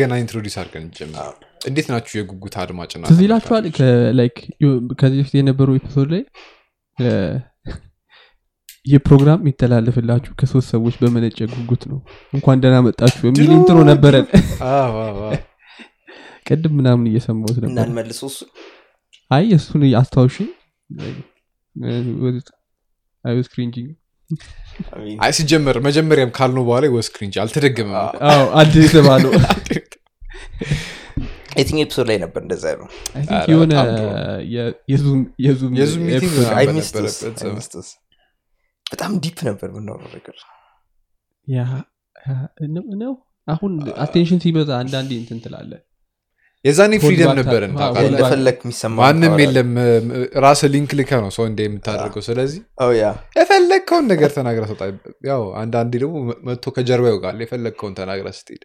ገና 0.00 0.12
introduce 0.22 0.54
አድርገን 0.60 0.84
ጀምር 0.96 1.34
እንዴት 1.68 1.86
ናችሁ 1.92 2.14
የጉጉት 2.18 2.54
አድማጭና 2.60 3.02
ትዝ 3.08 3.20
ይላችኋል? 3.24 3.64
ከዚህ 5.00 5.18
በፊት 5.20 5.34
የነበሩ 5.38 5.68
episode 5.78 6.08
ላይ 6.14 6.22
ይህ 8.86 8.98
ፕሮግራም 9.06 9.40
የሚተላለፍላችሁ 9.42 10.32
ከሶስት 10.40 10.68
ሰዎች 10.74 10.94
በመነጨ 11.00 11.38
ጉጉት 11.54 11.82
ነው። 11.90 11.98
እንኳን 12.32 12.60
ደህና 12.62 12.76
መጣችሁ 12.86 13.22
የሚል 13.28 13.50
intro 13.58 13.78
ነበረን። 13.90 14.26
አዎ፣ 14.70 14.94
አዎ፣ 15.02 15.18
አዎ። 15.24 15.32
ቅድም 16.46 16.74
ምናምን 16.78 17.06
እየሰማሁት 17.10 17.56
ነበር። 17.56 17.72
እናንመልሶ 17.72 18.20
እሱ 18.30 18.40
አይ 19.30 19.44
እሱን 19.56 19.82
አስታውሽ 19.98 20.36
is 23.46 23.54
cringing 23.54 23.88
አይ 25.20 25.32
ሲጀመር 25.36 25.76
መጀመሪያም 25.86 26.30
ካልነው 26.36 26.64
በኋላ 26.68 26.84
was 26.94 27.07
cringe 27.07 27.34
አልተደገመም። 27.42 27.96
አዎ። 28.28 28.44
አንድ 28.60 28.74
የተባለው 28.80 29.32
የትኛው 31.56 31.82
episode 31.84 32.06
ላይ 32.10 32.18
ነበር 32.22 32.40
እንደዛ 32.44 32.64
ነው 32.80 32.88
የሆነ 33.50 33.72
በጣም 38.86 39.12
deep 39.24 39.38
ነበር 39.48 39.68
ምናወራው 39.74 40.10
ነገር። 40.16 40.36
ነው- 42.68 42.88
ነው? 43.02 43.12
አሁን 43.48 43.72
attention 44.04 44.40
ሲበዛ 44.42 44.70
አንዳንዴ 44.80 45.10
እንትን 45.20 45.38
ትላለ 45.44 45.72
የዛኔ 46.64 46.94
freedom 47.02 47.30
ነበረን 47.38 47.70
hold 47.74 47.88
back። 47.88 48.06
እንደፈለግ 48.08 48.56
የሚሰማ 48.60 48.96
ማንም 49.00 49.34
የለም። 49.42 49.68
ራስ 50.44 50.60
ሊንክ 50.72 50.90
ልክ 50.98 51.20
ነው 51.24 51.30
ሰው 51.36 51.44
እንደ 51.50 51.60
የምታደርገው። 51.66 52.22
ስለዚህ 52.26 52.60
የፈለግከውን 53.36 54.04
ነገር 54.12 54.30
ተናግረ 54.36 54.64
ሰጣ 54.70 54.82
ያው 55.30 55.42
አንዳንዴ 55.60 55.92
ደግሞ 56.02 56.16
መጥቶ 56.48 56.72
ከጀርባ 56.76 57.06
ይወጋል 57.12 57.38
የፈለግከውን 57.44 57.94
ተናግረ 58.00 58.26
ስትሄድ። 58.38 58.62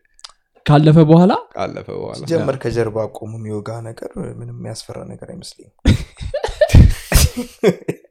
ካለፈ 0.66 0.98
በኋላ? 1.09 1.34
ካለፈ 1.55 1.88
በኋላ። 1.98 2.17
ሲጀመር 2.22 2.55
ከጀርባ 2.63 2.98
ቆሞ 3.17 3.34
የሚወጋ 3.39 3.70
ነገር 3.88 4.09
ምንም 4.39 4.55
የሚያስፈራ 4.55 4.98
ነገር 5.12 5.27
አይመስለኝም። 5.34 5.73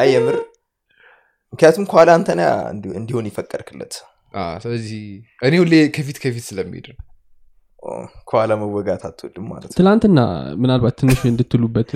አይ 0.00 0.08
የምር። 0.14 0.36
ምክንያቱም 1.52 1.84
ከኋላ 1.90 2.10
አንተና 2.18 2.40
እንዲሆን 2.98 3.28
ይፈቀድክለት 3.30 3.94
ስለዚህ 4.64 5.02
እኔ 5.42 5.54
ሁሌ 5.60 5.74
ከፊት 5.94 6.16
ከፊት 6.22 6.44
ስለሚሄድ 6.48 6.86
ነው 6.90 6.96
ከኋላ 8.28 8.52
መወጋት 8.60 9.02
አትወድም 9.08 9.44
ማለት 9.50 9.68
ነው። 9.68 9.76
ትላንትና 9.78 10.18
ምናልባት 10.60 10.94
ትንሽ 11.00 11.20
እንድትሉበት 11.30 11.90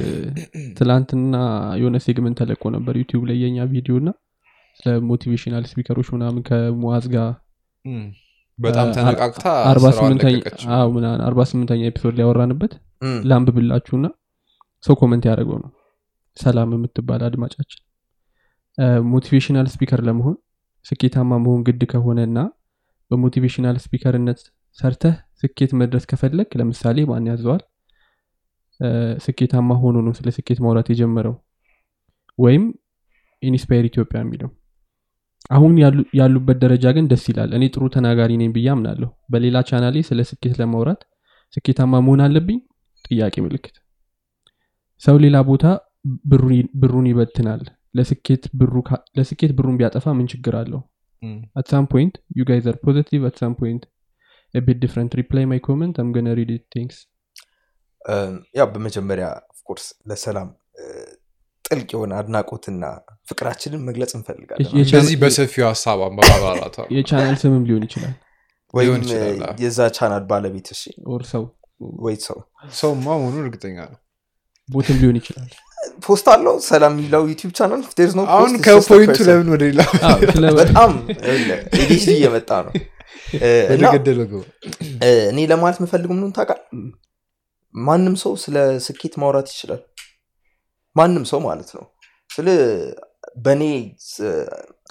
ትላንትና 0.79 1.37
የሆነ 1.81 1.97
segment 2.05 2.37
ተለቆ 2.41 2.63
ነበር 2.77 2.97
YouTube 3.01 3.25
ላይ 3.29 3.39
የኛ 3.43 3.67
ቪዲዮ 3.73 3.97
እና 4.03 4.11
ስለ 4.81 4.95
motivational 5.09 5.65
speaker 5.71 5.95
ኦች 5.95 6.09
ምናምን 6.15 6.43
ከሙዋዝ 6.49 7.07
ጋር 7.15 7.31
በጣም 8.59 8.89
ተነቃቅታ 8.97 9.45
አርባ 9.69 9.87
ስምንተኛ 9.97 10.35
ለቀቀች 10.37 10.63
አዎ፣ 10.75 10.89
ምናምን 10.97 11.21
አርባ 11.27 11.41
ስምንተኛ 11.51 11.83
episode 11.89 12.15
ላይ 12.17 12.25
ያወራንበት 12.25 12.73
እም፣ 13.03 13.17
ላንብብላችሁና 13.31 14.07
ሰው 14.85 14.95
comment 15.01 15.25
ያደረገው 15.29 15.59
ነው። 15.63 15.71
ሰላም 16.37 16.71
የምትባል 16.75 17.23
አድማጫችን 17.27 17.81
motivational 19.09 19.67
speaker 19.73 20.01
ለመሆን 20.07 20.37
ስኬታማ 20.87 21.31
መሆን 21.43 21.61
ግድ 21.67 21.83
ከሆነ 21.91 22.21
እና 22.29 22.39
በ 23.11 23.20
motivational 23.20 23.77
speaker 23.83 24.20
ነት 24.20 24.41
ሰርተህ 24.79 25.17
ስኬት 25.43 25.71
መድረስ 25.81 26.05
ከፈለግ 26.11 26.49
ለምሳሌ 26.61 26.99
ማን 27.11 27.29
ያዘዋል? 27.31 27.63
ስኬታማ 29.25 29.71
ሆኖ 29.83 29.97
ነው 30.07 30.13
ስለ 30.19 30.29
ስኬት 30.37 30.59
ማውራት 30.65 30.89
የጀመረው 30.93 31.35
ወይም 32.39 32.65
Inspire 33.43 33.85
Ethiopia 33.91 34.19
የሚለው። 34.25 34.51
አሁን 35.51 35.73
ያሉ- 35.83 36.07
ያሉበት 36.19 36.59
ደረጃ 36.65 36.85
ግን 36.97 37.07
ደስ 37.13 37.25
ይላል። 37.31 37.51
እኔ 37.57 37.65
ጥሩ 37.75 37.85
ተናጋሪ 37.95 38.33
ነኝ 38.41 38.51
ብዬ 38.57 38.69
አምናለሁ። 38.75 39.09
በሌላ 39.33 39.57
ቻናሌ 39.71 39.97
ስለ 40.09 40.21
ስኬት 40.31 40.55
ለማውራት 40.61 41.01
ስኬታማ 41.55 41.93
መሆን 42.07 42.21
አለብኝ? 42.27 42.59
ጥያቄ 43.05 43.35
ምልክት። 43.47 43.75
ሰው 45.03 45.17
ሌላ 45.25 45.37
ቦታ 45.49 45.65
ብሩ- 46.31 46.69
ብሩን 46.81 47.07
ይበትናል። 47.11 47.63
ለስኬት 47.95 48.45
ብሩን 49.57 49.77
ቢያጠፋ 49.79 50.05
ምን 50.19 50.27
ችግር 50.33 50.55
አለው? 50.61 50.81
እም፣ 51.23 51.35
at 51.59 51.67
some 51.73 51.87
point 51.87 52.15
you 52.39 52.45
guys 52.45 52.65
are 52.67 52.79
positive. 52.81 53.23
At 53.25 53.37
some 53.43 53.55
point 53.57 53.83
a 54.55 54.61
bit 54.61 54.79
different. 54.79 55.15
Reply 55.15 55.45
my 55.47 55.59
comment 55.61 55.95
i'm 55.97 56.13
gonna 56.13 56.35
read 56.35 56.51
it. 56.51 56.65
Thanks. 56.71 56.99
እም፣ 58.05 58.31
ያው 58.59 58.67
በመጀመሪያ 58.71 59.27
of 59.53 59.61
course 59.61 59.85
ለሰላም 60.09 60.49
ጥልቅ 61.65 61.89
የሆነ 61.95 62.13
አድናቆትና 62.21 62.85
ፍቅራችንን 63.29 63.83
መግለጽ 63.89 64.13
እንፈልጋለን። 64.19 64.71
በዚህ 64.93 65.17
በሰፊው 65.23 65.65
ሀሳብ 65.69 66.01
በማብራራቷ 66.05 66.77
የቻናል 66.97 67.37
ስምም 67.43 67.65
ሊሆን 67.69 67.85
ይችላል። 67.89 68.15
ወይም 68.75 68.95
የዛ 69.63 69.79
ቻናል 69.97 70.25
ባለቤት 70.31 70.69
እሺ? 70.75 70.83
or 71.15 71.23
ሰው። 71.33 71.45
ወይ 72.01 72.17
ሰው። 72.27 72.39
ሰውማ 72.81 73.07
መሆኑን 73.21 73.45
እርግጠኛ 73.45 73.77
ነው። 73.89 73.99
ቦትም 74.69 74.99
ሊሆን 75.03 75.17
ይችላል። 75.21 75.51
ፖስት 76.07 76.27
አለው 76.33 76.57
ሰላም 76.69 76.93
የሚለው 76.97 77.23
ዩቲዩብ 77.31 77.53
ቻናል? 77.59 77.81
There's 77.97 78.15
no 78.19 78.25
አሁን 78.35 78.53
ከፖይንቱ. 78.67 79.19
ለምን 79.29 79.49
ወደ 79.55 79.63
ሌላ 79.69 79.83
በጣም 80.61 80.93
ኤዲሲ 81.81 82.07
እየመጣ 82.17 82.51
ነው 82.67 82.73
እኔ 85.31 85.39
ለማለት 85.51 85.77
የምፈልገው 85.81 86.15
ምንም 86.15 86.33
ታውቃል 86.37 86.61
ማንም 87.75 88.15
ሰው 88.23 88.33
ስለ 88.43 88.57
ስኬት 88.87 89.15
ማውራት 89.21 89.49
ይችላል። 89.53 89.81
ማንም 90.97 91.25
ሰው 91.31 91.41
ማለት 91.47 91.71
ነው። 91.77 91.85
ስለ 92.31 92.49
በእኔ 93.45 93.63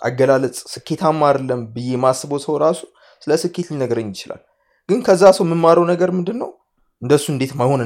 አገላለጽ 0.01 0.57
ስኬታማ 0.73 1.21
አይደለም 1.29 1.61
ብዬ 1.75 1.89
ማስበው 2.03 2.39
ሰው 2.45 2.55
ራሱ 2.63 2.81
ስለ 3.21 3.31
ስኬት 3.43 3.67
ሊነግረኝ 3.73 4.07
ይችላል። 4.13 4.41
ግን 4.89 4.99
ከዛ 5.07 5.23
ሰው 5.37 5.45
የምማረው 5.47 5.85
ነገር 5.91 6.09
ምንድን 6.17 6.37
ነው 6.43 6.49
እንደሱ 7.01 7.25
እንዴት 7.33 7.53
መሆን 7.59 7.81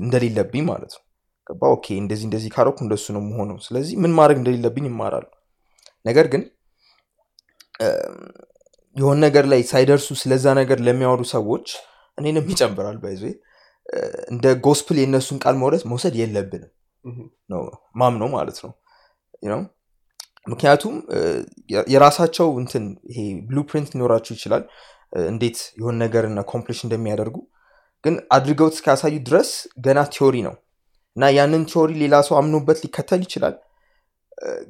እንደሌለብኝ 0.00 0.64
ማለት 0.70 0.92
ነው። 0.96 1.02
ገባ? 1.46 1.62
okay 1.76 1.86
እንደዚህ 2.02 2.24
እንደዚህ 2.28 2.50
ካረኩ 2.54 2.78
እንደሱ 2.84 3.06
ነው 3.16 3.22
መሆነው 3.30 3.56
ስለዚህ 3.64 3.94
ምን 4.02 4.12
ማድረግ 4.18 4.36
እንደሌለብኝ 4.40 4.84
ይማራሉ። 4.90 5.26
ነገር 6.04 6.26
ግን 6.32 6.42
የሆነ 8.96 9.18
ነገር 9.26 9.44
ላይ 9.52 9.60
ሳይደርሱ 9.70 10.08
ስለዛ 10.22 10.46
ነገር 10.60 10.78
ለሚያወሩ 10.86 11.22
ሰዎች 11.34 11.66
እኔንም 12.18 12.48
ይጨምራል 12.52 12.96
ባይዞ 13.02 13.22
እንደ 14.32 14.44
gospel 14.66 14.96
የእነሱን 15.00 15.38
ቃል 15.44 15.56
መውረድ 15.62 15.82
መውሰድ 15.92 16.14
የለብንም 16.20 16.70
ነው 17.52 17.62
ማም 18.00 18.14
ነው 18.22 18.28
ማለት 18.36 18.58
ነው? 18.64 18.70
ምክንያቱም 20.52 20.94
የራሳቸው 21.94 22.48
እንትን 22.62 22.84
ይሄ 23.10 23.18
blueprint 23.48 23.90
ሊኖራቸው 23.94 24.32
ይችላል 24.38 24.62
እንዴት 25.32 25.58
የሆነ 25.78 25.94
ነገርን 26.04 26.36
accomplish 26.42 26.80
እንደሚያደርጉ 26.86 27.36
ግን 28.04 28.14
አድርገውት 28.36 28.74
እስካሳዩ 28.78 29.14
ድረስ 29.28 29.50
ገና 29.86 30.00
theory 30.14 30.36
ነው 30.48 30.54
እና 31.16 31.24
ያንን 31.38 31.62
theory 31.70 31.92
ሌላ 32.02 32.14
ሰው 32.28 32.36
አምኖበት 32.40 32.78
ሊከተል 32.84 33.20
ይችላል 33.26 33.54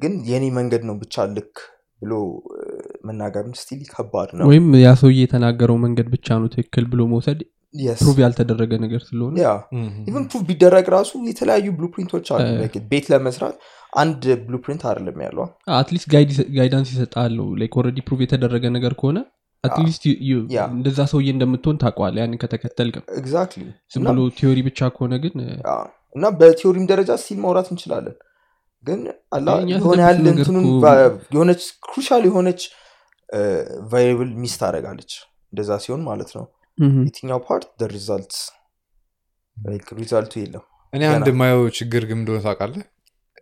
ግን 0.01 0.13
የኔ 0.31 0.45
መንገድ 0.59 0.83
ነው 0.89 0.95
ብቻ 1.03 1.25
ልክ 1.37 1.55
ብሎ 2.01 2.13
መናገርም 3.05 3.53
still 3.59 3.81
ከባድ 3.91 4.29
ነው። 4.37 4.45
ወይም 4.49 4.67
ያ 4.79 4.91
ሰውዬ 4.99 5.19
የተናገረው 5.23 5.77
መንገድ 5.83 6.07
ብቻ 6.13 6.27
ነው 6.39 6.49
ትክክል 6.53 6.85
ብሎ 6.91 7.01
መውሰድ. 7.11 7.41
prove 7.99 8.17
ያልተደረገ 8.23 8.73
ነገር 8.83 9.01
ስለሆነ 9.05 9.33
ያ 9.39 9.49
even 10.09 10.25
proof 10.29 10.43
ቢደረግ 10.49 10.85
ራሱ 10.93 11.11
የተለያዩ 11.27 11.65
blueprint 11.77 12.12
ኦች 12.12 12.27
አሉ። 12.33 12.45
Like 12.59 12.77
ቤት 12.91 13.07
ለመስራት 13.13 13.55
አንድ 13.93 14.21
blueprint 14.45 14.83
አይደለም 14.87 15.17
ያለው። 15.25 15.45
at 15.75 15.84
least 15.84 16.07
guidance 16.55 16.89
ይሰጣሉ። 16.93 17.37
like 17.59 17.75
already 17.79 17.99
prove 18.07 18.21
የተደረገ 18.25 18.63
ነገር 18.75 18.93
ከሆነ 19.01 19.17
at 19.63 19.74
least 19.74 20.03
እንደዛ 20.69 20.99
ሰውዬ 21.11 21.29
እንደምትሆን 21.33 21.77
ታውቀዋል 21.81 22.15
ያንን 22.21 22.39
ከተከተልክ። 22.41 22.95
exactly 23.19 23.63
ዝም 23.93 24.03
ብሎ 24.09 24.19
theory 24.37 24.59
ብቻ 24.67 24.89
ከሆነ 24.95 25.13
ግን 25.23 25.35
እ፣ 25.43 25.49
እና 26.15 26.25
በ 26.39 26.48
theory 26.48 26.76
ም 26.76 26.85
ደረጃ 26.91 27.11
still 27.21 27.39
ማውራት 27.41 27.69
እንችላለን። 27.73 28.15
ግን 28.85 28.99
አላ 29.35 29.47
የእኛ 29.61 29.71
የሆነ 29.75 30.01
ቫ- 30.83 30.97
የሆነች 31.33 31.61
crucial 31.85 32.23
የሆነች 32.27 32.61
variable 33.89 34.29
miss 34.41 34.53
ታደረጋለች 34.59 35.11
እንደዛ 35.53 35.71
ሲሆን 35.83 36.01
ማለት 36.07 36.31
ነው። 36.37 36.45
የትኛው 37.01 37.39
part 37.45 37.67
result 37.91 38.33
result 39.97 40.24
ኡ 40.24 40.33
የለም። 40.41 40.63
እኔ 40.93 41.03
አንድ 41.11 41.27
የማየው 41.31 41.63
ችግር 41.77 42.03
ግን 42.09 42.17
እንደሆነ 42.19 42.41
ታውቃለህ? 42.45 42.83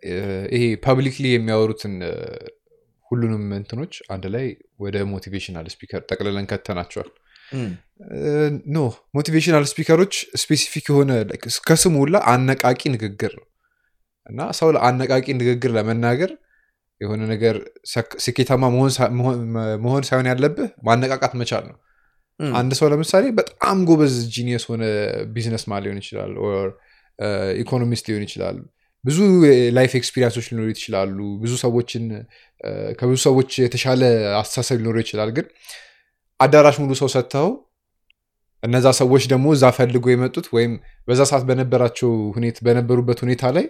እ፣ 0.02 0.12
ይሄ 0.54 0.64
publicly 0.84 1.26
የሚያወሩትን 1.32 1.94
ሁሉንም 3.10 3.44
እንትኖች 3.56 3.94
አንድ 4.12 4.24
ላይ 4.34 4.46
ወደ 4.80 4.96
motivational 5.10 5.66
speaker 5.74 6.00
ጠቅልለን 6.08 6.46
ከተናቸዋል። 6.50 7.10
no 8.74 8.78
motivational 9.14 9.64
speaker 9.70 9.98
ኦች 9.98 10.14
specific 10.42 10.86
የሆነ 10.90 11.10
ከስሙ 11.68 11.94
ሁላ 12.02 12.16
አነቃቂ 12.32 12.80
ንግግር 12.94 13.32
ነው። 13.38 13.46
እና 14.26 14.40
ሰው 14.58 14.68
ለአነቃቂ 14.74 15.26
ንግግር 15.38 15.70
ለመናገር 15.76 16.30
የሆነ 17.00 17.22
ነገር 17.26 17.56
ስኬታማ 18.24 18.64
መሆን 19.82 20.02
ሳይሆን 20.04 20.28
ያለብህ 20.30 20.68
ማነቃቃት 20.86 21.32
መቻል 21.40 21.64
ነው። 21.70 21.76
አንድ 22.54 22.72
ሰው 22.78 22.86
ለምሳሌ 22.92 23.24
በጣም 23.38 23.76
ጎበዝ 23.88 24.14
genius 24.34 24.64
ሆነ 24.70 24.84
business 25.34 25.64
man 25.70 25.82
ሊሆን 25.84 25.98
ይችላል 26.02 26.32
economist 27.58 28.06
ሊሆን 28.08 28.24
ይችላል። 28.26 28.56
ብዙ 29.04 29.18
life 29.76 29.92
experience 29.98 30.32
ኦች 30.32 30.46
ሊኖሩ 30.50 30.68
ይችላሉ። 30.74 31.18
ብዙ 31.42 31.52
ሰዎችን 31.64 32.04
ከብዙ 32.98 33.18
ሰዎች 33.26 33.50
የተሻለ 33.64 34.02
አስተሳሰብ 34.40 34.76
ሊኖረው 34.80 35.02
ይችላል። 35.04 35.30
ግን 35.36 35.46
አዳራሽ 36.40 36.76
ሙሉ 36.82 36.92
ሰው 37.00 37.08
ሰጥተው 37.14 37.48
እነዛ 38.62 38.86
ሰዎች 38.98 39.24
ደግሞ 39.32 39.46
እዛ 39.56 39.64
ፈልጎ 39.78 40.04
የመጡት 40.12 40.46
ወይም 40.56 40.72
በዛ 41.08 41.20
ሰዓት 41.30 41.44
በነበራቸው 41.48 42.10
በነበሩበት 42.66 43.18
ሁኔታ 43.24 43.44
ላይ 43.56 43.66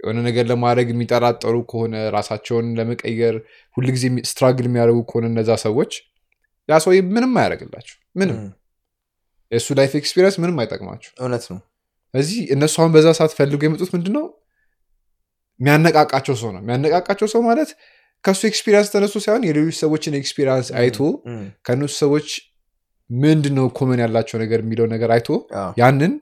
የሆነ 0.00 0.18
ነገር 0.26 0.44
ለማድረግ 0.50 0.88
የሚጠራጠሩ 0.92 1.54
ከሆነ 1.70 1.94
ራሳቸውን 2.16 2.66
ለመቀየር 2.78 3.36
ሁልጊዜ 3.76 4.04
struggle 4.30 4.66
የሚያደርጉ 4.68 4.98
ከሆነ 5.08 5.26
እነዛ 5.32 5.50
ሰዎች 5.64 5.92
ያ 6.68 6.78
ሰው 6.84 6.92
ምንም 7.14 7.32
አያደርግላቸው። 7.40 7.96
ምንም። 8.16 8.38
የእሱ 9.52 9.68
life 9.78 9.92
experience 10.00 10.36
ምንም 10.42 10.56
አይጠቅማቸው። 10.62 11.10
እውነት 11.20 11.44
ነው። 11.52 11.58
እዚህ 12.14 12.40
እነሱ 12.54 12.74
አሁን 12.82 12.92
በዛ 12.94 13.08
ሰዓት 13.18 13.32
ፈልገው 13.38 13.66
የመጡት 13.68 13.90
ምንድን 13.94 14.14
ነው 14.18 14.26
የሚያነቃቃቸው 15.60 16.34
ሰው 16.40 16.50
ነው። 16.54 16.60
የሚያነቃቃቸው 16.62 17.28
ሰው 17.32 17.40
ማለት 17.46 17.70
ከእሱ 18.24 18.42
experience 18.50 18.88
ተነሱ 18.94 19.14
ሳይሆን 19.24 19.42
የሌሎች 19.48 19.76
ሰዎችን 19.82 20.14
experience 20.20 20.68
አይቶ 20.80 20.98
ከእነሱ 21.66 21.92
ሰዎች 22.02 22.28
ምንድን 23.10 23.54
ነው 23.58 23.66
common 23.76 24.00
ያላቸው 24.04 24.36
ነገር 24.42 24.58
የሚለው 24.62 24.86
ነገር 24.94 25.10
አይቶ 25.14 25.28
ያንን 25.80 26.12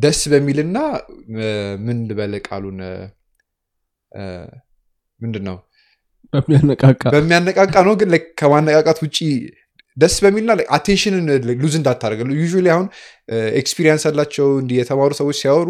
ደስ 0.00 0.20
በሚልና 0.32 0.78
ምን 1.84 1.98
ልበል 2.08 2.34
ቃሉን 2.48 2.78
ምንድን 5.20 5.44
ነው 5.48 5.56
በሚያነቃቃ። 7.14 7.74
ነው 7.80 7.94
ግን 8.00 8.10
ከማነቃቃት 8.40 8.98
ውጭ 9.04 9.18
ደስ 9.96 10.16
በሚልና 10.24 10.52
attention 10.70 11.16
ን 11.16 11.26
lose 11.62 11.74
እንዳታደርግ። 11.78 12.20
you 12.36 12.44
አሁን 12.74 12.86
experience 13.60 14.02
ያላቸው 14.08 14.48
እንዲህ 14.60 14.76
የተማሩ 14.80 15.10
ሰዎች 15.20 15.36
ሲያወሩ 15.42 15.68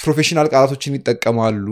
professional 0.00 0.46
ቃላቶችን 0.52 0.96
ይጠቀማሉ። 0.98 1.66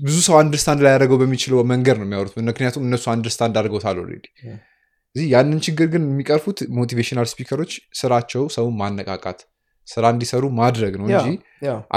ብዙ 0.00 0.16
ሰው 0.26 0.34
understand 0.40 0.80
ላይ 0.84 0.92
ያደረገው 0.94 1.18
በሚችለው 1.22 1.60
መንገድ 1.70 1.96
ነው 2.00 2.06
የሚያወሩት። 2.06 2.34
ምክንያቱም 2.50 2.82
እነሱ 2.88 3.04
understand 3.14 3.54
አድርገውታል 3.60 3.96
already. 4.02 4.26
እዚህ 5.16 5.28
ያንን 5.32 5.60
ችግር 5.66 5.86
ግን 5.92 6.02
የሚቀርፉት 6.08 6.58
motivational 6.76 7.28
speaker 7.30 7.57
ኦች 7.57 7.72
ስራቸው 8.00 8.44
ሰውን 8.56 8.74
ማነቃቃት 8.80 9.40
ስራ 9.88 10.04
እንዲሰሩ 10.14 10.44
ማድረግ 10.58 10.92
ነው 10.98 11.06
እንጂ 11.08 11.28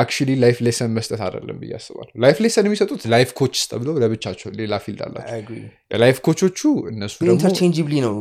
actually 0.02 0.30
life 0.44 0.58
lesson 0.68 0.92
መስጠት 0.96 1.20
አይደለም 1.26 1.58
ብዬ 1.62 1.74
አስባለሁ። 1.78 2.12
life 2.24 2.38
lesson 2.46 2.66
የሚሰጡት 2.68 3.02
life 3.14 3.30
coach 3.40 3.56
ተብለው 3.72 3.96
ለብቻቸው 4.04 4.50
ሌላ 4.60 4.80
field 4.86 5.02
አላቸው። 5.08 5.34
I 5.34 5.42
agree። 5.42 5.62
የ 5.92 6.01
life 6.01 6.18
coach 6.28 6.46
ኦቹ 6.46 6.60
እነሱ 6.92 7.16
interchangeably 7.28 7.94
ነው 8.06 8.16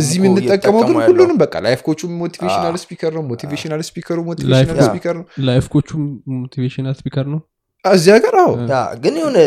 እዚህ 0.00 0.18
የምንጠቀመው 0.20 0.82
ግን 0.82 0.98
ሁሉንም 1.02 1.38
በቃ 1.44 1.54
life 1.66 1.82
coach 1.88 2.00
ኡ 2.20 2.28
motivational 2.28 2.76
speaker 2.84 3.12
ነው 3.18 3.24
ሞቲቬሽናል 3.30 3.82
ስፒከሩ 3.90 4.18
ሞቲቬሽናል 4.28 4.76
Life- 4.76 4.88
ስፒከር 4.88 5.16
ነው። 5.20 5.26
ላይፍ 5.48 5.68
ኮቹ 5.76 5.90
ሞቲቬሽናል 6.36 6.96
ስፒከር 7.00 7.26
ነው 7.34 7.40
እዚህ 7.84 8.10
ሀገር 8.14 8.34
አዎ። 8.38 8.52
እ። 8.54 8.64
ያ 8.70 8.76
ግን 9.02 9.14
የሆነ 9.18 9.38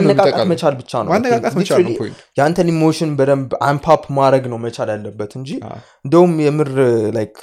ማነቃቃት 0.00 0.46
መቻል 0.50 0.74
ብቻ 0.78 0.92
ነው። 1.02 1.10
የአንተን 2.38 2.68
emotion 2.72 3.10
በደንብ 3.18 3.50
amp 3.66 3.88
up 3.88 4.02
ማድረግ 4.16 4.44
ነው 4.52 4.58
መቻል 4.64 4.88
ያለበት 4.92 5.32
እንጂ 5.38 5.50
እንደውም 6.04 6.34
የምር 6.44 6.70
like 7.16 7.34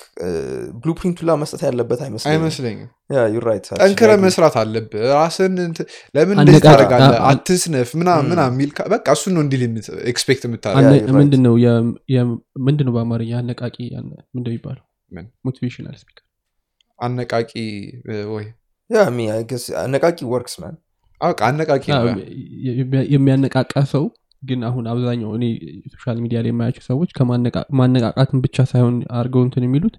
blueprint 0.79 1.17
ኡ 1.17 1.25
ላ 1.25 1.35
መስጠት 1.41 1.63
ያለበት 1.67 2.01
አይመስለኝም። 2.03 2.89
ጠንክረ. 3.79 4.09
መስራት 4.23 4.55
አለብህ። 4.61 5.03
ራስን 5.13 5.55
እንትን- 5.63 5.87
ለምን 6.15 6.37
እንደዚህ 6.37 6.67
አ- 6.99 7.23
አትስነፍ 7.29 7.91
ምናምን 7.99 8.25
ም። 8.25 8.31
ምናምን 8.31 8.53
የሚል 8.55 8.71
ካ- 8.75 8.87
በቃ 8.91 9.07
እሱን 9.17 9.33
ነው 9.35 9.43
እንዲል 9.45 9.63
expect 10.07 10.41
Yeah, 10.41 10.49
የምታደርገው። 10.49 10.93
you're 10.93 11.07
right. 11.07 11.17
ምንድን 11.19 11.43
ነው 11.47 11.55
ምንድን 12.63 12.87
ነው 12.87 12.95
በአማርኛ 12.95 13.31
አነቃቂ 13.41 13.77
ምንድን 14.31 14.51
የሚባለው? 14.51 14.83
ምን? 15.11 15.27
motivational 15.45 15.97
speaker። 16.00 16.25
አነቃቂ 16.99 17.51
ወይ 18.31 18.47
Yeah, 18.89 19.03
I 19.03 19.12
mean, 19.12 19.30
I 19.31 19.44
guess 19.44 19.65
አነቃቂ 19.81 20.19
works 20.31 20.56
man 20.61 20.75
በቃ 21.21 21.39
አነቃቂ 21.50 21.83
የሚያነቃቃ 23.13 23.74
ሰው 23.91 24.03
ግን 24.44 24.59
አሁን 24.68 24.86
አብዛኛው 24.91 25.31
እኔ 25.38 25.45
social 25.94 26.17
media 26.23 26.39
ላይ 26.44 26.51
የማያቸው 26.51 26.83
ሰዎች 26.89 27.09
ከማነቃቃትን 27.18 28.39
ብቻ 28.45 28.57
ሳይሆን 28.71 28.95
አድርገው 29.18 29.41
እንትን 29.47 29.65
የሚሉት 29.68 29.95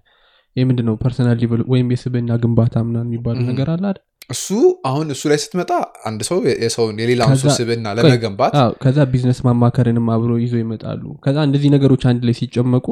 ምንድን 0.55 0.85
ነው 0.89 0.95
personal 1.03 1.37
level 1.41 1.61
ወይም 1.73 1.91
የስብና 1.93 2.31
ግንባታ 2.43 2.75
ምናምን 2.87 3.09
የሚባለው. 3.09 3.43
ነገር 3.51 3.67
አለ 3.73 3.83
አይደል? 3.89 4.01
እሱ 4.29 4.47
አሁን 4.89 5.07
እሱ 5.13 5.23
ላይ 5.31 5.39
ስትመጣ 5.43 5.71
አንድ 6.09 6.21
ሰው 6.29 6.37
የሰውን 6.63 6.97
የሌላውን 7.01 7.37
ሰው 7.41 7.49
ስብና 7.57 7.87
ለመገንባት 7.97 8.53
አዎ፣ 8.61 8.71
ከዛ 8.83 8.97
ቢዝነስ 9.13 9.39
ማማከርንም 9.47 10.07
አብሮ 10.15 10.31
ይዞ 10.43 10.53
ይመጣሉ 10.61 11.03
ከዛ 11.25 11.37
እንደዚህ 11.47 11.69
ነገሮች 11.75 12.03
አንድ 12.11 12.23
ላይ 12.27 12.35
ሲጨመቁ 12.39 12.87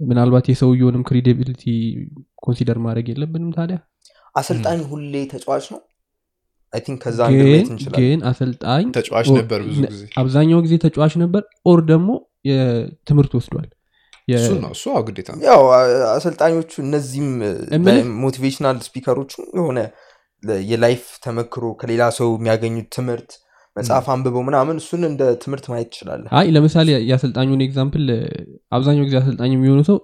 ምናልባት 0.00 0.46
የሰውየውንም 0.52 1.04
credibility 1.08 1.64
consider 2.44 2.78
ማድረግ 2.86 3.08
የለብንም 3.12 3.52
ታዲያ 3.58 3.78
አሰልጣኝ 4.34 4.80
ሁሌ 4.90 5.14
ተጫዋች 5.32 5.66
ነው? 5.72 5.80
I 6.72 6.80
think 6.86 6.98
ከዛ 7.04 7.18
ግን 7.32 7.48
እንችላለን። 7.64 8.00
ግን 8.02 8.20
አሰልጣኝ 8.30 8.84
ተጫዋች 8.96 9.26
ነበር 9.36 9.60
ብዙ 9.66 9.78
ጊዜ። 9.84 10.02
አብዛኛው 10.20 10.60
ጊዜ 10.64 10.74
ተጫዋች 10.84 11.14
ነበር 11.22 11.42
or 11.66 11.80
ደግሞ 11.92 12.08
የትምህርት 12.50 13.32
ወስዷል። 13.38 13.68
እሱ 14.28 14.50
ነው 14.60 14.70
እሱ 14.74 14.84
አዎ 14.92 15.00
ግዴታ 15.06 15.28
ነው። 15.34 15.42
ያው 15.48 15.62
አሰልጣኞቹ 16.12 16.72
እነዚህም 16.84 17.30
motivational 18.22 18.76
speaker 18.86 19.15
ኦቹ 19.15 19.32
የሆነ 19.58 19.78
የ 20.68 20.79
life 20.79 21.02
ተመክሮ 21.24 21.64
ከሌላ 21.80 22.02
ሰው 22.18 22.28
የሚያገኙት 22.34 22.88
ትምህርት 22.96 23.30
መጽሐፍ 23.76 24.06
አንብበው 24.14 24.42
ምናምን 24.48 24.76
እሱን 24.80 25.02
እንደ 25.08 25.22
ትምህርት 25.42 25.64
ማየት 25.70 25.88
ትችላለህ። 25.92 26.28
አይ 26.38 26.48
ለምሳሌ 26.56 26.88
የአሰልጣኙን 27.08 27.62
example 27.66 28.04
አብዛኛው 28.72 29.06
ጊዜ 29.08 29.16
አሰልጣኝ 29.20 29.52
የሚሆኑ 29.56 29.80
ሰው 29.90 29.96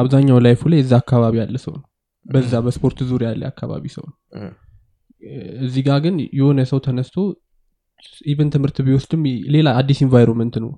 አብዛኛው 0.00 0.38
life 0.46 0.57
ኡ 0.57 0.62
ላይ 0.72 0.80
እዛ 0.84 0.92
አካባቢ 1.02 1.36
ያለ 1.42 1.58
ሰው 1.64 1.74
ነው 1.76 1.84
በዛ 2.26 2.52
በስፖርት 2.64 2.98
ዙሪያ 3.10 3.28
ያለ 3.32 3.42
አካባቢ 3.50 3.84
ሰው 3.94 4.04
ነው። 4.06 4.16
እዚህ 5.64 5.82
ጋር 5.86 5.98
ግን 6.04 6.16
የሆነ 6.38 6.60
ሰው 6.70 6.78
ተነስቶ 6.86 7.16
even 8.26 8.50
ትምህርት 8.54 8.78
ቢወስድም 8.86 9.22
ሌላ 9.54 9.68
አዲስ 9.78 9.98
environment 10.04 10.56
ነው። 10.64 10.72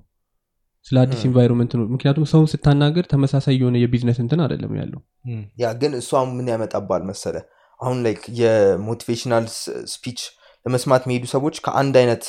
ስለ 0.85 0.97
አዲስ 1.01 1.21
environment 1.27 1.71
ነው። 1.77 1.85
ምክንያቱም 1.93 2.25
ሰውን 2.31 2.47
ስታናገር 2.51 3.05
ተመሳሳይ 3.11 3.55
የሆነ 3.59 3.77
የቢዝነስ 3.81 4.19
እንትን 4.23 4.41
አይደለም 4.43 4.73
ያለው። 4.79 5.01
ያ 5.57 5.71
ግን 5.81 5.93
እሷ 5.99 6.21
ምን 6.29 6.47
ያመጣብሃል 6.53 7.03
መሰለ 7.09 7.35
አሁን 7.79 7.97
like 8.05 8.21
የ 8.39 8.54
motivational 8.54 9.45
speech 9.93 10.21
ለመስማት 10.65 11.03
የሚሄዱ 11.05 11.25
ሰዎች 11.33 11.57
ከአንድ 11.65 11.95
አይነት 12.01 12.23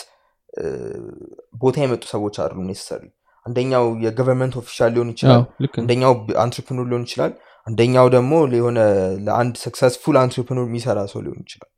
ቦታ 1.61 1.77
የመጡ 1.83 2.05
ሰዎች 2.13 2.37
አሉ 2.43 2.57
necessary 2.69 3.03
አንደኛው 3.47 3.85
የ 4.05 4.13
government 4.13 4.55
official 4.61 4.91
ሊሆን 4.95 5.11
ይችላል። 5.13 5.39
አዎ፣ 5.39 5.45
ልክ 5.65 5.75
ነው። 5.75 5.83
አንደኛው 5.83 6.13
entrepreneur 6.43 6.87
ሊሆን 6.91 7.05
ይችላል 7.07 7.33
አንደኛው 7.67 8.07
ደግሞ 8.15 8.33
የሆነ 8.53 8.79
ለአንድ 9.27 9.55
successful 9.65 10.17
entrepreneur 10.21 10.67
የሚሰራ 10.69 10.99
ሰው 11.13 11.21
ሊሆን 11.25 11.41
ይችላል። 11.45 11.71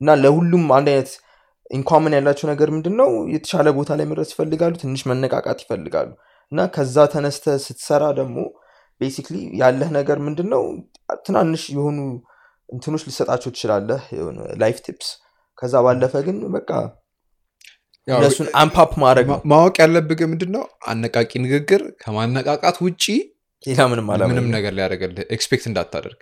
እና 0.00 0.14
ለሁሉም 0.22 0.64
አንድ 0.76 0.88
አይነት 0.92 1.10
in 1.70 1.81
common 1.81 2.14
ያላቸው 2.16 2.46
ነገር 2.52 2.68
ምንድን 2.74 2.94
ነው 3.00 3.10
የተሻለ 3.32 3.68
ቦታ 3.78 3.90
ላይ 3.98 4.06
መድረስ 4.10 4.30
ይፈልጋሉ 4.34 4.72
ትንሽ 4.82 5.02
መነቃቃት 5.10 5.60
ይፈልጋሉ። 5.64 6.10
እና 6.52 6.66
ከዛ 6.74 7.06
ተነስተ 7.12 7.54
ስትሰራ 7.64 8.04
ደግሞ 8.18 8.36
basically 9.00 9.36
ያለህ 9.60 9.88
ነገር 9.96 10.18
ምንድን 10.26 10.48
ነው 10.54 10.62
ትናንሽ 11.24 11.62
የሆኑ 11.74 11.98
እንትኖች 12.68 13.02
ልሰጣቸው 13.08 13.50
ትችላለህ 13.54 14.02
life 14.62 14.78
tips 14.86 15.08
ከዛ 15.58 15.74
ባለፈ 15.84 16.14
ግን 16.26 16.38
በቃ 16.54 16.70
እነሱን 18.08 18.48
amp 18.58 18.77
up 18.77 18.90
ማድረግ 19.02 19.26
ነው። 19.32 19.38
ማወቅ 19.52 19.74
ያለብህ 19.82 20.20
ምንድን 20.32 20.50
ነው 20.56 20.64
አነቃቂ 20.86 21.30
ንግግር 21.44 21.82
ከማነቃቃት 22.02 22.76
ውጪ 22.84 23.04
ሌላ 23.66 23.80
ምንም 23.90 24.06
ምንም 24.30 24.46
ነገር 24.54 24.72
ሊያደርግልህ 24.76 25.24
expect 25.36 25.64
እንዳታደርግ። 25.70 26.18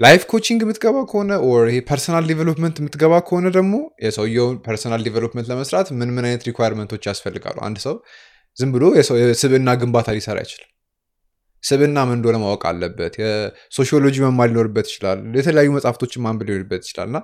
life 0.00 0.22
coaching 0.30 0.60
የምትገባ 0.64 0.98
ከሆነ 1.10 1.32
or 1.48 1.62
ይሄ 1.70 1.78
personal 1.88 2.26
development 2.30 2.76
የምትገባ 2.80 3.14
ከሆነ 3.28 3.46
ደግሞ 3.56 3.74
የሰውየውን 4.04 4.56
personal 4.66 5.02
development 5.08 5.48
ለመስራት 5.52 5.88
ምን 5.98 6.12
ምን 6.16 6.26
አይነት 6.28 6.44
requirement 6.48 6.90
ኦች 6.90 7.06
ያስፈልጋሉ? 7.10 7.56
አንድ 7.66 7.78
ሰው 7.86 7.96
ዝም 8.58 8.70
ብሎ 8.74 8.84
የስብዕና 8.98 9.70
ግንባታ 9.80 10.08
ሊሰራ 10.16 10.38
ይችላል 10.46 10.68
ስብዕና 11.64 11.98
ምን 12.06 12.16
እንደሆነ 12.18 12.36
ማወቅ 12.42 12.62
አለበት። 12.70 13.14
የሶሺዮሎጂ 13.20 14.16
መማር 14.24 14.48
ሊኖርበት 14.50 14.86
ይችላል። 14.90 15.18
የተለያዩ 15.38 15.70
መጽሐፍቶችን 15.76 16.22
ማንበብ 16.24 16.48
ሊኖርበት 16.48 16.82
ይችላል። 16.86 17.08
እና 17.10 17.18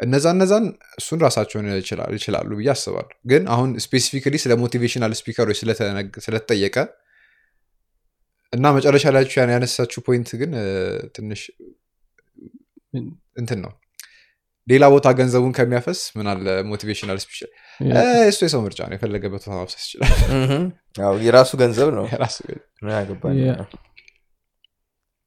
እነዛ 0.00 0.26
እነዛን 0.34 0.64
እሱን 1.00 1.18
ራሳቸውን 1.24 1.66
ይችላሉ 2.16 2.50
ብዬ 2.58 2.68
አስባለሁ። 2.74 3.16
ግን 3.30 3.42
አሁን 3.54 3.70
specifically 3.84 4.36
ስለ 4.44 4.52
motivational 4.62 5.12
speaker 5.20 5.44
ኦች 5.44 5.58
ስለተጠየቀ 6.26 6.76
እና 8.52 8.66
መጨረሻ 8.76 9.04
ላይ 9.14 9.24
ያን 9.34 9.50
ያነሳችው 9.54 10.00
point 10.06 10.30
ግን 10.40 10.50
ትንሽ? 11.16 11.42
እንትን 13.40 13.58
ነው። 13.64 13.72
ሌላ 14.68 14.84
ቦታ 14.94 15.06
ገንዘቡን 15.18 15.52
ከሚያፈስ 15.56 16.00
ምን 16.16 16.26
አለ? 16.32 16.46
motivational 16.70 17.18
speech 17.22 17.38
እሱ 18.28 18.40
የሰው 18.46 18.60
ምርጫ 18.66 18.80
ነው። 18.88 18.94
የፈለገበት 18.96 19.32
ቦታ 19.36 19.54
ማፍሰስ 19.56 19.84
ይችላል። 19.86 20.12
የራሱ 21.26 21.50
ገንዘብ 21.62 21.88
ነው። 21.98 22.04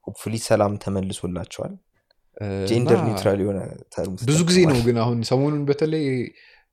hopefully 0.08 0.36
ሰላም 0.48 0.74
ተመልሶላቸዋል። 0.82 1.74
gender 2.70 3.00
neutral 3.06 3.40
የሆነ 3.44 3.60
ብዙ 4.24 4.40
ጊዜ 4.50 4.60
ነው 4.72 4.80
ግን 4.88 4.98
አሁን 5.04 5.18
ሰሞኑን 5.30 5.62
በተለይ 5.70 6.06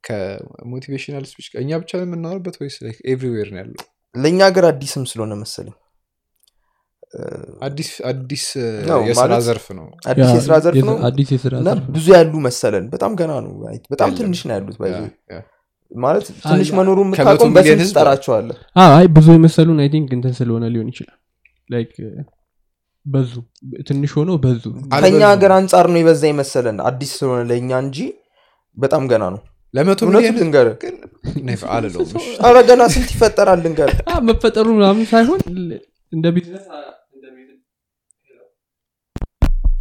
ከ 0.05 0.22
motivational 0.22 1.25
speech 1.31 1.47
እኛ 1.63 1.71
ብቻ 1.83 1.91
ነው 1.99 2.07
የምናወርበት 2.07 2.57
ወይስ 2.61 2.77
everywhere 3.13 3.49
ነው 3.55 3.61
ያለው? 3.63 3.81
ለእኛ 4.15 4.41
ሀገር 4.49 4.65
አዲስም 4.71 5.05
ስለሆነ 5.11 5.33
መሰለኝ 5.43 5.75
አዲስ 7.65 7.89
የስራ 9.09 9.33
ዘርፍ 9.47 9.67
ነው። 9.79 9.87
አዲስ 10.11 10.31
የስራ 10.37 10.55
ዘርፍ 10.65 10.77
ነው። 10.89 10.97
አዲስ 11.09 11.31
የስራ 11.35 11.55
እና 11.63 11.73
ብዙ 11.91 12.07
ያሉ 12.15 12.33
መሰለን። 12.47 12.85
በጣም 12.95 13.13
ገና 13.21 13.33
ነው። 13.47 13.53
በጣም 13.93 14.11
ትንሽ 14.19 14.41
ነው 14.45 14.55
ያሉት 14.57 14.77
ማለት 15.91 16.27
ትንሽ 16.45 16.69
መኖሩ 16.77 16.99
ህዝብ 17.79 17.89
ትጠራቸዋለህ 17.89 18.57
አዎ፣ 18.77 18.93
አይ 18.99 19.07
ብዙ 19.17 19.27
የመሰሉን 19.35 19.81
I 19.83 19.89
think 19.95 20.11
እንትን 20.17 20.33
ስለሆነ 20.39 20.65
ሊሆን 20.75 20.89
ይችላል። 20.93 21.19
like 21.71 21.91
በዙ 23.07 23.33
ትንሽ 23.89 24.11
ሆነው 24.17 24.37
በዙ። 24.43 24.65
ከኛ 24.97 25.23
ሀገር 25.31 25.53
አንጻር 25.57 25.87
ነው 25.93 25.99
የበዛ 26.01 26.23
ይመሰለን 26.31 26.77
አዲስ 26.89 27.11
ስለሆነ 27.19 27.41
ለእኛ 27.49 27.71
እንጂ 27.85 27.99
በጣም 28.77 29.03
ገና 29.11 29.25
ነው። 29.35 29.41
ለመቶ 29.75 30.01
ሚሊዮን 30.09 30.37
ገና 32.65 32.83
ስንት 32.95 33.11
ይፈጠራል 33.15 33.61
ልንገርህ። 33.65 34.01
አ፣ 34.07 34.19
መፈጠሩ 34.29 34.67
ምናምን 34.79 35.05
ሳይሆን 35.13 35.41
እንደ 36.13 36.27
ቢዝነስ? 36.35 36.65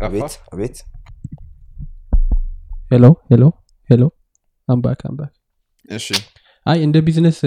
አቤት 0.01 0.33
አቤት 0.53 0.77
hello 2.91 3.05
hello 3.31 3.43
hello 3.89 4.03
I'm 4.67 4.82
back 4.82 5.01
I'm 5.09 5.20
back 5.20 5.33
እሺ። 5.89 6.07
አይ 6.65 6.79
እንደ 6.85 6.97
ቢዝነስ 7.05 7.39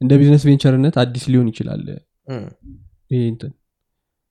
እንደ 0.00 0.12
business 0.20 0.44
venture 0.48 0.77
ነት 0.77 0.94
አዲስ 1.02 1.24
ሊሆን 1.32 1.48
ይችላል። 1.52 1.82
ይሄ 3.12 3.22
እንትን 3.32 3.52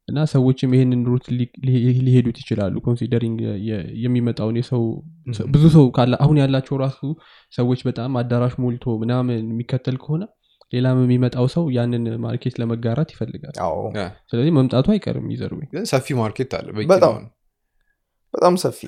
እና 0.08 0.19
ሰዎችም 0.31 0.72
ይሄንን 0.75 1.01
route 1.09 1.25
ሊሄዱት 2.05 2.38
ይችላሉ። 2.43 2.75
considering 2.85 3.39
የሚመጣውን 4.03 4.55
የሰው 4.60 4.84
ብዙ 5.53 5.63
ሰው 5.75 5.86
ካለ 5.98 6.13
አሁን 6.25 6.38
ያላቸው 6.41 6.77
ራሱ 6.84 7.00
ሰዎች 7.53 7.81
በጣም 7.88 8.17
አዳራሽ 8.22 8.55
ሞልቶ 8.63 8.96
ምናምን 9.03 9.41
የሚከተል 9.46 9.98
ከሆነ 10.03 10.24
ሌላም 10.73 10.97
የሚመጣው 11.03 11.45
ሰው 11.53 11.63
ያንን 11.75 12.03
market 12.23 12.55
ለመጋራት 12.61 13.09
ይፈልጋል። 13.13 13.55
ስለዚህ 14.31 14.51
መምጣቱ 14.57 14.88
አይቀርም 14.95 15.27
ይዘሩ 15.33 15.53
ግን 15.71 15.85
ሰፊ 15.91 16.07
market 16.19 16.51
አለ 16.57 16.67
በጣም። 16.91 17.15
በጣም 18.33 18.55
ሰፊ። 18.63 18.79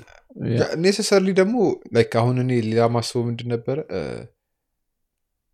necessarily 0.83 1.29
ደግሞ 1.39 1.55
like 1.95 2.13
አሁን 2.21 2.35
እኔ 2.43 2.51
ሌላ 2.67 2.81
ማስበው 2.95 3.23
ምንድን 3.29 3.49
ነበረ? 3.53 3.77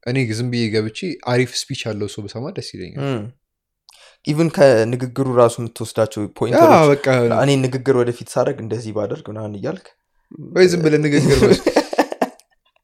እኔ 0.04 0.18
ዝም 0.38 0.50
ብዬ 0.54 0.64
ገብቼ 0.74 1.00
አሪፍ 1.32 1.52
speech 1.62 1.82
ያለው 1.88 2.10
ሰው 2.14 2.22
በሰማ 2.26 2.52
ደስ 2.58 2.70
ይለኛል። 2.76 3.06
even 4.28 4.50
ከንግግሩ 4.56 5.28
ራሱ 5.40 5.56
የምትወስዳቸው 5.62 6.22
እኔ 7.44 7.52
ንግግር 7.66 7.96
ወደፊት 8.02 8.30
ሳደርግ 8.34 8.58
እንደዚህ 8.66 8.92
ባደርግ 8.98 9.26
ምናምን 9.32 9.56
እያልክ 9.60 9.86
ወይ 10.56 10.66
ዝም 10.72 10.82
ብለህ 10.86 11.02
ንግግር 11.06 11.40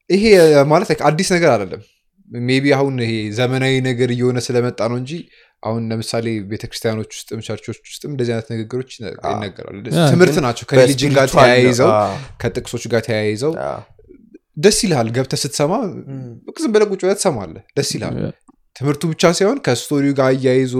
ይሄ 0.09 0.23
ማለት 0.71 0.89
አዲስ 1.09 1.29
ነገር 1.35 1.49
አይደለም 1.53 1.81
maybe 2.33 2.65
አሁን 2.75 2.95
ይሄ 3.03 3.13
ዘመናዊ 3.39 3.73
ነገር 3.87 4.09
እየሆነ 4.15 4.37
ስለመጣ 4.45 4.79
ነው 4.91 4.97
እንጂ 5.01 5.11
አሁን 5.63 5.81
ለምሳሌ 5.91 6.27
ቤተክርስቲያኖች 6.51 7.11
ውስጥም 7.17 7.41
ቸርቾች 7.47 7.77
ውስጥም 7.85 8.11
እንደዚህ 8.13 8.33
አይነት 8.35 8.47
ንግግሮች 8.53 8.89
ይነገራሉ። 8.95 9.77
ትምህርት 10.11 10.37
ናቸው 10.45 10.65
ከ 10.71 10.80
religion 10.80 11.13
ጋር 11.17 11.27
ተያይዘው 11.35 11.91
ከጥቅሶች 12.41 12.85
ጋር 12.93 13.03
ተያይዘው 13.07 13.53
ደስ 14.57 14.79
ይልሃል 14.85 15.07
ገብተህ 15.15 15.39
ስትሰማ 15.43 15.73
ዝም 16.57 16.71
ብለህ 16.73 16.89
ቁጭ 16.93 17.01
ትሰማለህ። 17.13 17.63
ደስ 17.79 17.91
ይልሃል። 17.95 18.17
ትምህርቱ 18.75 19.03
ብቻ 19.11 19.23
ሳይሆን 19.37 19.57
ከ 19.65 19.76
story 19.76 20.02
ው 20.02 20.13
ጋር 20.19 20.27
አያይዞ 20.29 20.75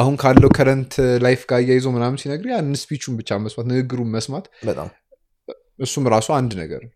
አሁን 0.00 0.14
ካለው 0.22 0.50
current 0.58 0.92
life 1.24 1.40
ጋር 1.50 1.58
አያይዞ 1.60 1.86
ምናምን 1.96 2.20
ሲነግር 2.22 2.48
ያን 2.52 2.70
speech 2.82 3.02
ኡን 3.02 3.16
ብቻ 3.20 3.38
መስማት 3.44 3.66
ንግግሩን 3.72 4.10
መስማት 4.16 4.46
እሱም 5.86 6.06
ራሱ 6.14 6.28
አንድ 6.38 6.52
ነገር 6.62 6.80
ነው 6.86 6.92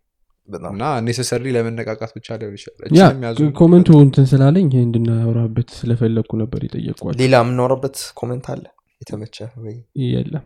እና 0.71 0.83
necessarily 1.05 1.51
ለመነቃቃት 1.55 2.11
ብቻ 2.15 2.27
ሊሆን 2.39 2.55
ይችላል። 2.57 3.35
comment 3.59 3.82
ኡ 3.82 3.89
እንትን 4.05 4.25
ስላለኝ 4.31 4.65
ይሄ 4.69 4.81
እንድናወራበት 4.87 5.69
ስለፈለግኩ 5.77 6.31
ነበር 6.41 6.61
የጠየኩህ 6.67 7.15
ሌላ 7.21 7.35
የምናወራበት 7.43 7.95
comment 8.19 8.47
አለ? 8.53 8.63
የተመቸ 9.01 9.37
ወይ? 9.63 9.75
የለም። 10.07 10.43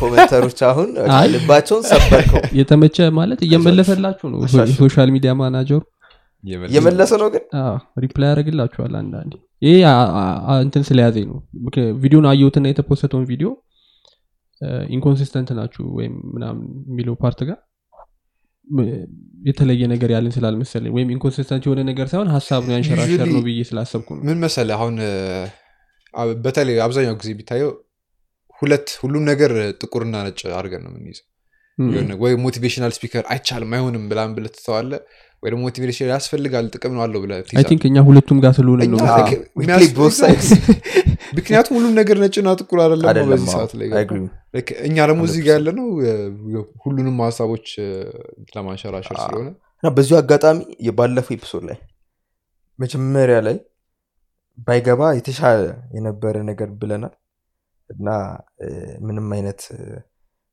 commenterኦች 0.00 0.58
አሁን 0.68 0.88
ልባቸውን 1.34 1.84
ሰበርከው። 1.90 2.42
የተመቸ 2.58 3.06
ማለት 3.18 3.40
እየመለሰላችሁ 3.46 4.26
ነው። 4.32 4.40
የ 4.62 4.74
social 4.74 5.10
media 5.14 5.32
manager 5.38 5.67
ኡ? 5.67 5.80
እየመለሰ 6.68 7.12
ነው 7.22 7.28
ግን? 7.34 7.44
reply 8.02 8.28
ያደርግላችኋል 8.30 8.94
አንዳንዴ። 9.00 9.32
አ- 9.90 10.60
እንትን 10.62 10.82
ስለያዘኝ 10.88 11.26
ነው። 11.30 11.38
ቪዲዮውን 12.02 12.26
አየሁትና 12.30 12.66
የተፖሰተውን 12.70 13.26
ቪዲዮ 13.28 13.48
inconsistent 14.90 15.50
ናችሁ 15.58 15.84
ወይም 15.98 16.14
ምናምን 16.34 16.60
የሚለው 16.90 17.14
part 17.22 17.40
ጋር 17.48 17.58
የተለየ 19.46 19.84
ነገር 19.92 20.10
ያለን 20.14 20.32
ስላልመሰለኝ 20.36 20.92
ወይም 20.96 21.08
inconsistent 21.14 21.64
የሆነ 21.66 21.80
ነገር 21.88 22.06
ሳይሆን 22.10 22.28
ሀሳብ 22.34 22.62
ነው 22.66 22.74
ያንሸራሸር 22.76 23.28
ነው 23.28 23.40
ብዬ 23.46 23.60
ስላሰብኩ 23.70 24.08
ነው። 24.16 24.22
ምን 24.28 24.38
መሰለ 24.44 24.68
አሁን 24.76 24.94
በተለይ 26.44 26.76
አብዛኛው 26.84 27.16
ጊዜ 27.20 27.30
ቢታየው 27.38 27.70
ሁለት 28.62 28.88
ሁሉም 29.02 29.22
ነገር 29.30 29.52
ጥቁርና 29.80 30.16
ነጭ 30.26 30.40
አድርገን 30.58 30.82
ነው 30.86 30.90
የምንይዘው። 30.92 31.26
ወይ 32.22 32.32
motivational 32.44 32.92
speaker 32.96 33.24
አይቻልም 33.32 33.72
አይሆንም 33.76 34.04
ብላን 34.10 34.32
ብለህ 34.36 34.52
ትተዋለህ 34.56 35.00
ወይ 35.42 35.50
ደግሞ 35.52 35.62
motivation 35.66 36.08
ያስፈልጋል 36.12 36.66
ጥቅም 36.74 36.92
ነው 36.96 37.00
አለው 37.04 37.20
ብለህ 37.22 37.38
እኛ 37.88 38.02
ሁለቱም 38.08 38.38
ጋር 38.44 38.52
ስለሆነ 38.58 38.86
ነው 38.92 38.98
ምክንያቱም 41.36 41.74
ሁሉም 41.76 41.92
ነገር 41.98 42.16
ነጭና 42.22 42.48
ጥቁር 42.60 42.78
አይደለም 42.82 43.28
በዚህ 43.32 43.48
ሰዓት 43.54 43.72
ላይ 43.80 43.88
እኛ 44.88 44.96
ደግሞ 45.10 45.22
እዚህ 45.28 45.42
ጋር 45.46 45.54
ያለ 45.58 45.68
ነው 45.78 45.86
ሁሉንም 46.84 47.16
ሀሳቦች 47.26 47.66
ለማንሸራሸር 48.54 49.16
ስለሆነ 49.24 49.48
እና 49.82 49.90
በዚሁ 49.96 50.16
አጋጣሚ 50.20 50.58
የባለፈው 50.88 51.34
episode 51.36 51.64
ላይ 51.70 51.78
መጀመሪያ 52.78 53.38
ላይ 53.48 53.56
ባይገባ 54.58 55.02
የተሻለ 55.18 55.60
የነበረ 55.96 56.36
ነገር 56.50 56.70
ብለናል 56.80 57.14
እና 57.90 58.08
ምንም 59.06 59.28
አይነት 59.36 59.60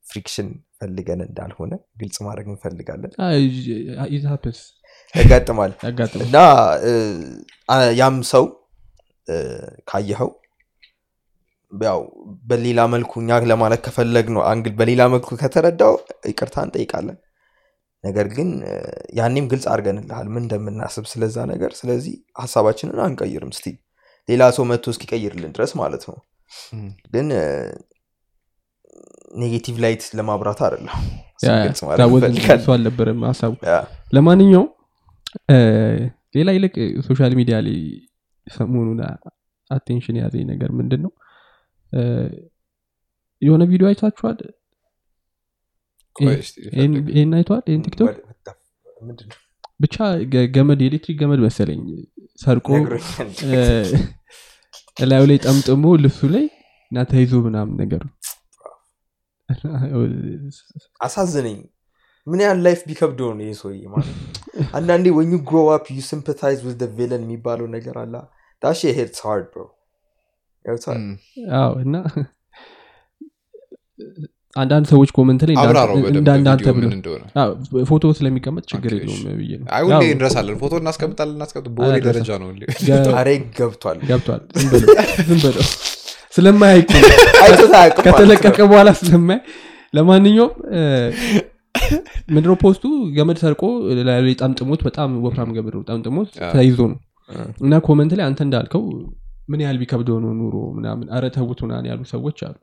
friction 0.03 0.47
ፈልገን 0.77 1.21
እንዳልሆነ 1.27 1.73
ግልጽ 2.01 2.17
ማድረግ 2.27 2.47
እንፈልጋለን 2.51 3.11
ያጋጥማል። 5.15 5.71
እና 6.25 6.37
ያም 7.99 8.17
ሰው 8.31 8.45
ካየኸው 9.89 10.29
ያው 11.71 11.99
በሌላ 12.49 12.79
መልኩ 12.93 13.11
እኛ 13.21 13.39
ለማለት 13.51 13.81
ከፈለግ 13.85 14.27
ነው 14.35 14.41
angle 14.51 14.73
በሌላ 14.79 15.01
መልኩ 15.13 15.37
ከተረዳው 15.41 15.93
ይቅርታ 16.31 16.57
እንጠይቃለን። 16.65 17.17
ነገር 18.03 18.27
ግን 18.35 18.49
ያኔም 19.17 19.45
ግልጽ 19.51 19.65
አድርገንልሃል 19.71 20.27
ምን 20.33 20.43
እንደምናስብ 20.43 21.05
ስለዛ 21.11 21.37
ነገር። 21.51 21.71
ስለዚህ 21.79 22.13
ሀሳባችንን 22.41 22.99
አንቀይርም 23.05 23.51
እስቲ 23.57 23.67
ሌላ 24.29 24.43
ሰው 24.57 24.63
መጥቶ 24.71 24.85
እስኪቀይርልን 24.93 25.53
ድረስ 25.55 25.71
ማለት 25.81 26.03
ነው። 26.09 26.17
ግን 27.13 27.27
negative 29.41 29.77
light 29.83 30.03
ለማብራት 30.17 30.59
አይደለም። 30.65 30.95
አልነበረም 32.75 33.21
ሀሳቡ። 33.29 33.53
ለማንኛውም 34.13 34.69
ሌላ 36.35 36.49
ይልቅ 36.57 36.75
social 37.07 37.33
media 37.39 37.57
ላይ 37.65 37.77
ሰሞኑን 38.47 38.99
attention 39.71 40.17
የያዘኝ 40.19 40.43
ነገር 40.51 40.69
ምንድን 40.79 41.01
ነው 41.05 41.11
የሆነ 43.41 43.63
ቪዲዮ 43.71 43.87
አይታችኋል? 43.89 44.37
ይህን 46.15 47.33
አይተዋል? 47.37 47.63
ይህን 47.69 47.83
ቲክቶክ? 47.85 48.09
ብቻ 49.79 49.95
ገመድ 50.55 50.79
የኤሌክትሪክ 50.83 51.17
ገመድ 51.21 51.41
መሰለኝ 51.45 51.81
ሰርቆ 52.43 52.67
እላዩ 54.97 55.23
ላይ 55.29 55.37
ጠምጥሞ 55.45 55.83
ልብሱ 56.03 56.21
ላይ 56.35 56.45
እና 56.91 57.03
ተይዞ 57.11 57.33
ምናምን 57.45 57.75
ነገር 57.83 58.01
ነው 58.07 58.15
አሳዘነኝ 61.01 61.57
ምን 62.29 62.41
ያህል 62.43 62.59
ላይፍ 62.65 62.79
ቢከብደው 62.87 63.29
ነው 63.37 63.45
ይህ 63.45 63.55
ሰውዬ 63.59 63.81
ማለት 63.93 64.15
አንዳንዴ 64.77 65.05
ወኙ 65.17 65.31
ግሮ 65.47 65.57
አፕ 65.75 65.87
ዩ 65.95 66.01
ሲምፐታይዝ 66.07 66.59
ዊዝ 66.67 66.75
ቪለን 66.97 67.21
የሚባለው 67.25 67.67
ነገር 67.75 67.97
አለ። 68.03 68.13
ዳሽ 68.61 68.81
ሄድስ 68.97 69.19
ሃርድ 69.25 69.47
ብሮ 69.53 69.65
እና 71.83 71.95
አንዳንድ 74.55 74.85
ሰዎች 74.91 75.09
ኮመንት 75.15 75.41
ላይ 75.47 75.55
አዎ፣ 77.35 77.49
ፎቶ 77.89 78.03
ስለሚቀመጥ 78.17 78.63
ችግር 78.71 78.91
የለውም 78.95 79.23
ብዬ 79.39 79.51
ነው። 79.59 79.65
አይ 79.75 79.81
ሁሌ 79.85 79.91
ያው፣ 79.95 80.03
እንረሳለን 80.13 80.55
ፎቶ 80.61 80.73
እናስቀምጣለን 80.81 81.35
እናስቀምጥ 81.37 81.67
በወሬ 81.75 81.97
ደረጃ 82.07 82.29
ነው 82.41 82.49
አሬ 83.19 83.29
ገብቷል። 83.59 83.99
ገብቷል። 84.09 84.41
ዝም 84.55 84.69
በለው 84.73 84.89
ዝም 85.29 85.39
በለው። 85.45 85.65
ስለማያይ 86.33 86.79
እኮ 86.81 86.91
ነው። 87.03 87.11
አይቶት 87.43 87.73
አያውቅም 87.79 88.03
ማለት 88.03 88.17
ከተለቀቀ 88.17 88.57
በኋላ 88.71 88.89
ስለማያይ 89.01 89.41
ለማንኛውም 89.93 90.51
ምንድነው 92.29 92.55
post 92.61 92.74
ኡ? 92.74 92.83
ገመድ 93.15 93.37
ሰርቆ 93.43 93.61
ላይ 94.09 94.33
ጠምጥሞት 94.41 94.81
በጣም 94.87 95.09
ወፍራም 95.25 95.51
ገመድ 95.57 95.75
ነው 95.77 95.83
ጠምጥሞት 95.89 96.29
ተይዞ 96.53 96.79
ነው። 96.91 96.99
እና 97.63 97.73
comment 97.87 98.11
ላይ 98.17 98.25
አንተ 98.27 98.39
እንዳልከው 98.45 98.83
ምን 99.49 99.61
ያህል 99.63 99.77
ቢከብደው 99.81 100.17
ነው 100.23 100.31
ኑሮ 100.39 100.55
ምናምን 100.77 101.07
ኧረ 101.15 101.25
ተውት 101.35 101.59
ምናምን 101.65 101.85
ያሉ 101.91 102.01
ሰዎች 102.11 102.39
አሉ። 102.47 102.55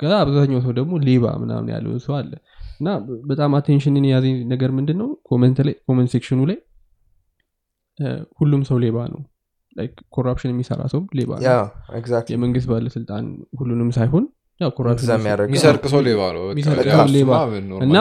ከዛ 0.00 0.12
አብዛኛው 0.22 0.60
ሰው 0.64 0.72
ደግሞ 0.78 0.94
ሌባ 1.06 1.26
ምናምን 1.42 1.68
ያለው 1.74 1.92
ሰው 2.06 2.14
አለ። 2.18 2.32
እና 2.80 2.88
በጣም 3.30 3.50
አቴንሽንን 3.58 4.06
የያዘኝ 4.08 4.34
ነገር 4.52 4.70
ምንድን 4.78 4.98
ነው 5.02 5.08
comment 5.30 5.58
section 6.14 6.34
ኡ 6.34 6.40
ላይ 6.50 6.58
ሁሉም 8.40 8.62
ሰው 8.68 8.78
ሌባ 8.84 8.98
ነው። 9.12 9.20
corruption 10.14 10.50
የሚሰራ 10.52 10.82
ሰው 10.92 11.00
ሌባ 11.18 11.30
ነው። 11.36 11.44
የመንግስት 12.34 12.68
ባለስልጣን 12.72 13.24
ሁሉንም 13.58 13.90
ሳይሆን 13.96 14.24
የሚሰርቅ 14.60 15.82
ሰው 15.92 16.00
ሌባ 16.06 16.20
ነው 16.32 16.44
እና 17.80 17.96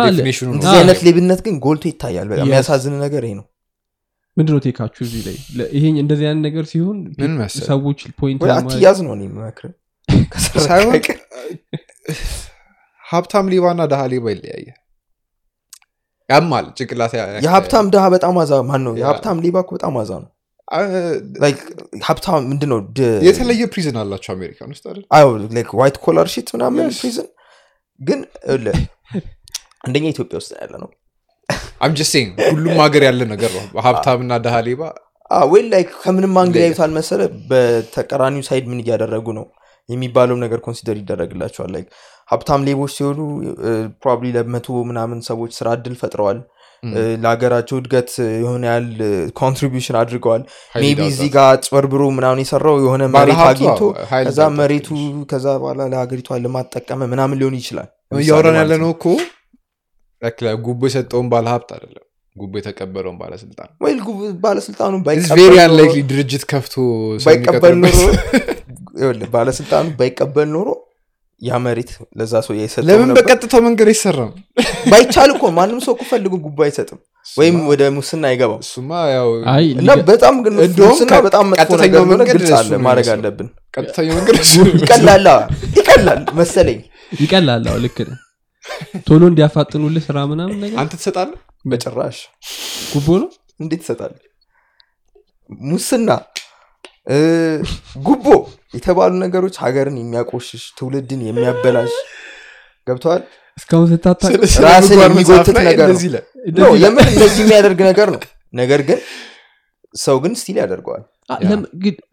አይነት 0.73 0.99
ሌብነት 1.07 1.41
ግን 1.45 1.55
ጎልቶ 1.65 1.83
ይታያል 1.91 2.27
በጣም. 2.31 2.43
የሚያሳዝን 2.43 2.95
ነገር 3.01 3.23
ይሄ 3.27 3.33
ነው። 3.39 3.45
ምንድነው 4.37 4.59
take 4.65 4.78
ኣችሁ 4.78 5.01
እዚህ 5.07 5.21
ላይ? 5.27 5.35
ይሄ 5.75 5.83
እንደዚህ 6.03 6.25
አይነት 6.29 6.43
ነገር 6.47 6.65
ሲሆን? 6.71 6.97
ሰዎች 7.63 7.99
point 8.19 8.41
አትያዝ 8.55 8.97
ነው 9.05 9.13
ሳይሆን 10.65 10.95
ሀብታም 13.03 13.47
ሌባ 13.53 13.65
እና 13.73 13.83
ድሃ 13.91 14.01
ሌባ 14.13 14.25
ይለያያል። 14.33 14.79
ያማል 16.29 16.65
ጭንቅላት 16.77 17.11
የሀብታም 17.45 17.87
ድሃ 17.93 18.05
በጣም 18.13 18.35
አዛ 18.43 18.53
ማን 18.69 18.81
ነው 18.85 18.93
የሀብታም 19.01 19.41
ሌባ 19.45 19.57
እኮ 19.65 19.71
በጣም 19.77 19.95
አዛ 20.01 20.11
ነው 20.23 20.29
ሀብታም 22.05 22.43
ምንድነው? 22.49 22.79
ድ- 22.97 23.19
የተለየ 23.25 23.63
prison 23.73 23.97
አላቸው 24.01 24.31
አሜሪካን 24.35 24.69
ውስጥ 24.73 24.85
አይደል? 24.89 25.03
white 25.81 25.97
collar 26.05 26.27
shit 26.33 26.47
ምናምን. 26.55 26.87
prison። 26.97 27.27
ግን 28.01 28.19
አንደኛ 29.85 30.05
ኢትዮጵያ 30.13 30.37
ውስጥ 30.41 30.51
ያለ 30.59 30.73
ነው 30.83 30.89
I'm 31.81 31.93
just 31.97 32.11
saying 32.13 32.31
ሁሉም 32.47 32.77
ሀገር 32.83 33.03
ያለ 33.07 33.21
ነገር 33.31 33.51
ነው። 33.57 33.65
ሀብታምና 33.85 34.31
ድሃ 34.43 34.55
ሌባ። 34.67 34.81
ወይ 35.49 35.61
ላይ 35.71 35.83
ከምንም 35.95 36.33
angle 36.41 36.61
ያዩታል 36.63 36.91
መሰለ 36.97 37.21
በተቃራኒው 37.49 38.43
side 38.47 38.65
ምን 38.71 38.81
እያደረጉ 38.83 39.27
ነው? 39.37 39.45
የሚባለው 39.89 40.37
ነገር 40.43 40.59
consider 40.65 40.95
ይደረግላቸዋል። 40.99 41.73
ሀብታም 42.29 42.61
ሌቦች 42.67 42.91
ሲሆኑ 42.95 43.19
probably 44.01 44.27
ለመቶ 44.37 44.77
ምናምን 44.89 45.19
ሰዎች 45.27 45.51
ስራ 45.57 45.67
እድል 45.77 45.95
ፈጥረዋል 46.01 46.39
ለሀገራቸው 47.23 47.77
እድገት 47.81 48.11
የሆነ 48.37 48.63
ያህል 48.69 48.87
contribution 49.39 49.97
አድርገዋል። 50.01 50.43
maybe 50.75 50.99
እዚህ 51.11 51.29
ጋር 51.35 51.51
አጭበርብሮ 51.63 52.03
ምናምን 52.17 52.41
የሰራው 52.43 52.77
የሆነ 52.83 53.03
መሬት 53.15 53.41
አግኝቶ 53.47 53.81
ከዛ 54.21 54.39
መሬቱ 54.57 54.89
ከዛ 55.31 55.45
በኋላ 55.61 55.81
ለሀገሪቷ 55.93 56.39
ልማት 56.45 56.69
ጠቀመ 56.75 57.01
ምናምን 57.13 57.39
ሊሆን 57.41 57.57
ይችላል። 57.61 57.89
እያወራን 58.17 58.59
ያለ 58.61 58.73
ነው። 58.83 58.91
እኮ 58.95 59.05
ጉቦ 60.65 60.81
የሰጠውን 60.87 61.27
ባለሀብት 61.31 61.69
አይደለም 61.75 62.01
ጉቦ 62.35 62.53
የተቀበለውን 62.59 63.17
ባለስልጣን 63.19 63.69
ወይ 63.83 63.93
ባለስልጣኑ 64.43 64.93
ድርጅት 66.09 66.43
ከፍቶ 66.51 66.75
ባይቀበል 67.25 67.75
ኖሮ 67.83 67.99
ባለስልጣኑ 69.35 69.85
ባይቀበል 69.99 70.49
ኖሮ 70.55 70.67
ያ 71.41 71.57
መሬት 71.63 71.89
ለዛ 72.19 72.33
ሰው 72.45 72.53
የሰጠው 72.57 72.85
ለምን 72.89 73.07
ነበር። 73.09 73.17
በቀጥታው 73.19 73.61
መንገድ 73.65 73.87
አይሰራም? 73.91 74.29
ባይቻል 74.91 75.29
እኮ 75.33 75.43
ማንም 75.57 75.79
ሰው 75.85 75.93
እኮ 75.95 76.03
ፈልጎ 76.11 76.33
ጉቦ 76.45 76.57
አይሰጥም 76.65 76.99
ወይም 77.25 77.55
ወደ 77.69 77.81
ሙስና 77.95 78.23
አይገባም። 78.29 78.61
እሱማ 78.65 78.89
ያው 79.11 79.29
አይ 79.53 79.65
እና 79.75 79.89
በጣም 80.09 80.35
ግን 80.45 80.53
ሙስና 80.83 81.13
በጣም 81.25 81.45
መጥፎ 81.53 81.69
ነገር 81.83 82.03
መንገድ 82.11 82.29
ግልጽ 82.33 82.51
አለ 82.59 82.71
ማድረግ 82.85 83.07
አለብን። 83.15 83.49
ቀጥተኛው 83.73 84.15
መንገድ 84.19 84.37
ይቀላል 84.77 85.27
አዎ፣ 85.33 85.41
ይቀላል 85.79 86.21
መሰለኝ። 86.39 86.79
ይቀላል 87.19 87.65
አዎ 87.71 87.77
ልክ 87.85 87.97
ነህ 88.07 88.21
ቶሎ 89.07 89.21
እንዲያፋጥኑልህ 89.31 90.03
ስራ 90.07 90.17
ምናምን 90.29 90.55
ነገር? 90.61 90.77
አንተ 90.81 90.93
ትሰጣለህ? 90.99 91.39
በጭራሽ። 91.65 92.19
ጉቦ 92.93 93.07
ነው? 93.21 93.29
እንዴት 93.59 93.81
ይሰጣል 93.83 94.13
ሙስና 95.67 96.09
ጉቦ 98.05 98.25
የተባሉ 98.75 99.11
ነገሮች 99.23 99.55
ሀገርን 99.63 99.97
የሚያቆሽሽ 100.01 100.63
ትውልድን 100.77 101.21
የሚያበላሽ 101.27 101.93
ገብተዋል? 102.87 103.21
እስካሁን 103.57 103.87
ስታታ 103.91 104.21
ስለ- 104.27 104.49
ስለ 104.53 104.63
ራስን 104.67 104.89
ምግባር 104.91 105.09
የሚጎትት 105.11 105.57
ነገር 105.61 105.77
ነው። 105.83 105.93
እንደዚህ 105.93 106.11
የምን 106.83 107.07
የሚያደርግ 107.39 107.79
ነገር 107.89 108.07
ነው? 108.15 108.21
ነገር 108.53 108.81
ግን 108.89 108.99
ሰው 109.95 110.17
ግን 110.23 110.33
still 110.39 110.57
ያደርገዋል። 110.61 111.03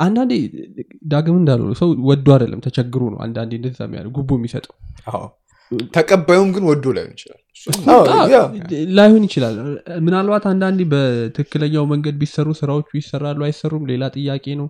አንዳንዴ 0.05 0.33
ዳግም 1.13 1.37
እንዳለው 1.41 1.67
ነው 1.69 1.77
ሰው 1.81 1.89
ወዶ 2.09 2.27
አይደለም 2.35 2.61
ተቸግሮ 2.67 3.03
ነው 3.13 3.19
አንዳንዴ 3.25 3.53
እንደዛ 3.59 3.79
የሚያደርግ 3.87 4.13
ጉቦ 4.19 4.31
የሚሰጠው። 4.39 4.75
አዎ 5.11 5.23
ተቀባዩም 5.95 6.49
ግን 6.55 6.65
ወዶ 6.71 6.85
ላይሆን 6.97 7.13
ይችላል። 7.17 7.39
ላይሆን 8.97 9.23
ይችላል። 9.29 9.57
ምናልባት 10.07 10.45
አንዳንዴ 10.51 10.81
በትክክለኛው 10.93 11.85
መንገድ 11.93 12.17
ቢሰሩ 12.23 12.49
ስራዎቹ 12.59 12.89
ይሰራሉ 13.01 13.41
አይሰሩም 13.49 13.85
ሌላ 13.91 14.05
ጥያቄ 14.17 14.47
ነው 14.61 14.69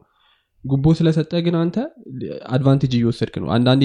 ጉቦ 0.64 0.86
ስለሰጠ 0.98 1.32
ግን 1.44 1.54
አንተ 1.60 1.76
advantage 2.54 2.92
እየወሰድክ 2.96 3.36
ነው። 3.42 3.48
አንዳንዴ 3.54 3.82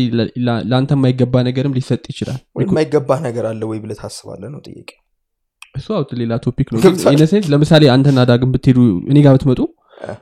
ለአንተ 0.69 0.91
የማይገባ 0.97 1.35
ነገርም 1.47 1.75
ሊሰጥ 1.77 2.03
ይችላል። 2.11 2.39
ወይ 2.57 2.65
የማይገባህ 2.67 3.19
ነገር 3.27 3.45
አለ 3.51 3.61
ወይ 3.69 3.79
ብለህ 3.83 3.99
ታስባለህ 4.01 4.49
ነው 4.53 4.61
ጥያቄ? 4.67 4.89
እሱ 5.75 5.87
ሌላ 5.95 6.33
topic 6.43 6.67
ነው? 6.73 6.79
in 7.13 7.22
a 7.22 7.26
sense 7.26 7.47
ለምሳሌ 7.53 7.83
አንተና 7.93 8.19
ዳግም 8.29 8.51
ብትሄዱ 8.53 8.77
እኔ 9.11 9.17
ጋር 9.25 9.33
ብትመጡ 9.37 9.61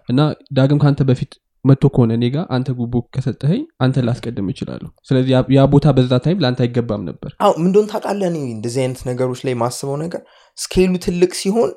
እና 0.10 0.20
ዳግም 0.58 0.80
ከአንተ 0.82 1.02
በፊት 1.10 1.32
መጥቶ 1.66 1.86
ከሆነ 1.94 2.12
እኔ 2.18 2.26
ጋር 2.34 2.44
አንተ 2.56 2.70
ጉቦ 2.80 2.96
ከሰጠኸኝ 3.14 3.62
አንተ 3.84 4.04
ላስቀድም 4.08 4.48
እችላለሁ። 4.52 4.90
ስለዚህ 5.08 5.32
ያ- 5.56 5.70
ቦታ 5.72 5.94
በዛ 5.98 6.20
time 6.24 6.42
ለአንተ 6.44 6.60
አይገባም 6.66 7.04
ነበር። 7.08 7.32
አዎ 7.40 7.52
ምን 7.56 7.68
እንደሆነ 7.70 7.88
ታውቃለህ? 7.94 8.28
እኔ 8.32 8.38
እንደዚህ 8.52 8.82
አይነት 8.84 9.02
ነገሮች 9.10 9.42
ላይ 9.48 9.56
ማስበው 9.62 9.98
ነገር 10.04 10.22
scale 10.58 10.84
ኡ 10.84 10.94
ትልቅ 11.06 11.32
ሲሆን 11.42 11.72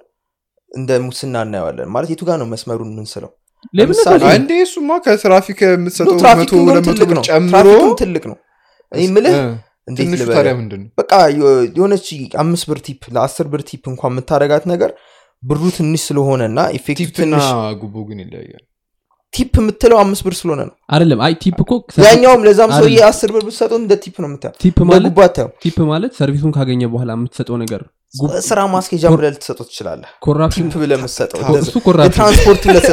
እንደ 0.73 0.99
ሙስና 1.05 1.37
እናየዋለን። 1.47 1.91
ማለት 1.95 2.11
የቱ 2.13 2.23
ጋር 2.29 2.37
ነው 2.41 2.49
መስመሩን 2.53 2.91
የምንስለው? 2.93 3.31
ሌብነት 3.31 3.48
ለምሳሌ- 3.79 4.27
እሱማ 4.63 4.91
ከትራፊክ 5.05 5.59
የምትሰጠው 5.67 6.17
መቶ 6.41 6.53
ብር 6.69 6.77
ጨምሮ 7.31 7.67
ትልቅ 8.01 8.25
ነው። 8.31 8.37
ምልህ 9.11 9.35
ትንሹ 9.91 10.11
ልበልህ? 10.13 10.37
ታዲያ 10.37 10.53
ምንድን 10.57 10.81
ነው? 10.81 10.89
በቃ 10.99 11.13
የሆነች 11.71 12.09
አምስት 12.41 12.65
ብር 12.71 12.79
tip 12.87 13.03
ለአስር 13.15 13.47
ብር 13.53 13.63
tip 13.69 13.85
እንኳን 13.93 14.11
የምታደረጋት 14.13 14.65
ነገር 14.73 14.91
ብሩ 15.43 15.61
ትንሽ 15.77 16.03
ስለሆነ 16.09 16.41
እና 16.51 16.61
effective 16.77 17.11
ትንሽ 17.19 17.47
ጉቦ 17.81 17.95
ግን 18.09 18.19
ይለያያል 18.23 18.65
tip 19.35 19.55
የምትለው 19.61 19.99
አምስት 20.03 20.23
ብር 20.27 20.35
ስለሆነ 20.37 20.61
ነው። 20.69 20.75
አይደለም 20.95 21.21
አይ 21.25 21.33
tip 21.43 21.59
እኮ 21.65 21.73
ያኛውም 22.05 22.43
ለዛም 22.47 22.71
ሰውዬ 22.77 22.99
አስር 23.09 23.31
ብር 23.35 23.43
ብትሰጠው 23.47 23.79
እንደ 23.81 23.95
tip 24.03 24.17
ነው 24.19 24.29
የምታየው 24.31 24.55
tip 25.63 25.79
ማለት 25.91 26.13
service 26.19 26.40
ኡን 26.40 26.53
ካገኘ 26.57 26.83
በኋላ 26.93 27.11
የምትሰጠው 27.19 27.59
ነገር 27.63 27.83
ስራ 28.45 28.61
ማስኬጃ 28.73 29.05
ብለህ 29.13 29.31
ልትሰጠው 29.35 29.65
ትችላለህ። 29.69 30.11
corruption 30.25 30.67
tip 30.67 30.79
ብለህ 30.83 30.99
የምትሰጠው 30.99 31.41
ኮ- 31.43 31.59
እሱ 31.61 31.75
corruption 31.87 32.09
የትራንስፖርት 32.11 32.63
ብለህ 32.69 32.85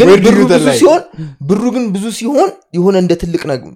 ግን 0.00 0.08
ብሩ 0.18 0.36
you 0.36 0.46
ብዙ 0.46 0.64
like? 0.64 0.78
ሲሆን 0.80 1.02
ብሩ 1.48 1.62
ግን 1.74 1.84
ብዙ 1.94 2.04
ሲሆን 2.18 2.48
የሆነ 2.76 2.96
እንደ 3.02 3.12
ትልቅ 3.22 3.42
ነገር 3.46 3.72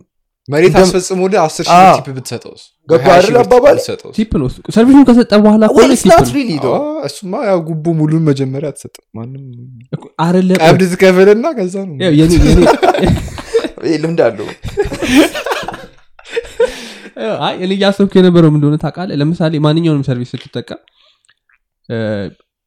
መሬት 0.48 0.74
አስፈጽሞልህ 0.80 1.38
አስር 1.42 1.64
ሺህ 1.66 1.74
tip 1.98 2.08
ብትሰጠውስ? 2.16 2.62
tip 4.16 4.32
ነው 4.40 4.46
እሱ። 4.48 4.56
service 4.76 4.94
ኡን 4.94 5.04
ከሰጠ 5.08 5.32
በኋላ 5.44 5.64
አዎ፣ 6.70 6.80
እሱማ 7.08 7.32
ያው 7.48 7.60
ጉቦ 7.68 7.84
ሙሉን 8.00 8.22
መጀመሪያ 8.28 8.68
አትሰጥም። 8.72 9.04
ማንም 9.16 9.44
እኮ 9.92 10.04
አይደለም 10.24 10.58
ቀብድ 10.62 10.82
ትከፍልና 10.92 11.46
ከዛ 11.58 11.74
ነው 11.88 11.94
ልምድ 13.96 14.20
አለው። 14.26 14.46
አይ 17.46 17.54
እኔ 17.58 17.70
እያሰብኩ 17.76 18.12
የነበረው 18.18 18.50
ምን 18.50 18.58
እንደሆነ 18.58 18.76
ታውቃለህ? 18.84 19.16
ለምሳሌ 19.20 19.54
ማንኛውንም 19.64 20.04
service 20.08 20.30
ስትጠቀም 20.34 20.80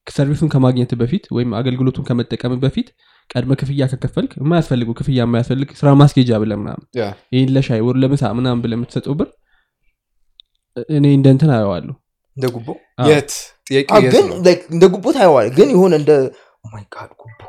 service 0.07 0.34
ኡን 0.34 0.49
ከማግኘት 0.51 0.91
በፊት 0.99 1.23
ወይም 1.35 1.49
አገልግሎቱን 1.59 2.05
ከመጠቀም 2.09 2.53
በፊት 2.61 2.89
ቀድመ 3.29 3.53
ክፍያ 3.59 3.85
ከከፈልክ 3.91 4.31
የማያስፈልጉ 4.37 4.89
ክፍያ 4.99 5.19
የማያስፈልግ 5.19 5.69
ስራ 5.79 5.89
ማስኬጃ 6.01 6.31
ብለ 6.43 6.51
ምናምን 6.61 6.83
ይህን 7.33 7.49
ለሻይ 7.55 7.81
ወር 7.87 7.97
ለምሳ 8.03 8.23
ምናምን 8.37 8.61
ብለ 8.63 8.73
የምትሰጠው 8.77 9.15
ብር 9.19 9.29
እኔ 10.97 11.05
እንደ 11.17 11.27
እንትን 11.35 11.51
አየዋለሁ። 11.55 11.95
እንደ 12.37 12.45
ጉቦ? 12.55 12.67
የት? 13.09 13.31
ግን 14.07 14.25
እንደ 14.73 14.83
ጉቦ 14.93 15.05
ታየዋል 15.15 15.47
ግን 15.57 15.69
የሆነ 15.75 15.93
እንደ 16.01 16.11
my 16.65 16.83
God 16.95 17.12
ጉቦ? 17.21 17.39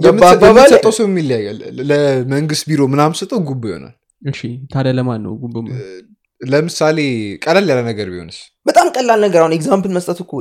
የምትሰጠው 0.00 0.92
ሰው 0.98 1.04
የሚለያያል 1.08 1.58
ለመንግስት 1.90 2.64
ቢሮ 2.70 2.82
ምናምን 2.92 3.18
ስጠው 3.20 3.40
ጉቦ 3.50 3.62
ይሆናል። 3.70 3.94
እሺ 4.22 4.40
ታዲያ 4.72 4.92
ለማን 4.98 5.20
ነው 5.26 5.34
ጉቦ 5.42 5.54
ለምሳሌ 6.40 6.98
ቀለል 7.44 7.66
ያለ 7.70 7.80
ነገር 7.90 8.06
ቢሆንስ? 8.12 8.36
በጣም 8.66 8.86
ቀላል 8.96 9.20
ነገር 9.26 9.40
አሁን 9.42 9.54
example 9.56 9.92
መስጠት 9.96 10.18
እኮ 10.24 10.32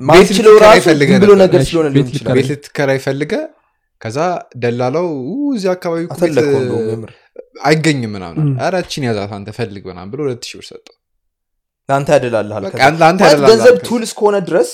ቤት 0.00 0.30
ልትከራይ 0.30 0.78
ራሱ 0.78 0.86
ብሎ 1.22 1.32
ነገር 1.42 1.60
ስለሆነ 1.68 1.88
ቤት 1.88 2.06
ሊሆን 2.06 2.12
ይችላል። 2.12 2.36
ቤት 2.38 2.48
ልትከራይ 2.52 2.98
ፈልገ 3.06 3.32
ከዛ 4.00 4.18
ደላላው 4.62 5.08
እዚህ 5.54 5.70
አካባቢ 5.72 6.02
አይገኝም 7.68 8.12
ምናምን 8.16 8.48
እቺን 8.80 9.04
ያዛት 9.08 9.32
አንተ 9.36 9.50
ፈልግ 9.58 9.84
ምናምን 9.90 10.10
ብሎ 10.12 10.20
ሁለት 10.26 10.44
ሺህ 10.48 10.58
ብር 10.58 10.66
ሰጠው። 10.68 10.94
ለአንተ 11.88 12.08
ያደላልሃል 12.16 12.64
ገንዘብ 13.50 13.76
tool 13.88 14.02
እስከሆነ 14.08 14.36
ድረስ 14.48 14.70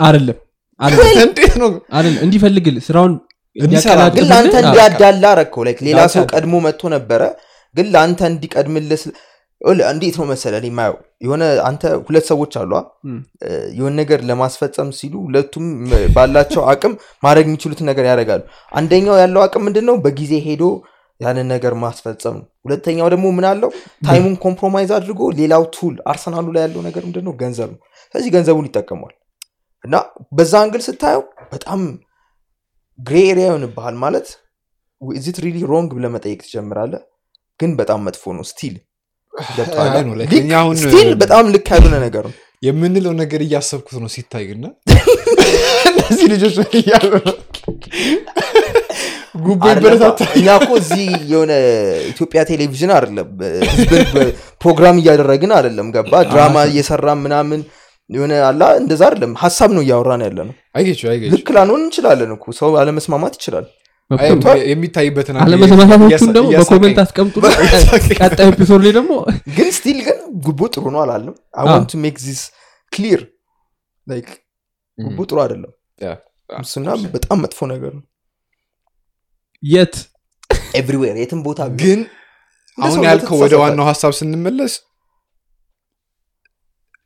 አይደለም 0.00 0.38
እንዴት 1.24 1.54
ነው? 1.60 1.70
አይደለም 1.96 2.20
እንዲፈልግል 2.24 2.76
ስራውን 2.86 3.14
እንዲሰራ 3.56 4.00
ግን 4.14 4.24
ለአንተ 4.30 4.54
እንዲያዳላ 4.62 5.24
ረከው 5.38 5.62
like 5.66 5.78
ሌላ 5.86 6.00
ሰው 6.14 6.24
ቀድሞ 6.32 6.54
መጥቶ 6.66 6.90
ነበረ። 6.94 7.22
ግን 7.74 7.86
ለአንተ 7.94 8.20
እንዲቀድምልህ 8.30 9.02
እንዴት 9.88 10.16
ነው 10.18 10.26
መሰለ 10.28 10.54
እኔ 10.60 10.66
የማየው 10.70 10.96
የሆነ 11.22 11.44
አንተ 11.68 11.82
ሁለት 12.04 12.24
ሰዎች 12.28 12.52
አሉ 12.60 12.72
አ? 12.74 12.82
እም፣ 13.06 13.16
እ፣ 13.44 13.48
የሆነ 13.76 13.92
ነገር 14.00 14.20
ለማስፈጸም 14.28 14.90
ሲሉ 14.98 15.14
ሁለቱም 15.24 15.64
ባላቸው 16.14 16.62
አቅም 16.72 16.92
ማድረግ 17.22 17.46
የሚችሉትን 17.48 17.88
ነገር 17.90 18.04
ያደርጋሉ። 18.08 18.42
አንደኛው 18.72 19.16
ያለው 19.22 19.42
አቅም 19.46 19.64
ምንድን 19.66 19.86
ነው 19.88 19.96
በጊዜ 20.04 20.32
ሄዶ 20.46 20.64
ያንን 21.20 21.48
ነገር 21.52 21.72
ማስፈጸም 21.82 22.34
ነው። 22.36 22.46
ሁለተኛው 22.64 23.08
ደግሞ 23.14 23.26
ምን 23.36 23.46
አለው? 23.48 23.70
time 24.06 24.20
ኡን 24.20 24.34
compromise 24.44 24.90
አድርጎ 24.96 25.20
ሌላው 25.38 25.64
tool 25.76 25.94
arsenal 26.10 26.38
ኡ 26.38 26.46
ላይ 26.54 26.62
ያለው 26.66 26.82
ነገር 26.86 27.02
ምንድን 27.08 27.24
ነው 27.26 27.34
ገንዘብ 27.40 27.70
ነው። 27.72 27.80
ስለዚህ 28.14 28.30
ገንዘቡን 28.34 28.68
ይጠቀሟል 28.68 29.14
እና 29.84 29.94
በዛ 30.36 30.52
angle 30.62 30.82
ስታየው 30.86 31.22
በጣም 31.52 31.80
gray 32.98 33.16
area 33.28 33.46
ይሆንብሃል 33.48 33.96
ማለት 34.04 34.28
is 35.20 35.28
it 35.28 35.36
really 35.42 35.58
wrong 35.68 35.90
ብለህ 35.96 36.12
መጠየቅ 36.14 36.40
ትጀምራለህ? 36.44 37.02
ግን 37.60 37.70
በጣም 37.78 38.00
መጥፎ 38.06 38.32
ነው 38.34 38.44
still 38.48 38.74
still 40.84 41.10
በጣም 41.22 41.44
ልክ 41.54 41.68
ያልሆነ 41.74 41.96
ነገር 42.06 42.24
ነው። 42.28 42.36
የምንለው 42.62 43.12
ነገር 43.20 43.40
እያሰብኩት 43.44 43.96
ነው 44.02 44.10
ሲታይ 44.14 44.44
ግና 44.48 44.64
እነዚህ 45.90 46.24
ልጆች 46.32 46.56
እያሉ 46.80 47.10
ጉቦ 49.44 49.62
ይበረታታ 49.70 50.20
እኛ 50.38 50.48
እኮ 50.58 50.70
እዚህ 50.80 51.02
የሆነ 51.30 51.52
ኢትዮጵያ 52.10 52.40
ቴሌቪዥን 52.50 52.92
አይደለም። 52.96 53.28
ፕሮግራም 54.60 54.96
እያደረግን 55.02 55.52
አይደለም። 55.58 55.88
ገባ? 55.96 56.12
ድራማ 56.30 56.56
እየሰራ 56.70 57.14
ምናምን 57.24 57.60
የሆነ 58.10 58.32
አላ 58.48 58.62
እንደዛ 58.80 59.02
አይደለም። 59.08 59.32
ሀሳብ 59.42 59.70
ነው 59.76 59.82
እያወራን 59.84 60.22
ያለ 60.26 60.38
ነው 60.48 60.54
ልክ 61.34 61.48
ላንሆን 61.56 61.82
እንችላለን 61.84 62.30
እኮ። 62.36 62.46
ሰው 62.60 62.70
አለመስማማት 62.82 63.34
ይችላል 63.38 63.66
የሚታይበትን 64.66 65.36
አለመስማማቶቹን 65.40 66.30
ደግሞ 66.36 66.50
በ 66.60 66.68
comment 66.68 66.98
አስቀምጡ 67.02 67.34
ቀጣይ 68.20 68.46
episode 68.52 68.80
ላይ 68.84 68.92
ደግሞ 68.98 69.12
ግን 69.56 69.68
still 69.78 69.98
ግን 70.06 70.18
ጉቦ 70.46 70.60
ጥሩ 70.74 70.84
ነው 70.94 71.00
አላለም 71.02 71.34
አዎ። 71.54 71.66
I 71.66 71.71
want 71.71 71.92
make 72.04 72.16
this 72.24 72.42
clear 72.92 73.20
ጉቦ 74.98 75.18
ጥሩ 75.30 75.38
አይደለም. 75.42 75.72
Yeah. 76.00 76.16
ሙስና 76.50 76.88
በጣም 77.14 77.38
መጥፎ 77.44 77.60
ነገር 77.72 77.92
ነው። 77.98 78.04
የት? 79.62 79.94
everywhere 80.78 81.16
የትም 81.20 81.40
ቦታ 81.46 81.60
ግን 81.80 82.00
አሁን 82.78 83.00
ያልከው 83.06 83.38
ወደ 83.42 83.54
ዋናው 83.62 83.86
ሀሳብ 83.90 84.12
ስንመለስ 84.18 84.74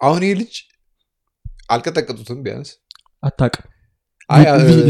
አሁን 0.01 0.23
ይህ 0.27 0.35
ልጅ 0.41 0.55
አልቀጠቀጡትም 1.69 2.39
ቢያንስ? 2.45 2.71
አታቅም 3.23 3.67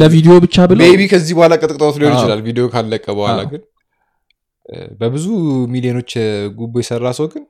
ለቪዲዮ 0.01 0.33
ብቻ 0.45 0.57
ብለው? 0.71 0.83
maybe 0.85 1.03
ከዚህ 1.13 1.35
በኋላ 1.39 1.55
ቀጥቅጠውት 1.63 1.97
ሊሆን 2.01 2.15
ይችላል። 2.17 2.41
ቪዲዮ 2.47 2.65
ካለቀ 2.75 3.07
በኋላ 3.19 3.41
ግን 3.53 3.63
በብዙ 5.01 5.25
ሚሊዮኖች 5.73 6.13
ጉቦ 6.59 6.75
የሰራ 6.83 7.07
ሰው 7.19 7.27
ግን 7.33 7.43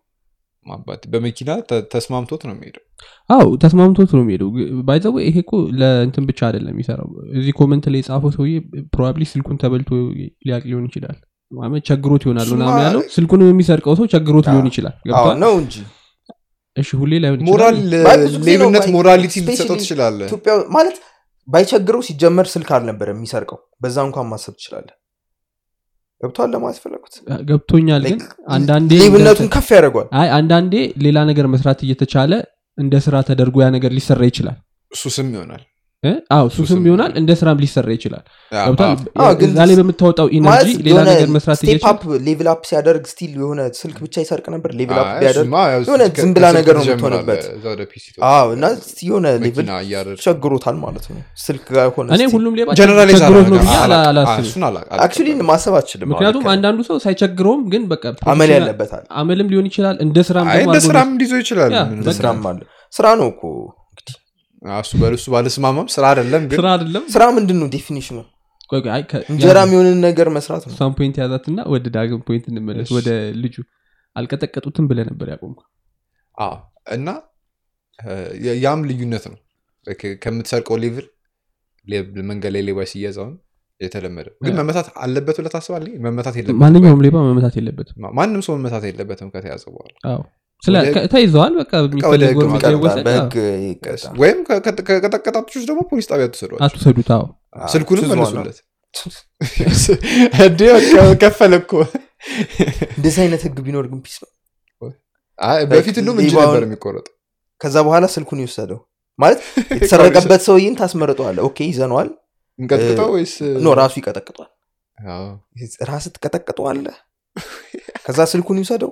ማባት 0.67 1.03
በመኪና 1.13 1.51
ተስማምቶት 1.93 2.43
ነው 2.49 2.55
የሚሄደው። 2.55 2.83
አው 3.31 3.49
ተስማምቶት 3.63 4.11
ነው 4.17 4.23
የሚሄደው። 4.25 4.49
ባይዘው 4.89 5.15
ይሄ 5.25 5.37
እኮ 5.45 5.53
ለእንትን 5.81 6.25
ብቻ 6.29 6.41
አይደለም 6.49 6.73
የሚሰራው። 6.75 7.09
እዚህ 7.39 7.53
comment 7.61 7.87
ላይ 7.93 8.01
የጻፈው 8.03 8.33
ሰውዬ 8.37 8.55
probably 8.95 9.25
ስልኩን 9.33 9.57
ተበልቶ 9.63 9.91
ሊያቅ 10.47 10.63
ሊሆን 10.71 10.87
ይችላል። 10.91 11.19
ቸግሮት 11.89 12.23
ይሆናል 12.27 12.49
ምናምን 12.55 12.83
ያለው 12.85 13.03
ስልኩንም 13.17 13.49
የሚሰርቀው 13.51 13.97
ሰው 13.99 14.07
ቸግሮት 14.13 14.47
ሊሆን 14.53 14.69
ይችላል። 14.71 14.95
ገብቷል? 15.09 15.37
ነው 15.43 15.53
እንጂ። 15.63 15.75
እሺ 16.77 16.91
ሁሌ 17.01 17.13
ላይሆን 17.23 17.41
ሞራል 17.49 17.75
ይችላል 17.81 18.21
ነው 18.29 18.45
ሌብነት 18.47 18.87
morality 18.95 19.35
ልትሰጠው 19.41 19.77
ትችላለህ። 19.81 20.29
ማለት 20.77 20.97
ባይቸግረው 21.49 22.03
ሲጀመር 22.09 22.47
ስልክ 22.53 22.69
አልነበረ 22.77 23.09
የሚሰርቀው። 23.15 23.59
በዛ 23.83 23.97
እንኳን 24.09 24.27
ማሰብ 24.33 24.55
ትችላለህ። 24.59 24.95
ገብቷል 26.21 26.51
ለማለት 26.55 26.79
ፈለጉት 26.83 27.15
ገብቶኛል 27.49 28.05
ግን 28.09 28.21
አንዳንዴ 28.57 28.91
ሌብነቱን 29.03 29.49
ከፍ 29.55 29.69
ያደርጓል 29.77 30.07
አይ 30.21 30.29
አንዳንዴ 30.37 30.75
ሌላ 31.05 31.19
ነገር 31.31 31.47
መስራት 31.55 31.81
እየተቻለ 31.87 32.33
እንደ 32.79 32.95
ስራ 33.07 33.15
ተደርጎ 33.29 33.57
ያ 33.65 33.69
ነገር 33.77 33.91
ሊሰራ 33.97 34.23
ይችላል። 34.31 34.59
ሱስም 34.93 35.29
ይሆናል? 35.35 35.63
አዎ 36.33 36.47
ሱስም 36.55 36.81
ይሆናል 36.87 37.13
እንደ 37.19 37.33
ስራም 37.41 37.59
ሊሰራ 37.63 37.89
ይችላል። 37.95 38.23
እዛ 39.47 39.59
ላይ 39.63 39.75
በምታወጣው 39.81 40.29
energy 40.37 40.71
ሌላ 40.87 40.99
ነገር 41.09 41.29
መስራት 41.35 41.59
step 41.61 41.85
level 42.27 42.49
up 42.53 42.63
ሲያደርግ 42.71 43.05
still 43.11 43.33
የሆነ 43.39 43.61
ስልክ 43.79 43.99
ብቻ 44.05 44.15
ይሰርቅ 44.25 44.47
ነበር። 44.55 44.71
level 44.81 44.99
up 45.03 45.11
ቢያደርግ 45.21 45.47
የሆነ 45.89 46.03
ከ- 46.09 46.23
ዝም 46.23 46.33
ብላ 46.35 46.45
ከስልክ 46.47 46.59
ነገር 46.61 46.75
ነው 46.79 46.85
የምትሆንበት። 46.87 47.45
እና 48.55 48.65
የሆነ 49.05 49.27
level 49.45 49.69
ቸግሮታል 50.25 50.77
ማለት 50.83 51.05
ነው። 51.11 51.21
ስልክ 51.45 51.67
ጋር 51.77 51.87
ሆነ 51.95 52.09
እኔ 52.17 52.25
ሁሉም 52.35 52.57
ሌባ 52.59 52.69
ቸግሮት 53.15 53.47
ነው 53.53 53.61
ብዬ 53.61 53.77
አላስብም። 54.09 54.43
ማሰብ 55.49 55.77
አችልም 55.81 56.09
ምክንያቱም 56.13 56.49
አንዳንዱ 56.53 56.81
ሰው 56.89 56.99
ሳይቸግረውም 57.05 57.63
ግን 57.73 57.85
በቃ 57.93 58.05
አመል 58.33 58.53
ያለበታል። 58.57 59.05
አመልም 59.21 59.51
ሊሆን 59.53 59.69
ይችላል 59.71 59.97
እንደ 60.05 60.19
ስራም 60.29 60.49
ደግሞ 60.57 60.75
ስራም 60.89 61.13
ይችላል። 61.41 61.73
አለ። 62.51 62.61
ስራ 62.93 63.07
ነው 63.21 63.29
እኮ 63.33 63.45
እሱ 64.63 64.93
በእሱ 65.01 65.25
ባለስማማም 65.35 65.87
ስራ 65.95 66.05
አይደለም 66.11 66.43
ግን 66.45 66.59
ስራ 66.61 66.69
አይደለም። 66.75 67.05
ስራ 67.15 67.25
ምንድን 67.37 67.59
ነው 67.63 67.69
definition 67.75 68.11
ኡ 68.11 68.19
እንጀራ 69.31 69.59
የሚሆንን 69.65 69.99
ነገር 70.07 70.29
መስራት 70.37 70.63
ነው። 70.67 70.73
እሷን 70.75 70.93
point 70.99 71.17
ያዛትና 71.23 71.59
ወደ 71.73 71.87
ዳግም 71.97 72.21
point 72.29 72.45
እንመለስ 72.51 72.91
ወደ 72.97 73.09
ልጁ። 73.43 73.57
አልቀጠቀጡትም 74.17 74.87
ብለ 74.91 75.01
ነበር 75.11 75.29
አዎ 76.39 76.53
እና 76.97 77.09
ያም 78.63 78.81
ልዩነት 78.89 79.25
ነው። 79.31 79.39
ከምትሰርቀው 80.23 80.77
level 80.83 81.07
መንገድ 82.31 82.53
ላይ 82.55 82.63
ሌባ 82.69 82.81
ሲያዛውን 82.91 83.35
የተለመደ 83.81 84.29
ግን 84.45 84.55
መመታት 84.59 84.89
አለበት 85.05 85.37
ብለህ 85.41 85.53
ታስባለህ? 85.55 85.93
መመታት 86.05 86.35
ማንኛውም 86.63 87.01
ሌባ 87.07 87.17
መመታት 87.29 87.55
የለበትም። 87.59 88.05
ማንም 88.19 88.43
ሰው 88.47 88.55
መመታት 88.57 88.85
የለበትም 88.89 89.31
ከተያዘ 89.35 89.65
በኋላ 89.75 89.95
ተይዘዋል? 91.13 91.53
ወይም 94.19 94.39
ከ- 94.49 94.61
ከ- 94.67 94.85
ከቀጠቀጣችሁ 94.89 95.61
ደግሞ 95.65 95.81
ፖሊስ 95.91 96.07
ጣቢያ 96.11 96.27
አዎ። 96.59 97.25
አዎ፣ 97.57 97.69
ስልኩንም 97.73 98.05
መልሱለት። 98.13 98.59
እንዴ 100.45 100.61
ከፈለ 101.23 101.53
እኮ። 101.63 101.73
እንደዚህ 102.97 103.21
አይነት 103.23 103.43
ህግ 103.47 103.59
ቢኖር 103.67 103.85
ግን 103.91 104.01
peace 104.05 104.17
ነው። 104.23 104.31
አይ፣ 105.39 105.61
በፊት 105.71 105.97
እንደውም 106.01 106.19
እጅ 106.23 106.33
ነበር 106.39 106.63
የሚቆረጥ 106.67 107.07
ከዛ 107.61 107.77
በኋላ 107.87 108.05
ስልኩን 108.15 108.41
ይወሰደው። 108.43 108.81
ማለት 109.19 109.41
የተሰረቀበት 109.77 110.43
ሰውዬን 110.47 110.75
ታስመርጠዋለ 110.79 111.39
okay 111.49 111.59
ይዘነዋል። 111.69 112.11
እንቀጥቅጠው 112.59 113.09
ወይስ? 113.15 113.35
no 113.61 113.75
ራሱ 113.79 113.95
ይቀጠቅጧል 114.01 114.51
ራስ 115.89 116.05
ትቀጠቅጠዋለ 116.15 116.87
ከዛ 118.05 118.19
ስልኩን 118.33 118.59
ይውሰደው 118.61 118.91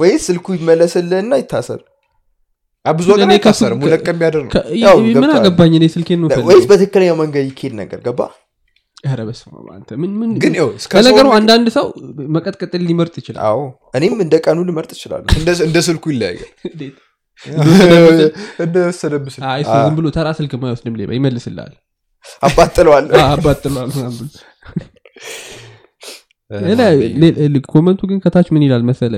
ወይስ 0.00 0.20
ስልኩ 0.26 0.46
ይመለስልህና 0.56 1.32
ይታሰር? 1.40 1.80
ብዙ 2.84 3.06
ቀን 3.14 3.30
አይታሰርም 3.32 3.80
ሁለት 3.84 4.02
ቀን 4.06 4.16
ቢያደር 4.20 4.42
ነው። 4.44 4.50
ከ- 4.52 4.62
ያው 4.82 4.94
ምን 5.00 5.08
ገብቶሃል። 5.16 5.34
አገባኝ 5.40 5.72
እኔ 5.78 5.84
ስልኬን 5.94 6.20
ወይስ 6.48 6.64
በትክክለኛው 6.70 7.16
መንገድ 7.20 7.44
ይኬድ 7.48 7.72
ነገር 7.80 7.98
ገባ? 8.06 8.20
ለነገሩ 10.96 11.26
አንዳንድ 11.36 11.66
ሰው 11.76 11.86
መቀጥቀጥን 12.34 12.82
ሊመርጥ 12.88 13.14
ይችላል። 13.20 13.42
አዎ 13.48 13.60
እኔም 13.94 14.14
እንደ 14.24 14.34
ቀኑ 14.44 14.58
ልመርጥ 14.68 14.90
ይችላሉ 14.96 15.24
እንደ- 15.62 15.82
ስልኩ 15.86 16.04
ይለያያል። 16.12 16.48
ዝም 19.68 19.94
ብሎ 19.98 20.06
ተራ 20.16 20.28
ስልክ 20.38 20.52
ማይወስድም 20.62 20.94
ሌባ 21.00 21.10
ይመልስልሃል። 21.18 21.74
አባጥለዋል 22.42 23.06
comment 27.68 27.93
ኡ 27.93 28.00
ግን 28.10 28.18
ከታች 28.24 28.48
ምን 28.54 28.64
ይላል 28.66 28.84
መሰለ 28.88 29.12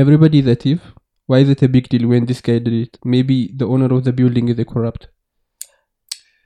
everybody's 0.00 0.42
a 0.46 0.56
thief 0.62 0.78
why 1.28 1.42
the 1.48 1.70
big 1.72 1.86
deal 1.92 2.04
when 2.10 2.26
this 2.28 2.40
guy 2.46 2.58
did 2.62 2.76
it 2.78 2.94
maybe 3.12 3.30
the 3.58 3.70
owner 3.72 3.92
of 3.96 4.02
the 4.06 4.12
building 4.18 4.48
is 4.54 4.60
corrupt 4.70 5.02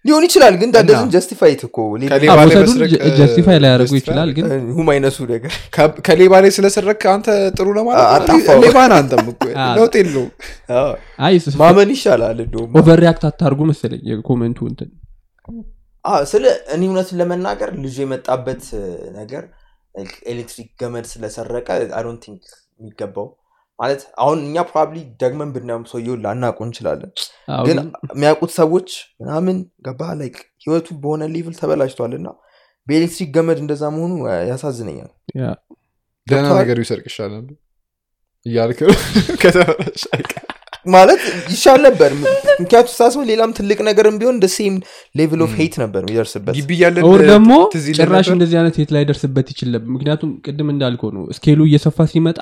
ሊሆን 0.04 0.24
ይችላል 0.26 0.54
ግን 0.60 0.70
that 0.72 0.86
doesn't 0.86 1.10
justify 1.12 1.50
it 1.50 1.60
እኮ 1.66 1.76
justify 3.18 3.58
ላይ 3.62 3.70
ያደርጉ 3.70 3.86
justify 3.86 4.00
ይችላል 4.00 4.30
ግን 4.36 4.46
ሁም 4.76 4.88
አይነቱ 4.94 5.16
ነገር። 5.30 5.52
ከሌባ 6.06 6.40
ላይ 6.44 6.50
ስለሰረክ 6.56 7.02
አንተ 7.12 7.26
ጥሩ 7.56 7.66
ለማለት 7.78 8.02
አ- 8.02 8.10
ነው? 8.10 8.16
አጣፋው። 8.18 8.60
ሌባ 8.64 8.76
ነህ 8.84 8.96
አንተም 8.98 9.22
ለውጥ 9.78 9.94
የለውም። 10.00 10.28
አዎ። 10.76 10.90
አይ 11.26 11.36
ማመን 11.62 11.92
ይሻላል 11.94 12.38
እንደውም። 12.44 12.76
over 12.80 13.00
react 13.04 13.24
አታርጉ 13.30 13.60
መሰለኝ 13.70 14.02
የ 14.10 14.19
comment 14.19 14.51
ኡ 14.51 14.60
እንትን። 14.70 14.90
አዎ፣ 16.04 16.20
ስለ 16.30 16.44
እኔ 16.74 16.82
እውነትን 16.90 17.18
ለመናገር 17.20 17.72
ልጁ 17.78 17.96
የመጣበት 18.04 18.64
ነገር 19.18 19.44
ኤሌክትሪክ 20.30 20.68
ገመድ 20.80 21.06
ስለሰረቀ 21.12 21.68
I 21.98 22.02
don't 22.02 22.18
think 22.24 22.42
የሚገባው 22.78 23.26
ማለት 23.78 24.02
አሁን 24.22 24.38
እኛ 24.46 24.56
probably 24.68 24.98
ደግመን 25.22 25.52
ብናየውም 25.54 25.84
ሰውየውን 25.92 26.20
ላናቁ 26.24 26.58
እንችላለን 26.66 27.10
ግን 27.66 27.78
የሚያውቁት 28.12 28.52
ሰዎች 28.58 28.90
ምናምን 29.20 29.56
ገባ 29.86 30.10
like 30.20 30.36
ህይወቱ 30.64 30.88
በሆነ 31.02 31.24
level 31.34 31.54
ተበላሽቷል 31.60 32.14
እና 32.18 32.28
በኤሌክትሪክ 32.86 33.30
ገመድ 33.36 33.58
እንደዛ 33.62 33.84
መሆኑ 33.96 34.12
ያሳዝነኛል 34.50 35.10
ደህና? 36.26 36.46
ነገር 36.60 36.76
ይሰርቅ 36.82 37.06
ይሻላል 37.10 37.46
እያልክ 38.46 38.78
ነው 38.84 38.94
ከተበላሽ 39.42 40.02
አይቀር። 40.14 40.53
ማለት 40.86 41.22
ይሻል 41.52 41.80
ነበር። 41.86 42.10
ምክንያቱ 42.60 42.88
ሳስበው 42.96 43.24
ሌላም 43.30 43.50
ትልቅ 43.58 43.78
ነገርም 43.88 44.16
ቢሆን 44.20 44.34
እንደ 44.36 44.48
same 44.54 44.74
level 45.14 45.40
of 45.46 45.52
hate 45.60 45.74
ነበር 45.82 46.02
or 47.08 47.22
ደግሞ 47.30 47.52
ጭራሽ? 47.98 48.28
እንደዚህ 48.34 48.56
አይነት 48.60 48.76
የት 48.80 48.92
ላይ 48.96 49.04
ደርስበት 49.10 49.48
ይችል 49.54 49.70
ነበር። 49.74 49.88
ምክንያቱም 49.96 50.32
ቅድም 50.46 50.70
እንዳልከው 50.74 51.12
ነው 51.16 51.24
scale 51.38 51.54
ኡ 51.54 51.60
እየሰፋ 51.70 52.06
ሲመጣ 52.12 52.38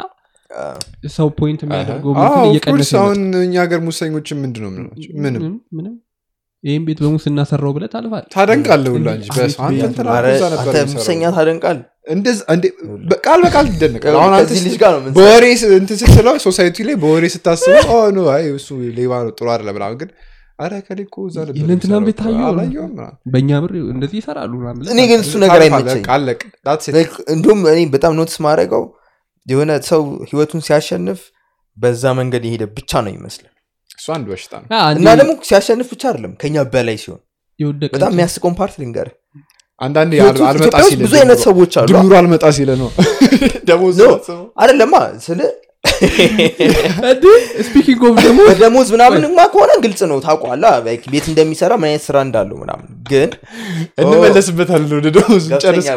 ሰው 1.14 1.28
point 1.38 1.60
የሚያደርገው 1.64 2.12
እየቀነሰ 2.46 2.90
አሁን 3.02 3.20
እኛ 3.42 3.54
ሀገር 3.62 3.80
ሙሰኞችን 3.86 4.38
ምንድን 4.42 4.62
ነው 4.64 4.70
የምንላቸው 4.72 5.12
ምንም 5.16 5.40
ምንም። 5.42 5.54
ምንም 5.78 5.94
ይህም 6.64 6.82
ቤት 6.86 6.98
በሙስና 7.02 7.40
ሰራው 7.48 7.72
ብለህ 7.76 7.88
ታልፋል 7.92 8.24
እንጂ 9.12 9.28
የሚሰራው። 10.82 10.94
ሙሰኛ 10.94 11.22
ታደንቃል 11.36 11.78
እንዴ፣ 12.52 12.64
በቃል 13.10 13.40
በቃል 13.44 13.66
ትደነቃለህ። 13.72 14.18
አሁን 14.20 14.34
አንተ 14.36 14.44
ከዚህ 14.44 14.62
ልጅ 14.66 14.74
ስ- 14.74 14.80
ጋር 14.82 14.92
ነው 14.94 15.00
የምንሰራው። 15.00 15.16
በወሬ 15.18 15.44
ስ- 15.60 15.70
እንትን 15.76 15.96
ስትለው 16.02 16.36
society 16.44 16.76
ላይ 16.88 16.96
በወሬ 17.02 17.24
ስታስበው 17.34 17.90
እሱ 18.54 18.68
ሌባ 18.96 19.12
ነው 19.20 19.32
ጥሩ 19.34 19.46
አይደለም 19.52 19.76
ምናምን 19.78 19.98
ግን 20.00 20.10
የሚሰራው 21.60 22.02
ቤት 22.08 22.18
ታየው? 22.20 22.50
በእኛ 23.32 23.52
ብር 23.62 23.72
እንደዚህ 23.94 24.16
ይሰራሉ 24.20 24.52
እኔ 24.94 25.00
ግን 25.10 25.20
እሱ 25.24 25.32
ነገር 25.44 25.60
አይመቸኝ 25.66 26.02
እንዲሁም 27.32 27.60
እኔ 27.72 27.80
በጣም 27.94 28.12
notice 28.18 28.36
ማድረገው 28.46 28.84
የሆነ 29.46 29.70
ሰው 29.88 30.02
ህይወቱን 30.28 30.62
ሲያሸንፍ 30.66 31.20
በዛ 31.76 32.04
መንገድ 32.18 32.42
የሄደ 32.48 32.64
ብቻ 32.76 33.00
ነው 33.04 33.12
ይመስል 33.14 33.44
እሱ 33.98 34.06
አንድ 34.14 34.26
በሽታ 34.30 34.52
ነው። 34.60 34.66
እና 34.94 35.08
ደግሞ 35.20 35.32
ሲያሸንፍ 35.48 35.88
ብቻ 35.92 36.02
አይደለም 36.10 36.32
ከኛ 36.42 36.56
በላይ 36.72 36.96
ሲሆን 37.02 37.20
በጣም 37.94 38.10
የሚያስቀውን 38.14 38.54
part 38.60 38.74
ልንገር 38.80 39.08
አል- 39.80 39.96
አልመጣ 40.48 40.74
ብዙ 41.02 41.12
አይነት 41.20 41.38
ሰዎች 41.46 41.72
አሉ። 41.80 41.86
ድምሩ 41.92 42.12
አልመጣ 42.18 42.44
ሲለ 42.56 42.70
ነው። 42.82 42.88
ደሞዝ 43.68 43.98
አይደለማ 44.58 44.94
ስለ 45.24 45.40
speaking 47.66 48.02
of 48.08 48.16
ደግሞ 48.24 48.40
በደሞዝ 48.48 48.88
ምናምንማ 48.94 49.38
ከሆነ 49.52 49.70
ግልጽ 49.84 50.00
ነው 50.10 50.18
ታውቋላ 50.26 50.64
ቤት 51.06 51.24
እንደሚሰራ 51.30 51.72
ምን 51.80 51.88
አይነት 51.88 52.02
ስራ 52.06 52.16
እንዳለው 52.26 52.56
ምናምን። 52.62 52.86
ግን 53.10 53.30
እንመለስበታለን 54.02 54.92
ወደ 54.98 55.08
ደሞዝ 55.16 55.44
ጨርስ። 55.64 55.88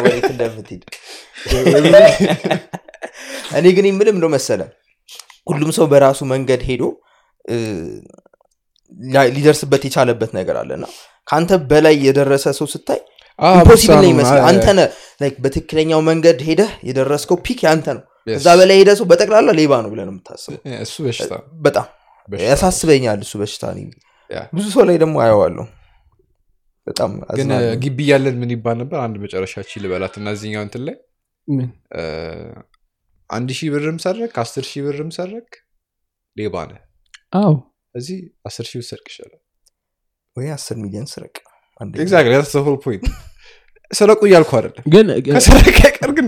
እኔ 3.58 3.66
ግን 3.76 3.86
የምልም 3.88 4.16
ነው 4.22 4.30
መሰለ 4.34 4.62
ሁሉም 5.48 5.70
ሰው 5.78 5.86
በራሱ 5.92 6.20
መንገድ 6.32 6.62
ሄዶ 6.70 6.84
ሊደርስበት 9.36 9.84
የቻለበት 9.88 10.32
ነገር 10.38 10.56
አለ። 10.62 10.72
እና 10.80 10.86
ከአንተ 11.28 11.52
በላይ 11.70 11.96
የደረሰ 12.08 12.46
ሰው 12.60 12.68
ስታይ 12.74 13.00
impossible 13.40 13.98
ነው 13.98 14.10
ይመስላል 14.12 14.44
አንተ 14.50 14.66
ነህ 14.78 14.88
like 15.22 15.38
በትክክለኛው 15.44 16.02
መንገድ 16.10 16.40
ሄደህ 16.50 16.72
የደረስከው 16.90 17.38
peak 17.46 17.60
ያንተ 17.68 17.88
ነው. 17.98 18.04
እዛ 18.36 18.48
በላይ 18.60 18.78
ሄደ 18.82 18.92
ሰው 19.00 19.06
በጠቅላላ 19.12 19.50
ሌባ 19.60 19.74
ነው 19.84 19.90
ብለህ 19.94 20.06
ነው 20.08 20.14
የምታስበው። 20.14 20.60
እሱ 20.86 20.96
በሽታ 21.06 21.34
በጣም 21.66 21.88
ያሳስበኛል 22.30 23.20
እሱ 23.26 23.34
በሽታ 23.42 23.64
ብዙ 24.54 24.66
ሰው 24.76 24.84
ላይ 24.90 24.98
ደግሞ 25.04 25.16
አየዋለሁ። 25.26 25.66
በጣም 26.88 27.12
ግን 27.38 27.50
ግቢ 27.84 27.98
እያለን 28.06 28.36
ምን 28.42 28.50
ይባል 28.56 28.76
ነበር? 28.82 28.98
አንድ 29.06 29.16
መጨረሻችን 29.24 29.82
ልበላት። 29.84 30.16
እና 30.20 30.28
እዚህኛው 30.36 30.64
እንትን 30.68 30.82
ላይ 30.88 30.96
አንድ 33.30 33.50
ሺህ 33.58 33.70
ብርም 33.74 33.98
ሰረክ 34.04 34.34
አስር 34.44 34.66
ሺህ 34.72 34.82
ብርም 34.86 35.10
ሰረክ 35.18 35.50
ሌባ 36.38 36.56
ነህ 36.70 36.82
አዎ። 37.36 37.54
እዚህ 37.96 38.18
አስር 38.48 38.66
ሺህ 38.70 38.80
ብትሰርቅ 38.82 39.06
ይሻላል። 39.12 39.42
ወይ 40.36 40.48
አስር 40.56 40.76
ሚሊዮን 40.84 41.08
ስረቅ። 41.14 41.36
አንደኛ። 41.82 42.02
exactly 42.04 42.34
that's 42.36 42.54
the 42.58 42.64
whole 42.66 42.80
point. 42.86 43.06
ሰረቁ 43.92 44.22
እያልኩ 44.28 44.52
አይደለም። 44.58 44.84
ግን 44.94 45.08
ከሰረቀ 45.28 45.80
ቀር 45.98 46.12
ግን 46.18 46.28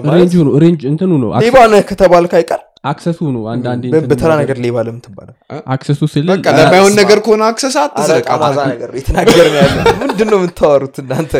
ማለት 0.00 0.16
range 0.16 0.29
ኡ 0.29 0.34
ነው 0.46 0.52
range 0.62 0.82
እንትኑ 0.90 1.12
ነው 1.22 1.30
ሌባ 1.44 1.56
ነህ 1.72 1.82
ከተባልክ 1.90 2.32
አይቀር 2.38 2.60
access 2.86 3.10
ኡ 3.10 3.18
ነው 3.34 3.42
አንዳንዴ 3.52 3.84
በተራ 4.04 4.30
ነገር 4.40 4.56
ሌባ 4.64 4.76
ለምን 4.86 5.00
ትባላል 5.04 5.36
access 5.74 5.93
ኡ 5.93 6.00
ስል 6.12 6.26
በቃ 6.32 6.46
ለማይሆን 6.58 6.94
ነገር 7.00 7.18
ከሆነ 7.24 7.42
access 7.48 7.76
አትስረቅ። 7.82 8.24
አረቃማዛ 8.26 8.58
ነገር 8.72 8.90
የተናገር 8.98 9.46
ነው 9.46 9.58
ያለ 9.60 9.78
ምንድን 10.02 10.28
ነው 10.32 10.38
የምታወሩት 10.40 10.96
እናንተ? 11.02 11.32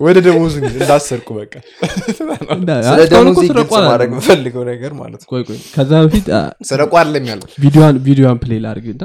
ወደ 0.00 0.16
ደሞዝ 0.26 0.54
እንዳሰርቁ 0.62 1.28
በቃ። 1.38 1.52
ስለ 2.88 3.00
ደሞዝ 3.12 3.38
ስረቁ 3.50 3.70
ማድረግ 3.84 4.10
የምፈልገው 4.12 4.64
ነገር 4.70 4.92
ማለት 5.00 5.20
ነው። 5.22 5.28
ቆይ 5.32 5.44
ቆይ 5.48 5.58
ከዛ 5.76 5.92
በፊት 6.04 6.26
አ፣ 6.34 6.42
ሰረቁ 6.70 6.92
አይደለም 7.00 7.26
ያለው 7.30 7.48
ቪዲዮዋን 7.64 7.98
ቪዲዮዋን 8.06 8.40
play 8.42 8.60
ላድርግ 8.64 8.88
እና 8.94 9.04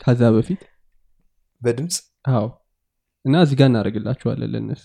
ከዛ 0.00 0.22
በፊት? 0.34 0.60
በድምፅ 1.62 1.96
አዎ። 2.32 2.46
እና 3.24 3.34
እዚህ 3.44 3.56
ጋር 3.60 3.68
እናደርግላችኋለን 3.70 4.50
ለእነሱ 4.54 4.82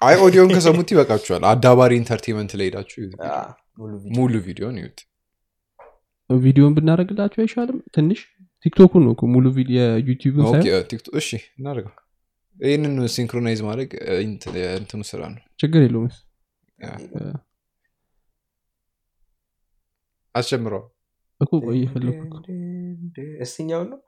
አይ 0.00 0.14
ኦዲዮን 0.24 0.50
ከሰሙት 0.54 0.88
ይበቃችኋል 0.92 1.42
አዳባሪ 1.50 1.92
entertainment 2.00 2.52
ላይ 2.58 2.66
ሄዳችሁ 2.68 3.00
ሙሉ 3.78 3.92
ቪዲዮ። 3.96 4.12
ሙሉ 4.18 4.32
ቪዲዮን 4.46 4.76
ይዩት 4.80 5.00
ቪዲዮን 6.30 6.74
ብናደርግላችሁ 6.76 7.40
አይሻልም 7.44 7.78
ትንሽ 7.96 8.20
ቲክቶኩን 8.66 9.02
ነው 9.06 9.12
እኮ 9.14 9.22
ሙሉ 9.34 9.46
ቪዲዮ 9.56 9.78
የዩቲዩብን 9.80 10.46
እሺ 11.20 11.28
እናደርገው 11.58 11.94
ይህንን 12.56 12.94
synchronize 13.14 13.60
ማድረግ 13.68 13.90
እንትኑ 14.22 15.02
ስራ 15.10 15.20
ነው 15.34 15.42
ችግር 15.58 15.82
የለውም 15.86 16.08
አስጀምረው 20.34 20.82
እኮ 21.40 21.50
ቆይ 21.62 21.76
እየፈለኩ 21.78 22.18
እኮ። 22.26 22.36
እስኛውን 23.44 23.88
ነው 23.92 24.00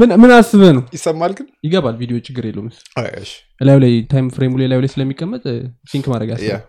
ምን- 0.00 0.16
ምን 0.22 0.30
አስበህ 0.36 0.70
ነው? 0.76 0.82
ይሰማል 0.96 1.32
ግን? 1.38 1.46
ይገባል 1.66 1.94
ቪዲዮ 2.00 2.16
ችግር 2.26 2.44
የለውም 2.48 2.68
እላዩ 3.60 3.76
ላይ 3.84 3.94
time 4.10 4.26
frame 4.34 4.47
ኡ 4.47 4.52
ላይ 4.60 4.68
ላዩ 4.70 4.80
ላይ 4.80 4.90
ስለሚቀመጥ 4.94 5.44
sync 5.90 6.06
ማድረግ 6.12 6.28
ያ። 6.28 6.34
ያስፈልጋል 6.34 6.62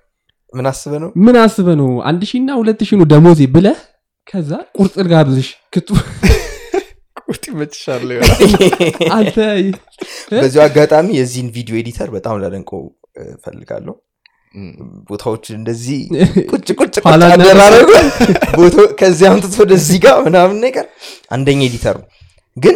ምን 0.54 0.66
አስበህ 0.72 1.00
ነው? 1.04 1.10
ምን 1.26 1.36
አስበህ 1.44 1.76
ነው? 1.80 1.90
አንድ 2.10 2.22
ሺህ 2.30 2.40
እና 2.42 2.50
ሁለት 2.60 2.82
ሺህ 2.88 2.98
ነው 3.00 3.08
ደሞዜ 3.14 3.42
ብለህ 3.54 3.80
ከዛ 4.28 4.52
ቁርጥ 4.78 4.96
ጋብዝሽ 5.12 5.48
ክቱ 5.74 5.90
ቁርጥ 7.24 7.44
ይመችሻል 7.50 8.04
አንተ 9.16 9.36
በዚሁ 10.34 10.62
አጋጣሚ 10.66 11.08
የዚህን 11.18 11.50
ቪዲዮ 11.56 11.76
editor 11.80 12.10
በጣም 12.16 12.36
ላደንቀው 12.44 12.82
ፈልጋለሁ 13.44 13.96
ቦታዎችን 15.10 15.56
እንደዚህ 15.60 16.00
ቁጭ 16.52 16.68
ቁጭ 16.80 16.96
አደራረጉ። 17.28 17.90
ከዚህ 19.00 19.26
አምጥቶ 19.30 19.56
ወደዚህ 19.64 19.98
ጋር 20.06 20.18
ምናምን 20.28 20.58
ነገር 20.66 20.86
አንደኛ 21.32 21.62
editor 21.70 21.98
ነው 22.02 22.08
ግን 22.58 22.76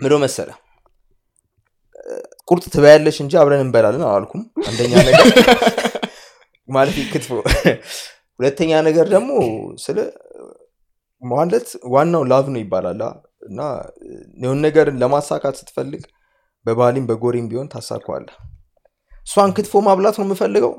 ምዶ 0.00 0.14
መሰለ 0.24 0.48
ቁርጥ 2.48 2.64
ትበያለሽ 2.74 3.16
እንጂ 3.24 3.32
አብረን 3.40 3.62
እንበላለን 3.64 4.04
አላልኩም። 4.08 4.42
አንደኛ 4.68 4.92
ነገር 5.00 5.24
ማለት 6.68 6.96
ክትፎ። 7.10 7.30
ሁለተኛ 8.40 8.72
ነገር 8.86 9.06
ደግሞ 9.14 9.30
ስለ 9.84 9.98
ማለት 11.22 11.68
ዋናው 11.92 12.22
love 12.32 12.46
ነው 12.54 12.60
ይባላል? 12.62 13.00
እና 13.48 13.60
የሆን 14.42 14.60
ነገርን 14.66 14.96
ለማሳካት 15.02 15.56
ስትፈልግ 15.60 16.02
በባህሊም 16.66 17.08
በጎሪም 17.10 17.46
ቢሆን 17.50 17.68
ታሳካዋለህ 17.74 18.36
እሷን 19.28 19.50
ክትፎ 19.56 19.80
ማብላት 19.86 20.16
ነው 20.18 20.24
የምፈልገው? 20.26 20.72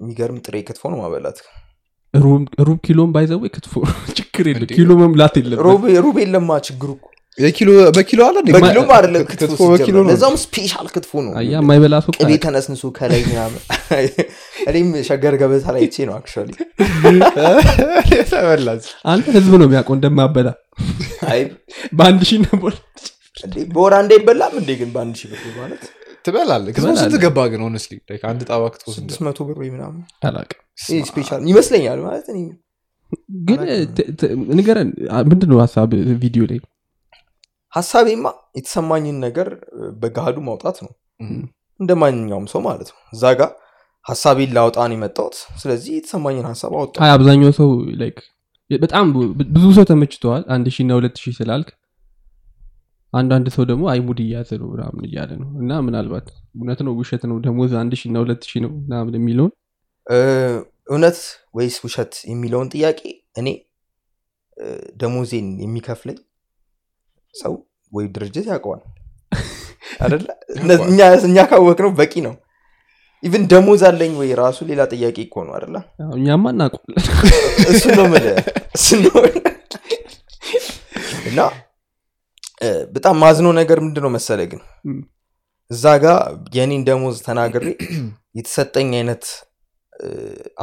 የሚገርም 0.00 0.38
ጥሬ 0.44 0.56
ክትፎ 0.68 0.82
ነው 0.92 0.98
ማበላት። 1.02 1.38
ሩብ 2.64 2.78
ኪሎም 2.86 3.10
ባይዘው 3.14 3.40
ክትፎ? 3.54 3.74
ነው። 3.84 3.94
ችግር 4.18 4.44
የለ? 4.50 4.64
ኪሎ 4.72 4.90
መምላት 5.00 5.34
የለበት 5.40 5.64
ሩብ 5.66 5.82
ሩብ 6.04 6.16
የለማ 6.22 6.58
ችግሩ 6.66 6.90
እኮ። 6.96 7.06
የኪሎ 7.38 7.68
በኪሎ 7.96 8.20
አለ 8.26 8.36
እንዴ? 8.40 8.50
በኪሎም 8.56 8.90
አይደለም 8.94 9.22
ክትፎ 9.22 9.44
ክትፎ 9.44 9.60
በኪሎ 9.64 9.84
ሲጀመር። 9.84 10.02
ነው? 10.02 10.08
ለዛውም 10.10 10.36
special 10.42 10.88
ክትፎ 10.94 11.12
ነው። 11.26 11.32
የማይበላ 11.46 11.94
ቅቤ 12.16 12.30
ተነስንሶ 12.44 12.82
ከላይ 12.98 13.22
ምናምን 13.28 13.62
እኔም 14.68 14.90
ሸገር 15.08 15.34
ገበታ 15.42 15.66
ላይ 15.74 15.82
ይቼ 15.86 15.96
ነው 16.08 16.14
actually 16.18 16.50
አንተ 19.12 19.26
ህዝብ 19.38 19.52
ነው 19.54 19.66
የሚያውቀው 19.66 19.96
እንደማበላ። 19.98 20.50
በአንድ 21.98 22.20
ሺህ 22.30 22.40
ነበር። 22.46 22.74
በወር 23.72 23.92
አንዴ 23.98 24.12
አይበላም 24.18 24.54
እንዴ 24.60 24.70
ግን 24.80 24.90
በአንድ 24.94 25.16
ሺህ 25.20 25.30
ብር 25.34 25.56
ማለት 25.58 25.82
ትበላለህ። 26.24 26.72
ስንት 26.98 27.16
ገባ 27.22 27.38
ግን 27.52 27.62
honestly 27.64 27.94
አንድ 28.24 28.40
ጣባ 28.48 28.62
ስድስት 28.96 29.20
መቶ 29.26 29.38
ብር 29.48 29.58
ምናምን። 29.68 30.02
special 31.08 31.40
ይመስለኛል 31.50 32.00
ማለት 32.06 32.26
እኔ 32.32 32.38
ግን 33.46 33.60
ንገረን 34.52 34.90
አ- 35.12 35.24
ምንድን 35.28 35.48
ነው 35.50 35.58
ሀሳብ 35.62 35.90
ቪዲዮ 36.22 36.42
ላይ? 36.50 36.58
ሀሳቤማ 37.72 38.24
የተሰማኝን 38.56 39.18
ነገር 39.24 39.48
በገሃዱ 40.00 40.36
ማውጣት 40.46 40.76
ነው። 40.84 40.92
እንደ 41.80 41.90
ማንኛውም 42.00 42.46
ሰው 42.52 42.60
ማለት 42.66 42.88
ነው። 42.92 42.98
እዛ 43.14 43.24
ጋር 43.38 43.50
ሀሳቤን 44.06 44.50
ላውጣን 44.56 44.92
የመጣሁት። 44.94 45.34
ስለዚህ 45.58 45.92
የተሰማኝን 45.96 46.46
ሀሳብ 46.50 46.72
አወጣ 46.78 46.94
አብዛኛው 47.10 47.52
ሰው 47.58 47.68
like 48.00 48.18
በጣም 48.70 49.06
ብዙ 49.50 49.64
ሰው 49.76 49.84
ተመችተዋል 49.88 50.42
አንድ 50.54 50.66
ሺህ 50.74 50.84
እና 50.84 50.92
ሁለት 50.98 51.16
ሺህ 51.22 51.34
ስላልክ 51.38 51.68
አንዳንድ 53.12 53.46
ሰው 53.54 53.64
ደግሞ 53.70 53.84
አይ 53.92 53.98
mood 54.04 54.18
እያዘ 54.24 54.50
ነው 54.60 54.68
ምናምን 54.72 55.02
እያለ 55.08 55.30
ነው። 55.40 55.48
እና 55.62 55.80
ምናልባት 55.86 56.26
እውነት 56.56 56.80
ነው 56.86 56.92
ውሸት 57.00 57.22
ነው 57.30 57.36
ደሞዝ 57.44 57.72
አንድ 57.80 57.92
ሺህ 58.00 58.08
እና 58.10 58.18
ሁለት 58.24 58.42
ሺህ 58.50 58.60
ነው 58.64 58.70
ምናምን 58.78 59.14
የሚለውን? 59.18 59.52
እውነት 60.88 61.18
ወይስ 61.54 61.76
ውሸት 61.84 62.12
የሚለውን 62.30 62.68
ጥያቄ 62.74 63.00
እኔ 63.36 63.48
ደሞዜን 65.00 65.46
የሚከፍለኝ 65.62 66.16
ሰው 67.34 67.52
ወይ 67.92 68.04
ድርጅት 68.14 68.46
ያውቀዋል። 68.50 68.80
አደለ 70.04 70.26
እኛ 71.26 71.36
ካወቅ 71.50 71.78
ነው 71.84 71.90
በቂ 71.98 72.12
ነው። 72.26 72.34
even 73.22 73.42
ደሞዝ 73.50 73.80
አለኝ 73.88 74.12
ወይ 74.20 74.30
ራሱ 74.40 74.58
ሌላ 74.70 74.80
ጥያቄ 74.92 75.16
እኮ 75.26 75.34
ነው 75.46 75.52
አደለ 75.58 75.74
እኛማ 76.16 76.44
እናውቀዋለን። 76.54 76.96
እሱ 77.72 77.84
ነው 77.98 78.06
እሱ 78.76 78.88
ነው 79.04 79.14
እና 81.30 81.40
በጣም 82.94 83.14
ማዝነው 83.22 83.52
ነገር 83.60 83.78
ምንድን 83.84 84.04
ነው 84.06 84.10
መሰለ 84.16 84.40
ግን 84.50 84.60
እዛ 85.70 85.84
ጋ 86.02 86.06
የኔን 86.56 86.82
ደሞዝ 86.88 87.16
ተናግሬ 87.26 87.64
የተሰጠኝ 88.38 88.88
አይነት 88.98 89.24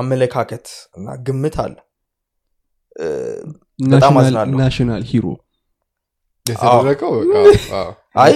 አመለካከት 0.01 0.65
እና 0.97 1.07
ግምት 1.25 1.55
አለ። 1.63 1.75
በጣም 3.89 4.13
national- 4.13 4.19
አዝናለሁ። 4.21 4.57
national 4.61 5.03
hero 5.11 5.25
የተደረገው? 6.45 7.11
አይ 8.23 8.33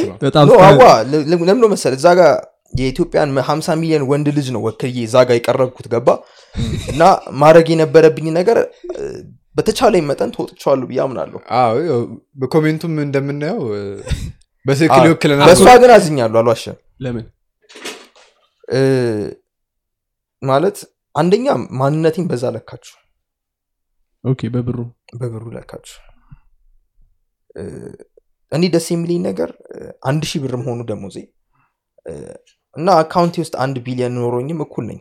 መሰለ 1.73 1.93
እዛ 1.99 2.07
ጋ 2.19 2.23
የኢትዮጵያን 2.79 3.31
50 3.41 3.75
ሚሊዮን 3.81 4.03
ወንድ 4.11 4.27
ልጅ 4.37 4.47
ነው 4.55 4.61
ወክዬ 4.67 4.97
እዛ 5.07 5.15
ጋ 5.27 5.35
የቀረብኩት 5.37 5.87
ገባ 5.93 6.07
እና 6.91 7.01
ማድረግ 7.41 7.67
የነበረብኝ 7.73 8.27
ነገር 8.39 8.57
በተቻለኝ 9.55 10.03
መጠን 10.09 10.31
ተወጥቸዋለሁ 10.35 10.85
ብዬ 10.89 10.99
አምናለሁ። 11.03 11.39
በ 12.41 12.49
comment 12.49 12.77
ኡም 12.77 12.93
እንደምናየው 13.05 13.61
በትክክል 14.65 15.05
ይወክለናል 15.07 15.47
በእሷ 15.49 15.67
ግን 15.81 15.91
አዝኛለሁ። 15.95 16.37
አልዋሸም። 16.41 16.77
ለምን? 17.05 17.25
ማለት 20.41 20.77
አንደኛ 21.15 21.47
ማንነቴን 21.79 22.27
በዛ 22.29 22.43
ለካችሁ። 22.55 22.95
okay 24.23 24.41
በብሩ። 24.53 24.79
በብሩ 25.21 25.43
ለካችሁ። 25.55 25.97
እኔ 28.51 28.63
ደስ 28.73 28.87
የሚለኝ 28.93 29.19
ነገር 29.29 29.49
አንድ 30.09 30.23
ሺህ 30.29 30.41
ብር 30.43 30.53
መሆኑ 30.61 30.79
ደሞዜ። 30.89 31.17
እና 32.75 32.87
account 33.01 33.25
ኤ 33.25 33.35
ውስጥ 33.43 33.55
አንድ 33.63 33.75
ቢሊዮን 33.85 34.15
ኖሮኝም 34.17 34.61
እኩል 34.65 34.85
ነኝ። 34.89 34.99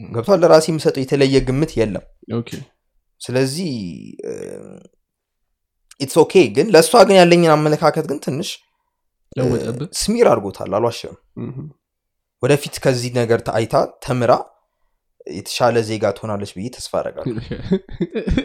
ገብቷል? 0.00 0.38
ለራሴ 0.42 0.66
የሚሰጠው 0.70 1.02
የተለየ 1.02 1.36
ግምት 1.48 1.70
የለም። 1.78 2.04
okay 2.38 2.50
ስለዚህ 3.20 3.70
it's 6.00 6.16
okay 6.22 6.34
ግን 6.56 6.66
ለእሷ 6.74 6.92
ግን 7.08 7.16
ያለኝን 7.20 7.52
አመለካከት 7.54 8.06
ግን 8.10 8.18
ትንሽ 8.24 8.48
smear 10.00 10.26
አድርጎታል። 10.30 10.72
እም። 11.38 11.66
ወደፊት 12.42 12.74
ከዚህ 12.84 13.10
ነገር 13.18 13.40
አይታ 13.54 13.74
ተምራ 14.04 14.32
የተሻለ 15.30 15.76
ዜጋ 15.86 16.04
ትሆናለች 16.16 16.50
ብዬ 16.56 16.66
ተስፋ 16.74 16.92
አደርጋለሁ። 17.00 17.36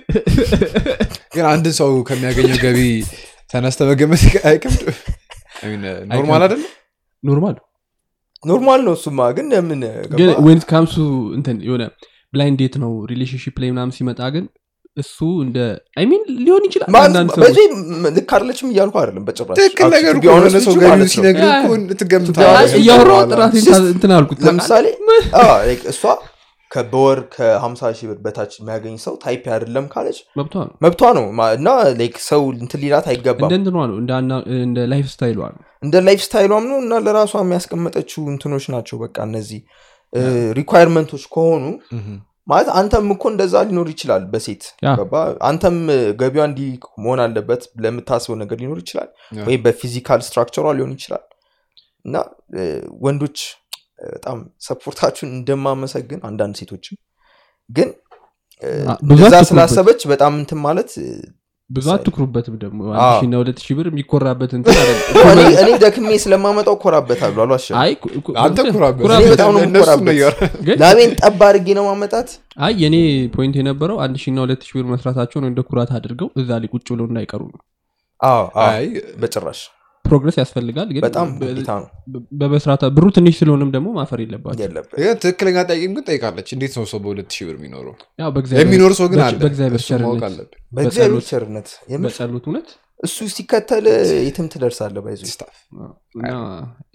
ግን 1.34 1.46
አንድን 1.52 1.74
ሰው 1.80 1.92
ከሚያገኘው 2.08 2.58
ገቢ 2.64 2.80
ተነስተ 3.54 3.82
መገመት 3.90 4.22
አይከብድ 4.50 4.82
ኖርማል 6.12 6.42
አይደለም? 6.46 6.70
ኖርማል? 7.24 7.56
ኖርማል 8.44 8.82
ነው 8.86 8.94
እሱማ። 8.98 9.20
ግን 9.38 9.48
ምን? 9.68 9.82
when 10.46 10.60
it 10.72 10.77
comes 10.77 10.90
to 10.90 10.96
እንትን 11.38 11.58
የሆነ 11.68 11.84
blind 12.34 12.58
date 12.62 12.76
ነው 12.84 12.92
relationship 13.12 13.56
ላይ 13.62 13.70
ምናምን 13.74 13.94
ሲመጣ 13.98 14.20
ግን 14.36 14.46
እሱ 14.98 15.18
እንደ 15.44 15.58
I 15.98 16.03
mean 16.03 16.24
ሊሆን 16.46 16.64
ይችላል 16.68 16.90
በዚህ 17.44 17.66
ልክ 18.18 18.32
አይደለችም 18.36 18.72
እያልኩ 18.72 18.96
አይደለም 19.02 19.24
በጭራሽ 19.28 19.58
ትክክል 19.60 19.90
ነገር 19.96 20.14
honest 20.28 20.58
ሰው 20.66 20.74
ነው። 20.94 21.08
ሲነግር 21.14 21.46
Just- 23.60 23.88
እንትን 23.94 24.14
አልኩት 24.18 24.42
ለምሳሌ 24.48 24.86
እሷ 25.94 26.04
በወር 26.92 27.20
ከ50 27.34 27.90
ሺህ 27.96 28.06
ብር 28.10 28.18
በታች 28.26 28.52
የሚያገኝ 28.60 28.94
ሰው 29.06 29.14
type 29.24 29.44
አይደለም 29.56 29.86
ካለች 29.94 30.18
መብቷ 30.40 30.54
ነው። 30.62 30.74
መብቷ 30.84 31.02
ነው 31.18 31.26
እና 31.56 31.70
ሰው 32.28 32.44
እንትን 32.56 32.80
ሊላት 32.84 33.08
አይገባም። 33.12 33.44
እንደ 33.48 33.56
እንትኗ 33.60 33.78
ነው 33.90 33.98
እንደ 34.02 34.12
አና- 34.20 34.44
እንደ 34.60 34.86
life 34.94 35.08
style 35.14 35.30
ሏ 35.30 35.40
ነው። 35.56 35.62
እንደ 35.84 35.96
life 36.08 36.22
style 36.28 36.47
ሏም 36.47 36.66
ነው 36.72 36.78
እና 36.84 37.00
ለራሷ 37.06 37.34
የሚያስቀመጠችው 37.44 38.24
እንትኖች 38.34 38.68
ናቸው 38.76 39.00
በቃ 39.04 39.18
እነዚህ 39.30 39.60
requirement 40.60 41.08
ኦች 41.08 41.26
ከሆኑ 41.34 41.64
ማለት 42.48 42.70
አንተም 42.76 43.08
እኮ 43.14 43.24
እንደዛ 43.32 43.56
ሊኖር 43.68 43.88
ይችላል 43.92 44.24
በሴት 44.32 44.64
አንተም 45.48 45.78
ገቢዋ 46.20 46.44
እንዲህ 46.50 46.70
መሆን 47.04 47.20
አለበት 47.24 47.64
ለምታስበው 47.84 48.38
ነገር 48.42 48.58
ሊኖር 48.62 48.80
ይችላል 48.82 49.10
ወይም 49.42 49.62
በ 49.66 49.77
physical 49.77 50.22
structure 50.28 50.56
ሯ 50.56 50.66
ሊሆን 50.78 50.94
ይችላል። 50.98 51.24
እና 52.06 52.16
ወንዶች 53.04 53.40
በጣም 54.12 54.38
support 54.66 54.94
ኣችሁን 54.94 55.32
እንደማመሰግን 55.36 56.22
አንዳንድ 56.28 56.56
ሴቶችም 56.60 56.98
ግን 57.70 57.90
እ፣ 58.64 58.70
አ- 58.86 58.96
ብዙ 59.02 59.12
እንደዛ 59.14 59.26
አትኩሩበት። 59.32 59.50
ስላሰበች 59.50 60.02
በጣም 60.10 60.34
እንትን 60.40 60.60
ማለት 60.64 60.92
ብዙ 61.72 61.88
አትኩሩበትም 61.94 62.56
ደግሞ። 62.62 62.80
አንድ 63.02 63.34
ሁለት 63.40 63.60
ሺህ 63.64 63.76
ብር 63.78 63.88
የሚኮራበት 63.90 64.52
እንትን 64.58 64.76
አይደለም። 64.76 65.04
እኔ 65.62 65.70
ደክሜ 65.84 66.12
ስለማመጣው 66.24 66.76
ኮራበታሉ 66.84 67.36
አልዋሸም። 67.44 67.78
አይ 67.82 67.92
ኩ- 68.02 68.14
ኩ- 68.26 68.36
አንተ 68.44 68.58
ኩራበት። 68.70 69.04
እኔ 69.10 69.26
በጣም 69.34 69.52
ነው 69.56 69.62
እነሱ 69.62 69.80
የምኮራበት። 69.82 70.06
ነው 70.08 70.14
እያወራ- 70.16 70.50
ግን 70.68 70.78
ላቤን 70.84 71.12
ጠብ 71.22 71.42
አድርጌ 71.48 71.68
ነው 71.80 71.86
ማመጣት? 71.90 72.30
አይ 72.60 72.74
የኔ 72.84 72.96
point 73.36 73.58
የነበረው 73.62 74.00
አንድ 74.06 74.18
ሺና 74.24 74.40
ሁለት 74.46 74.64
ሺህ 74.68 74.76
ብር 74.78 74.88
መስራታቸውን 74.94 75.48
እንደ 75.50 75.62
ኩራት 75.70 75.92
አድርገው 75.98 76.30
እዛ 76.38 76.50
ላይ 76.58 76.72
ቁጭ 76.74 76.88
ብለው 76.94 77.08
እንዳይቀሩ 77.10 77.42
ነው። 77.52 77.62
አይ 78.66 78.86
በጭራሽ 79.18 79.62
progress 80.12 80.36
ያስፈልጋል 80.40 80.90
ግን 80.92 81.04
በጣም 81.06 81.28
በ- 81.34 81.50
ግዴታ 81.50 81.72
ነው። 81.80 81.88
በመስራት 82.40 82.82
ብሩ 82.96 83.06
ትንሽ 83.16 83.36
ስለሆነም 83.40 83.72
ደግሞ 83.76 83.88
ማፈር 83.98 84.20
የለባቸው 84.24 84.60
ትክክለኛ 85.22 85.58
ጠያቂም 85.68 85.94
ግን 85.98 86.06
ጠይቃለች። 86.10 86.50
እንዴት 86.56 86.74
ነው 86.78 86.86
ሰው 86.92 87.00
በሁለት 87.04 87.30
ሺህ 87.36 87.46
ብር 87.48 87.56
የሚኖረው? 87.58 87.96
የሚኖር 88.60 88.94
ሰው 89.00 89.08
ግን 89.12 89.20
በእግዚአብሔር 89.42 89.84
ቸርነት 91.30 91.70
በጸሎት- 92.00 92.48
እውነት? 92.48 92.70
እሱ 93.00 93.18
ሲከተል 93.34 93.86
የትም 94.22 94.48
ትደርሳለ 94.52 94.96
ባይዞ 95.04 95.22
ስታፍ 95.30 95.56
እና 96.18 96.34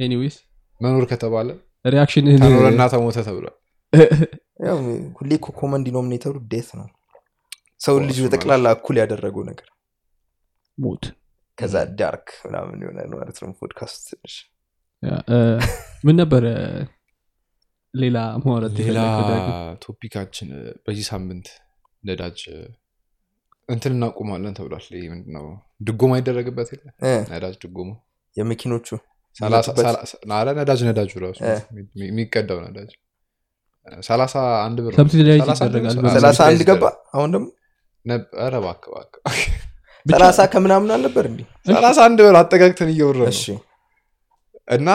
ኤኒዌይስ 0.04 0.36
መኖር 0.80 1.04
ከተባለ 1.10 1.48
ሪያክሽንህን 1.84 2.40
ተኖረና 2.44 2.82
ተሞተ 2.92 3.18
ተብሏል። 3.26 3.56
ሁሌ 5.18 5.30
እኮ 5.36 5.46
ኮመን 5.58 5.82
ዲኖሚኔተሩ 5.86 6.34
ዴት 6.50 6.68
ነው። 6.78 6.86
ሰው 7.80 7.94
እሱ 7.96 8.04
ልጅ 8.06 8.18
በጠቅላላ 8.24 8.66
እኩል 8.76 8.96
ያደረገው 9.00 9.42
ነገር 9.48 9.68
ሞት 10.78 11.04
ከዛ 11.58 11.74
ዳርክ 11.98 12.28
ምናምን 12.46 12.78
ይሆናል 12.84 13.10
ማለት 13.14 13.36
ነው 13.42 13.50
ፖድካስት 13.60 14.02
ትንሽ። 14.10 14.34
ምን 16.04 16.16
ነበረ 16.20 16.44
ሌላ 17.94 18.16
ማውራት 18.42 18.72
ሌላ? 18.80 18.98
ቶፒካችን 19.84 20.48
በዚህ 20.86 21.04
ሳምንት 21.10 21.46
ነዳጅ 22.04 22.40
እንትን 23.68 23.92
እናቁማለን 23.94 24.54
ተብሏል። 24.58 24.84
ይሄ 24.92 25.04
ምንድነው? 25.12 25.46
ድጎማ 25.86 26.12
ይደረግበት 26.20 26.68
የለ? 26.74 26.84
ነዳጅ 27.32 27.54
ድጎማ? 27.64 27.90
የመኪኖቹ 28.36 28.88
አረ 30.34 30.48
ነዳጅ 30.58 30.80
ነዳጁ 30.88 31.12
ራሱ 31.24 31.38
የሚቀዳው 32.02 32.58
ነዳጅ። 32.66 32.92
ሰላሳ 34.02 34.34
አንድ 34.62 34.78
ብር 34.84 34.92
ሰላሳ 36.16 36.38
አንድ 36.48 36.62
ገባ? 36.70 36.84
አሁን 37.14 37.30
ደግሞ? 37.34 37.46
ነብ- 38.04 38.32
ኧረ 38.42 38.54
እባክህ 38.62 38.90
እባክህ። 38.92 39.20
ብቻ- 39.26 39.75
ሰላሳ 40.06 40.40
ከምናምን 40.52 40.90
አልነበር 40.94 41.24
እንዲ 41.30 41.40
ሰላሳ 41.70 41.98
አንድ 42.06 42.18
ብር 42.24 42.36
አጠጋግተን 42.40 42.90
እየወረ 42.92 43.16
ነው። 43.20 43.58
እና 44.68 44.88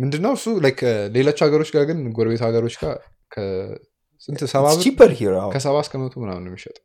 ምንድነው 0.00 0.32
እሱ? 0.36 0.46
like 0.64 0.80
ሌሎች 1.16 1.38
ሀገሮች 1.44 1.70
ጋር 1.74 1.84
ግን 1.88 1.98
ጎረቤት 2.16 2.42
ሀገሮች 2.46 2.74
ጋር 2.82 2.94
ከስንት 3.32 4.40
ሰባ 4.52 4.64
ብር? 4.68 4.80
cheaper 4.84 5.10
here 5.18 5.34
ከሰባ 5.54 5.76
እስከ 5.84 5.94
መቶ 6.02 6.14
ምናምን 6.24 6.42
ነው 6.44 6.50
የሚሸጠው። 6.52 6.82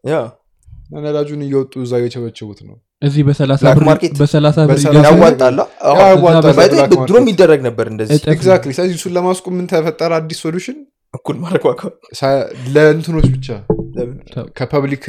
ነዳጁን 0.98 1.42
እየወጡ 1.46 1.74
እዛ 1.86 1.94
የቸበቸቡት 2.02 2.60
ነው። 2.68 2.76
እዚህ 3.02 3.22
በሰላሳ 3.28 3.62
black 3.64 3.78
ብር 3.78 3.86
market 3.90 4.14
በሰላሳ 4.20 4.58
ብር 4.62 4.70
በሰላሳ 4.72 4.94
ይገዛል። 4.96 5.16
ብር 5.16 5.22
ያዋጣላ 5.22 5.60
ያው 5.90 6.08
ያዋጣል። 6.14 6.56
by 6.60 6.68
black 6.72 6.88
ድሮ 6.90 7.00
market። 7.02 7.22
የሚደረግ 7.22 7.62
ነበር 7.68 7.86
እንደዚህ። 7.92 8.22
ስለዚህ 8.72 8.96
እሱን 8.98 9.14
ለማስቆም 9.18 9.56
ምን 9.58 9.68
ተፈጠረ? 9.72 10.12
አዲስ 10.20 10.40
solution 10.46 10.78
እኩል 11.14 11.38
ማድረግ 11.44 11.64
ለእንትኖች 12.76 13.28
ብቻ። 13.36 13.48
ከ 14.58 14.70
public 14.70 15.06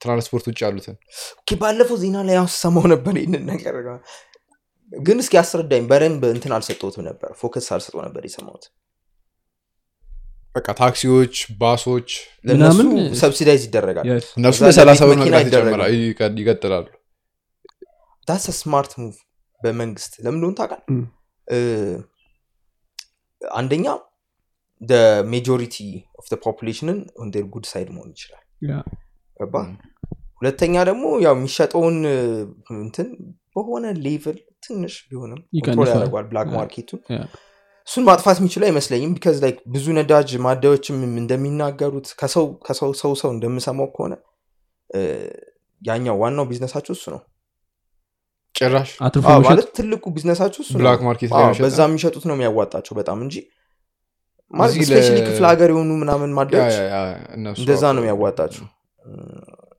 transport 0.00 0.44
ውጭ 0.48 0.58
ያሉትን። 0.64 0.96
okay፣ 1.40 1.50
ባለፈው 1.60 1.96
ዜና 2.02 2.16
ላይ 2.26 2.36
ያው 2.38 2.46
ሰማው 2.56 2.84
ነበር 2.92 3.14
ይህንን 3.18 3.44
ነገር። 3.52 3.76
ግን 4.92 5.18
እስኪ 5.22 5.34
አስረዳኝ 5.40 5.82
በደንብ 5.90 6.22
እንትን 6.30 6.52
አልሰጠሁትም 6.56 7.02
ነበር 7.08 7.30
focus 7.40 7.66
አልሰጠው 7.74 8.00
ነበር 8.04 8.22
የሰማሁት። 8.26 8.64
በቃ 10.54 10.68
ታክሲዎች 10.78 11.34
ባሶች 11.60 12.10
ለእነሱ 12.44 12.78
ምናምን- 12.80 13.16
subsidize 13.18 13.62
ይደረጋል. 13.66 14.06
እነሱ 14.38 14.58
በሰላሳ 14.62 15.00
ብር 15.02 15.16
መቅዳት 15.16 15.44
ይቀጥላሉ። 16.38 16.86
that's 18.28 18.44
smart 18.58 18.92
move 19.00 19.16
በመንግስት። 19.60 20.12
ለምን 20.24 20.38
እንደሆነ 20.38 20.54
ታውቃል 20.60 20.82
እ፣ 21.48 21.58
አንደኛ 23.42 23.86
majority 25.30 25.76
of 26.18 26.26
population 26.44 26.89
ን 26.89 26.98
on 27.16 27.28
their 27.34 27.46
good 27.54 27.66
side 27.70 27.88
መሆን 27.94 28.10
ይችላል 28.14 28.44
ገባ? 29.40 29.54
ሁለተኛ 30.40 30.74
ደግሞ 30.88 31.04
ያው 31.24 31.34
የሚሸጠውን 31.36 31.96
እንትን 32.78 33.08
በሆነ 33.54 33.86
level 34.04 34.36
ትንሽ 34.64 34.94
ቢሆንም 35.08 35.40
control 35.66 35.88
ያደርጓል 35.92 36.24
black 36.30 36.48
market 36.56 36.82
ኡን 36.82 37.00
እሱን 37.88 38.04
ማጥፋት 38.08 38.38
የሚችሉ 38.40 38.62
አይመስለኝም 38.68 39.12
because 39.16 39.36
like 39.44 39.58
ብዙ 39.74 39.86
ነዳጅ 39.98 40.30
ማደያዎችም 40.46 40.96
እንደሚናገሩት 41.20 42.08
ከሰው 42.20 42.46
ከሰው 42.66 42.90
ሰው 43.00 43.12
ሰው 43.20 43.30
እንደምሰማው 43.34 43.88
ከሆነ 43.94 44.14
ያኛው 45.82 46.16
ዋናው 46.22 46.46
ቢዝነሳቸው 46.50 46.92
እሱ 46.96 47.04
ነው። 47.14 47.20
ጭራሽ? 48.54 48.90
ማለት 49.46 49.68
ትልቁ 49.76 50.04
ቢዝነሳቸው 50.14 50.60
እሱ 50.64 50.72
black 50.80 51.00
market 51.08 51.30
በዛ 51.64 51.78
የሚሸጡት 51.88 52.24
ነው 52.28 52.34
የሚያዋጣቸው 52.36 52.94
በጣም 53.00 53.18
እንጂ 53.26 53.36
ማለት 54.50 54.74
specially 54.80 55.18
ክፍለ 55.28 55.44
ሀገር 55.52 55.70
የሆኑ 55.72 55.90
ምናምን 56.02 56.30
ማደያዎች 56.38 56.76
እንደዛ 57.54 57.84
ነው 57.96 58.02
የሚያዋጣቸው 58.02 58.64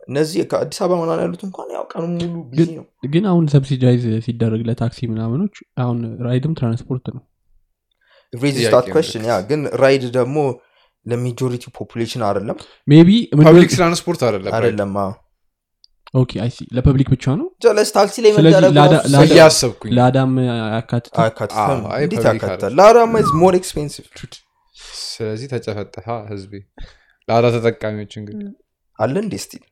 እነዚህ 0.09 0.39
ከአዲስ 0.51 0.79
አበባ 0.83 0.97
ምናምን 1.01 1.21
ያሉት 1.25 1.41
እንኳን 1.47 1.67
ያው 1.75 1.83
ቀኑ 1.91 2.03
ሙሉ 2.13 2.35
busy 2.51 2.69
ነው። 2.77 2.85
ግን 3.13 3.23
አሁን 3.31 3.45
subsidize 3.53 4.03
ሲደረግ 4.25 4.61
ለታክሲ 4.69 5.09
ምናምኖች 5.11 5.55
አሁን 5.77 5.97
ራይድም 6.27 6.53
ትራንስፖርት 6.59 7.07
ነው። 7.15 7.23
ያ 9.27 9.35
ግን 9.49 9.61
ራይድ 9.81 10.03
ደግሞ 10.17 10.37
ለ 11.05 11.17
majority 11.17 11.65
population 11.77 12.21
አይደለም? 12.27 12.57
maybe 12.87 13.09
public 13.39 13.71
transport 13.75 14.21
አይደለም 14.27 14.53
አይደለም 14.57 14.91
አዎ። 15.03 15.11
Okay 16.13 16.31
I 16.43 16.49
see 16.49 16.65
ለ 16.75 16.84
public 16.84 17.09
ብቻ 17.13 17.25
ነው? 17.39 17.47
ጀለስ 17.63 17.89
ታክሲ 17.95 18.15
ላይ 18.23 18.31
እያሰብኩኝ 19.27 19.91
ለአዳም 19.97 20.31
አያካትት 20.67 21.13
አያካትትም? 21.23 21.63
አዎ፣ 21.65 21.91
አይ 21.95 22.03
እንዴት 22.05 22.19
public 22.19 22.43
ያካትታል? 22.43 22.73
ላዳማ 22.79 23.13
ኢዝ 23.23 23.29
ሞር 23.41 23.55
ኤክስፔንሲቭ 23.59 24.07
ስለዚህ 25.09 25.47
ተጨፈጠፋ 25.53 26.07
ህዝቤ። 26.29 26.53
ላዳ 27.27 27.45
ተጠቃሚዎች 27.55 28.13
እንግዲህ 28.19 28.47
አለ 28.99 29.15
እንዴ? 29.23 29.33
still 29.43 29.63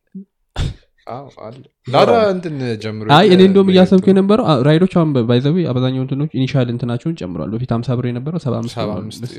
አዎ፣ 1.07 1.27
አለ። 1.45 1.57
ላዳ 1.87 2.11
እንትን 2.31 2.55
ጀምሮ 2.81 3.05
አይ 3.17 3.25
እኔ 3.33 3.41
እንደውም 3.47 3.69
እያሰብኩ 3.71 4.05
የነበረው 4.11 4.45
ራይዶች 4.67 4.93
አሁን 4.97 5.11
by 5.29 5.36
the 5.36 5.47
way 5.47 5.57
አብዛኛው 5.71 6.01
እንትኖች 6.05 6.31
initial 6.37 6.67
እንትናቸውን 6.73 7.15
ጨምሯል 7.19 7.51
በፊት 7.53 7.71
ሀምሳ 7.75 7.95
ብር 7.97 8.07
የነበረው 8.09 8.41
ሰባ 8.45 8.55
አምስት 8.97 9.37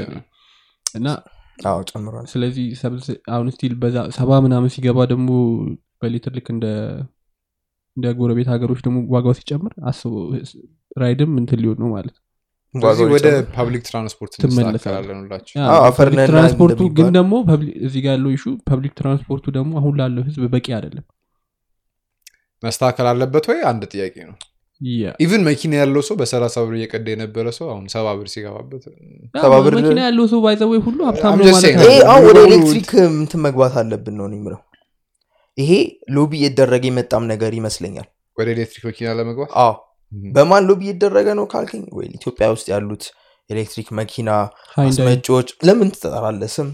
እና 0.95 1.09
አዎ 1.67 1.79
ጨምሯል 1.91 2.27
ስለዚህ 2.33 2.67
ሰብስ- 2.81 3.19
አሁን 3.33 3.49
still 3.55 3.73
በዛ 3.81 3.97
ሰባ 4.17 4.31
ምናምን 4.45 4.73
ሲገባ 4.75 4.99
ደግሞ 5.13 5.29
በሊትር 6.03 6.33
ልክ 6.37 6.49
እንደ 6.55 6.67
እንደ 7.97 8.09
ጎረቤት 8.19 8.49
ሀገሮች 8.53 8.81
ደግሞ 8.85 8.99
ዋጋው 9.15 9.35
ሲጨምር 9.39 9.73
አስቡ 9.91 10.13
ራይድም 10.97 11.33
እንትን 11.41 11.61
ሊሆን 11.63 11.79
ነው 11.83 11.89
ማለት 11.95 12.15
ነው 12.15 12.25
ወደ 13.11 13.29
public 13.55 13.83
transport 13.87 14.33
transport 16.27 16.71
ኡ 16.71 16.81
ግን 16.97 17.09
ደግሞ 17.17 17.33
እዚህ 17.83 18.01
ጋር 18.05 18.13
ያለው 18.15 18.31
issue 18.35 18.45
ፐብሊክ 18.67 18.93
ትራንስፖርቱ 18.99 19.47
ደግሞ 19.57 19.73
አሁን 19.81 19.95
ላለው 20.01 20.23
ህዝብ 20.29 20.43
በቂ 20.53 20.67
አይደለም። 20.77 21.07
መስተካከል 22.63 23.07
አለበት 23.11 23.45
ወይ? 23.51 23.59
አንድ 23.69 23.83
ጥያቄ 23.93 24.15
ነው። 24.29 24.37
Even 25.21 25.43
መኪና 25.47 25.73
ያለው 25.81 26.03
ሰው 26.07 26.15
በሰላሳ 26.19 26.57
ብር 26.65 26.75
እየቀዳ 26.77 27.07
የነበረ 27.13 27.47
ሰው 27.57 27.67
አሁን 27.73 27.85
ሰባ 27.93 28.07
ብር 28.19 28.29
ሲገባበት 28.33 28.83
yeah፣ 28.87 29.41
ሰባ 29.43 29.53
ብር- 29.65 29.77
መኪና 29.79 29.99
ያለው 30.07 30.27
ሰው 30.33 30.41
by 30.45 30.54
the 30.54 30.67
way 30.67 30.81
ሁሉ 30.87 30.99
ሀብታም 31.09 31.41
ወደ 32.27 32.39
ኤሌክትሪክ 32.47 32.91
እንትን 33.13 33.41
መግባት 33.47 33.75
አለብን 33.83 34.17
ነው 34.19 34.27
እኔ 34.29 34.37
የምለው። 34.39 34.61
ይሄ 35.59 35.73
lobby 36.17 36.33
እየተደረገ 36.41 36.85
የመጣም 36.91 37.25
ነገር 37.31 37.53
ይመስለኛል። 37.59 38.09
ወደ 38.37 38.49
ኤሌክትሪክ 38.55 38.85
መኪና 38.89 39.09
ለመግባት? 39.19 39.51
አዎ 39.59 39.73
በማን 40.33 40.67
lobby 40.69 40.81
እየተደረገ 40.87 41.29
ነው 41.39 41.47
ካልከኝ? 41.53 41.83
ወይ 41.97 42.07
ኢትዮጵያ 42.19 42.47
ውስጥ 42.55 42.67
ያሉት 42.73 43.05
ኤሌክትሪክ 43.51 43.89
መኪና 43.99 44.31
አስመጪዎች 44.83 45.49
ለምን 45.67 45.89
ትጠራለህ 45.95 46.51
ስም? 46.57 46.69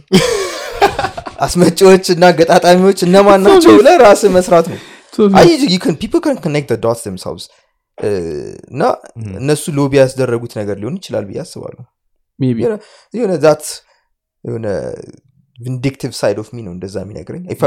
አስመጪዎች 1.45 2.05
እና 2.14 2.24
ገጣጣሚዎች 2.39 2.99
እነማን 3.07 3.41
ናቸው 3.47 3.74
ራስህ 4.05 4.32
መስራት 4.37 4.66
ነው። 4.72 4.78
እና. 8.70 8.82
እነሱ 9.41 9.64
lobby 9.78 9.93
ያስደረጉት 10.01 10.53
ነገር 10.61 10.76
ሊሆን 10.82 10.97
ይችላል 11.01 11.24
ብዬ 11.28 11.39
አስባለሁ። 11.45 11.85
የሆነ 13.14 13.32
ዛት 13.45 13.64
የሆነ 14.45 14.66
ቪንዲክቲቭ 15.59 16.12
ሳይድ 16.20 16.39
ኦፍ 16.43 16.49
ሚ 16.55 16.64
ነው 16.66 16.72
እንደዛ 16.74 16.97
የሚነግረኝ። 17.05 17.43
ኢፍ 17.55 17.61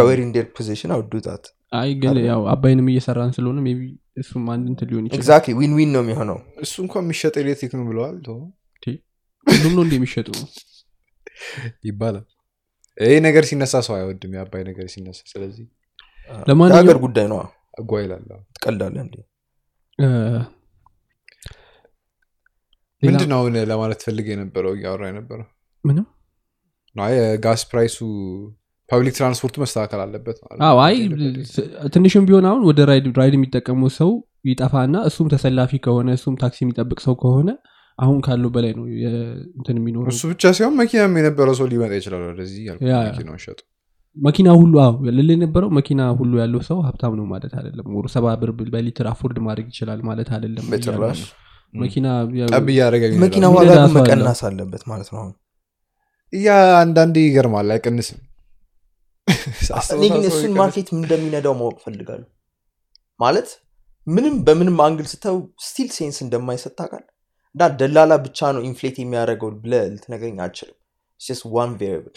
ፖዚሽን 0.58 0.92
አውዱ 0.96 1.14
ዛት 1.28 1.46
አይ 1.72 1.90
ግን 2.02 2.18
ያው 2.26 2.42
አባይንም 2.52 2.88
እየሰራን 2.92 3.32
ስለሆነ 3.36 3.60
ሜቢ 3.66 3.82
እሱም 4.18 4.44
አንድ 4.54 4.66
እንትን 4.72 4.88
ሊሆን 4.90 5.04
ይችላል። 5.06 5.20
ኤግዛክትሊ 5.20 5.54
ዊን 5.60 5.72
ዊን 5.78 5.90
ነው 5.96 6.02
የሚሆነው። 6.04 6.38
እሱ 6.64 6.74
እንኳን 6.84 7.04
የሚሸጥ 7.06 7.34
ኤሌክትሪክ 7.42 7.74
ነው 7.78 7.86
ብለዋል 7.90 8.16
ሁሉም 9.48 9.74
ነው 9.76 9.84
እንደሚሸጡ 9.84 10.28
ይባላል። 11.88 12.26
ይህ 12.98 13.20
ነገር 13.26 13.44
ሲነሳ 13.50 13.74
ሰው 13.86 13.94
አይወድም 13.98 14.32
የአባይ 14.36 14.64
ነገር 14.68 14.86
ሲነሳ። 14.94 15.20
ስለዚህ 15.32 15.66
ለማንኛውም- 16.46 16.78
የሀገር 16.78 16.98
ጉዳይ 17.04 17.28
ነው። 17.32 17.40
አጓ 17.80 17.92
ይላል 18.02 18.24
ትቀልዳለህ 18.56 19.02
እንዴ? 19.04 19.16
እ፣ 20.00 20.08
ሌላ- 20.08 20.46
ምንድን 23.04 23.30
ነው 23.32 23.38
አሁን 23.40 23.56
ለማለት 23.72 24.00
ፈልግ 24.06 24.28
የነበረው 24.32 24.74
እያወራ 24.78 25.04
የነበረው? 25.10 25.48
ምንም? 25.86 26.06
አይ 26.96 27.14
የ 27.20 27.37
gas 27.37 27.62
price 27.70 27.98
ኡ 28.90 28.96
public 28.96 29.16
transport 29.18 29.49
ኡ 29.49 29.56
መስተካከል 29.64 30.00
አለበት 30.04 30.38
አይ 30.84 30.96
ትንሽም 31.96 32.26
ቢሆን 32.28 32.46
አሁን 32.50 32.62
ወደ 32.70 32.80
ራይድ 32.90 33.08
ራይድ 33.20 33.34
የሚጠቀሙ 33.38 33.90
ሰው 33.98 34.12
ይጠፋና 34.50 34.98
እሱም 35.10 35.28
ተሰላፊ 35.34 35.80
ከሆነ 35.86 36.10
እሱም 36.18 36.36
ታክሲ 36.42 36.60
የሚጠብቅ 36.64 37.00
ሰው 37.08 37.16
ከሆነ 37.24 37.50
አሁን 38.00 38.18
ካለው 38.26 38.50
በላይ 38.56 38.72
ነው 38.78 38.86
እንትን 39.58 39.78
የሚኖረው። 39.80 40.12
እሱ 40.12 40.24
ብቻ 40.32 40.52
ሲሆን 40.58 40.76
መኪናም 40.82 41.16
የነበረ 41.20 41.56
ሰው 41.60 41.68
ሊመጣ 41.72 41.92
ይችላል 42.00 42.24
ወደዚህ 42.28 42.62
መኪናውን 43.08 43.42
ሸጡ። 43.46 43.60
መኪና 44.18 44.50
ሁሉ 44.60 44.74
አዎ 44.84 44.94
ልል 45.18 45.30
የነበረው 45.34 45.70
መኪና 45.78 46.02
ሁሉ 46.20 46.32
ያለው 46.42 46.62
ሰው 46.70 46.78
ሀብታም 46.86 47.16
ነው 47.20 47.26
ማለት 47.34 47.52
አይደለም። 47.60 47.90
ወሩ 47.98 48.06
ሰባ 48.16 48.36
ብር 48.42 48.52
በሊትር 48.74 49.08
afford 49.12 49.38
ማድረግ 49.48 49.68
ይችላል 49.74 50.00
ማለት 50.10 50.30
አይደለም። 50.38 50.66
በጭራሽ 50.72 51.20
መኪና 51.74 52.08
ዋጋ 53.56 53.74
መቀነስ 53.98 54.42
አለበት 54.50 54.84
ማለት 54.92 55.10
ነው 55.14 55.20
አሁን። 55.24 55.36
ያ 56.34 56.56
አንዳንዴ 56.80 57.18
ይገርማል። 57.28 57.70
አይቀንስም 57.76 58.20
እኔ 59.96 60.04
ግን 60.14 60.24
እሱን 60.30 60.54
market 60.60 60.90
እንደሚነዳው 60.96 61.54
ማወቅ 61.60 61.78
ፈልጋለሁ። 61.86 62.28
ማለት 63.20 63.50
ምንም 64.08 64.36
በምንም 64.48 64.78
angle 64.84 65.08
ስታየው 65.12 65.38
still 65.66 65.90
sense 65.96 66.18
እንደማይሰጥ 66.26 66.74
ታውቃለህ? 66.78 67.10
እና 67.56 67.68
ደላላ 67.80 68.14
ብቻ 68.26 68.40
ነው 68.56 68.62
inflate 68.68 68.98
የሚያደርገው 69.02 69.50
ብለህ 69.64 69.84
ልትነግረኝ 69.94 70.38
አልችልም። 70.46 70.78
ስ 71.22 71.52
one 71.54 71.72
variable 71.80 72.16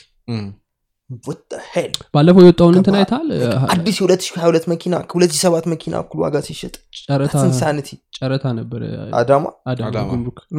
ባለፈው 2.15 2.43
የወጣውን 2.43 2.75
እንትን 2.79 2.97
አይተሃል 2.99 3.29
አዲስ 3.75 3.97
የ2022 4.01 4.69
መኪና 4.73 4.95
ከ2007 5.11 5.65
መኪና 5.73 5.95
እኩል 6.05 6.21
ዋጋ 6.25 6.37
ሲሸጥ 6.47 6.75
ጨረታ 7.01 7.35
ኢንሳኒቲ 7.47 7.89
ጨረታ 8.19 8.45
ነበር። 8.59 8.83
አዳማ? 9.21 9.45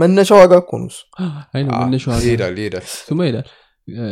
መነሻ 0.02 0.32
ዋጋ 0.41 0.54
እኮ 0.64 0.72
ነው 0.82 0.89
እሱ። 0.91 0.99
አይ 1.54 1.62
ነው 1.68 1.72
መነሻው 1.84 2.12
አዳማ። 2.12 2.26
ይሄዳል 2.26 2.58
ይሄዳል 2.62 2.86
ስማ 2.99 3.20
ይሄዳል 3.26 3.47
እ፣ 3.95 4.04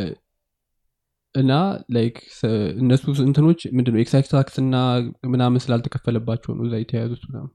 እና 1.36 1.52
ላይክ 1.96 2.16
ስ- 2.36 2.50
እነሱ 2.82 3.04
እንትኖች 3.24 3.60
ምንድነው 3.78 4.00
ኤክሳይዝ 4.04 4.28
ታክስ 4.32 4.56
እና 4.62 4.76
ምናምን 5.34 5.64
ስላልተከፈለባቸው 5.64 6.52
ነው 6.54 6.64
እዛ 6.68 6.76
የተያዙት 6.82 7.24
ምናምን። 7.30 7.52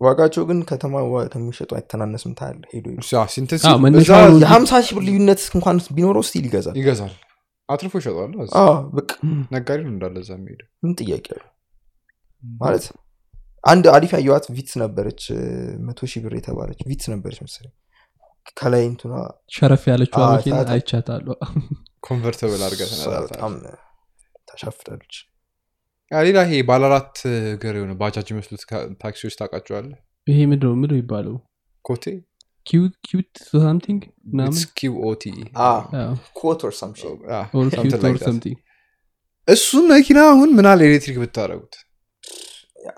ዋጋቸው 0.00 0.42
ግን 0.48 0.58
ከተማ 0.68 0.94
ዋ- 1.10 1.28
ከሚሸጡ 1.32 1.70
አይተናነስም 1.76 2.32
ታያለ 2.38 2.62
ሄዶ 2.72 2.86
ሄዶ። 2.88 2.98
እሱ 3.02 3.10
ያ 3.14 3.22
ሲንተሲ 3.34 3.62
አዎ፣ 3.68 3.78
መነሻው 3.84 4.18
እዛ 4.18 4.32
ነው። 4.32 4.40
የሀምሳ 4.42 4.72
ሺህ 4.86 4.94
ብር 4.96 5.04
ልዩነት 5.06 5.42
እንኳን 5.52 5.78
ቢኖረው 5.96 6.24
ስቲል 6.28 6.44
ይገዛል። 6.48 6.74
ይገዛል። 6.80 7.14
አትርፎ 7.68 7.94
አዎ፣ 8.58 8.74
በቃ 8.96 9.10
ነጋዴ 9.54 9.78
ነው 9.82 9.92
እንዳለ 9.94 10.16
እዛ 10.22 10.30
የሚሄደው። 10.36 10.68
ምን 10.82 10.92
ጥያቄ 11.00 11.26
አለው? 11.34 11.48
ማለት 12.42 12.84
አንድ 13.64 13.84
አሪፍ 13.92 14.10
ያየዋት 14.14 14.44
ቪትስ 14.56 14.74
ነበረች 14.82 15.22
መቶ 15.86 16.00
ሺህ 16.10 16.20
ብር 16.24 16.34
የተባለች 16.38 16.80
ቪትስ 16.90 17.06
ነበረች 17.12 17.38
መሰለኝ። 17.44 17.74
ከላይ 18.58 18.82
እንትኗ 18.88 19.12
ሸረፍ 19.54 19.84
ያለችው 19.90 20.20
መኪና 20.34 20.58
convertible 22.06 22.62
አድርገህ 22.66 22.90
በጣም 23.24 23.54
ያ 26.10 26.20
ሌላ 26.26 26.38
ይሄ 26.46 26.58
ባለአራት 26.68 27.14
እግር 27.52 27.74
የሆነ 27.78 27.92
ባጃጅ 28.00 28.26
የሚመስሉት 28.30 28.62
ታክሲዎች 29.02 29.34
ታውቃቸዋለህ? 29.40 29.96
ይሄ 30.26 30.38
ምንድነው? 30.50 30.74
ምንድነው 30.74 30.98
የሚባለው? 30.98 31.34
ኮቴ? 31.84 32.04
Qute 32.66 33.32
something? 33.56 34.02
እሱ 39.48 39.70
መኪና 39.90 40.20
አሁን 40.30 40.48
ምናል 40.58 40.80
ኤሌክትሪክ 40.88 41.18
ብታደረጉት 41.22 41.74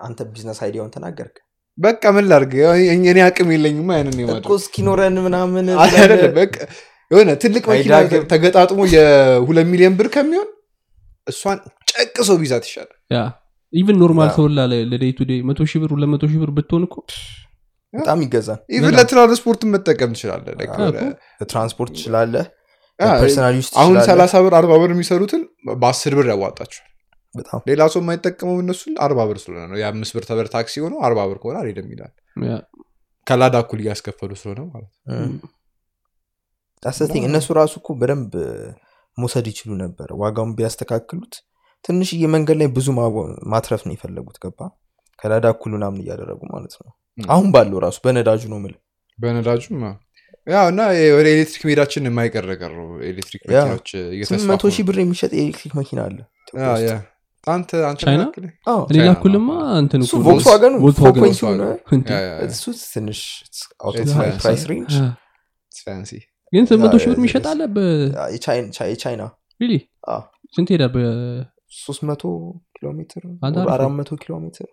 አንተ 0.06 0.20
ቢዝነስ 0.30 0.58
አይዲያውን 0.64 0.92
ተናገርክ? 0.94 1.36
በቃ 1.78 2.02
ምን 2.16 2.24
ላድርግ? 2.30 2.52
እኔ 3.10 3.18
አቅም 3.26 3.50
የለኝም። 3.54 3.90
አይነት 3.96 4.14
እኮ 4.14 4.20
የማድረግ 4.22 4.52
እስኪኖረን 4.60 5.16
ምናምን 5.26 5.66
አይደለም። 5.78 6.32
በቃ 6.34 6.54
የሆነ 7.10 7.30
ትልቅ 7.42 7.62
መኪና 7.70 7.94
ተገጣጥሞ 8.32 8.80
የሁለት 8.90 9.66
ሚሊዮን 9.70 9.94
ብር 9.98 10.08
ከሚሆን 10.14 10.48
እሷን 11.26 11.58
ጨቅሶ 11.92 12.30
ቢዛት 12.40 12.64
ይሻላል። 12.68 12.98
ኢቨን 13.72 13.96
ኖርማል 14.02 14.28
ያ። 14.28 14.34
ሰው 14.36 14.46
ላ 14.50 14.60
ለዴይ 14.90 15.10
ቱ 15.12 15.20
መቶ 15.48 15.60
ሺህ 15.70 15.80
ብር 15.82 15.90
ሁለት 15.94 16.10
መቶ 16.12 16.24
ሺህ 16.30 16.40
ብር 16.42 16.50
ብትሆን 16.56 16.84
እኮ 16.86 16.96
በጣም 17.94 18.18
ይገዛል። 18.24 18.60
ኢቨን 18.70 18.94
መጠቀም 19.72 20.12
ለትራንስፖርት 21.40 21.92
ትችላለህ 21.96 22.46
አ፣ 22.98 23.08
ፐርሰናል 23.20 23.54
ዩስ 23.58 23.68
አሁን 23.80 23.96
ሰላሳ 24.08 24.34
ብር 24.44 24.54
አርባ 24.58 24.72
ብር 24.80 24.90
የሚሰሩትን 24.94 25.42
በአስር 25.82 26.14
ብር 26.18 26.26
ያዋጣቸዋል። 26.32 26.84
በጣም 27.34 27.60
ሌላ 27.68 27.82
ሰው 27.92 28.00
የማይጠቀመው 28.02 28.56
እነሱን 28.62 28.94
አርባ 29.04 29.26
ብር 29.28 29.38
ስለሆነ 29.42 29.64
ነው። 29.70 29.78
የአምስት 29.80 30.12
ብር 30.16 30.24
ተበር 30.28 30.46
ታክሲ 30.54 30.74
ሆነው 30.84 30.98
አርባ 31.06 31.20
ብር 31.30 31.38
ከሆነ 31.42 31.56
አልሄድም 31.60 31.88
ይላል። 31.94 32.12
ከላዳ 33.26 33.56
እኩል 33.64 33.80
እያስከፈሉ 33.82 34.30
ስለሆነ 34.40 34.60
ማለት 34.68 34.90
ነው 35.30 35.48
ዳሰቲንግ 36.82 37.24
እነሱ 37.28 37.48
ራሱ 37.58 37.74
እኮ 37.80 37.88
በደንብ 38.00 38.32
መውሰድ 39.18 39.46
ይችሉ 39.50 39.70
ነበር 39.82 40.08
ዋጋውን 40.20 40.52
ቢያስተካክሉት 40.58 41.34
ትንሽዬ 41.84 42.22
መንገድ 42.34 42.56
ላይ 42.60 42.68
ብዙ 42.76 42.86
ማትረፍ 43.52 43.82
ነው 43.86 43.94
የፈለጉት 43.94 44.36
ገባ 44.44 44.60
ከላዳ 45.18 45.46
እኩል 45.54 45.72
ምናምን 45.76 46.00
እያደረጉ 46.02 46.40
ማለት 46.52 46.74
ነው 46.80 46.90
አሁን 47.18 47.48
ባለው 47.54 47.78
ራሱ 47.84 47.96
በነዳጁ 48.04 48.42
ነው 48.52 48.58
ምል 48.64 48.74
በነዳጁም 49.18 49.80
አዎ። 49.84 49.94
ያው 50.46 50.66
እና 50.72 50.80
ወደ 51.16 51.26
ኤሌክትሪክ 51.34 51.62
መሄዳችን 51.68 52.06
የማይቀር 52.08 52.44
ነገር 52.52 52.70
ነው 52.78 52.86
ኤሌክትሪክ 53.08 53.42
መኪናዎች 53.48 53.88
መቶ 54.50 54.70
ሺህ 54.74 54.84
ብር 54.88 54.98
የሚሸጥ 55.02 55.30
የኤሌክትሪክ 55.34 55.72
መኪና 55.80 56.00
አለ 56.06 56.18
ኢትዮጵያ 56.40 56.62
ያ፣ 56.64 56.74
ውስጥ። 56.74 56.86
ያ። 56.88 56.96
አንተ 57.46 57.70
አንተ 57.88 58.00
ቻይና? 58.02 58.22
ላክልህ? 58.22 58.52
አዎ። 58.70 58.80
እኔ 58.84 58.96
ቻይና 58.96 59.10
ላኩልማ 59.10 59.50
እንትን 59.80 60.00
እሱ 60.04 60.10
እኮ 60.10 60.20
ነው። 60.20 60.26
ቮልክስዋገኑ 60.28 60.74
ቮልክስዋገን 60.84 61.22
4.2 61.24 61.52
ነው። 61.60 61.70
እንትን 61.96 62.14
ያ፣ 62.14 62.20
ያ፣ 62.22 62.32
ያ። 62.32 62.48
እሱ 62.48 62.64
ትንሽ 62.94 63.20
out 63.80 63.94
It's 63.96 64.14
of 65.82 66.37
ግን 66.52 66.64
ስምንት 66.68 66.82
መቶ 66.84 66.96
ሺህ 67.02 67.08
ብር 67.10 67.18
የሚሸጥ 67.18 67.44
አለ? 67.50 67.60
የቻይና 68.92 69.22
ስንት 70.54 70.68
ሄዳ 70.72 70.84
ሶስት 71.78 72.02
መቶ 72.08 72.22
ኪሎ 72.76 72.86
ሜትር 72.98 73.22
አራት 73.72 73.92
መቶ 73.98 74.10
ኪሎ 74.22 74.32
ሜትር 74.44 74.68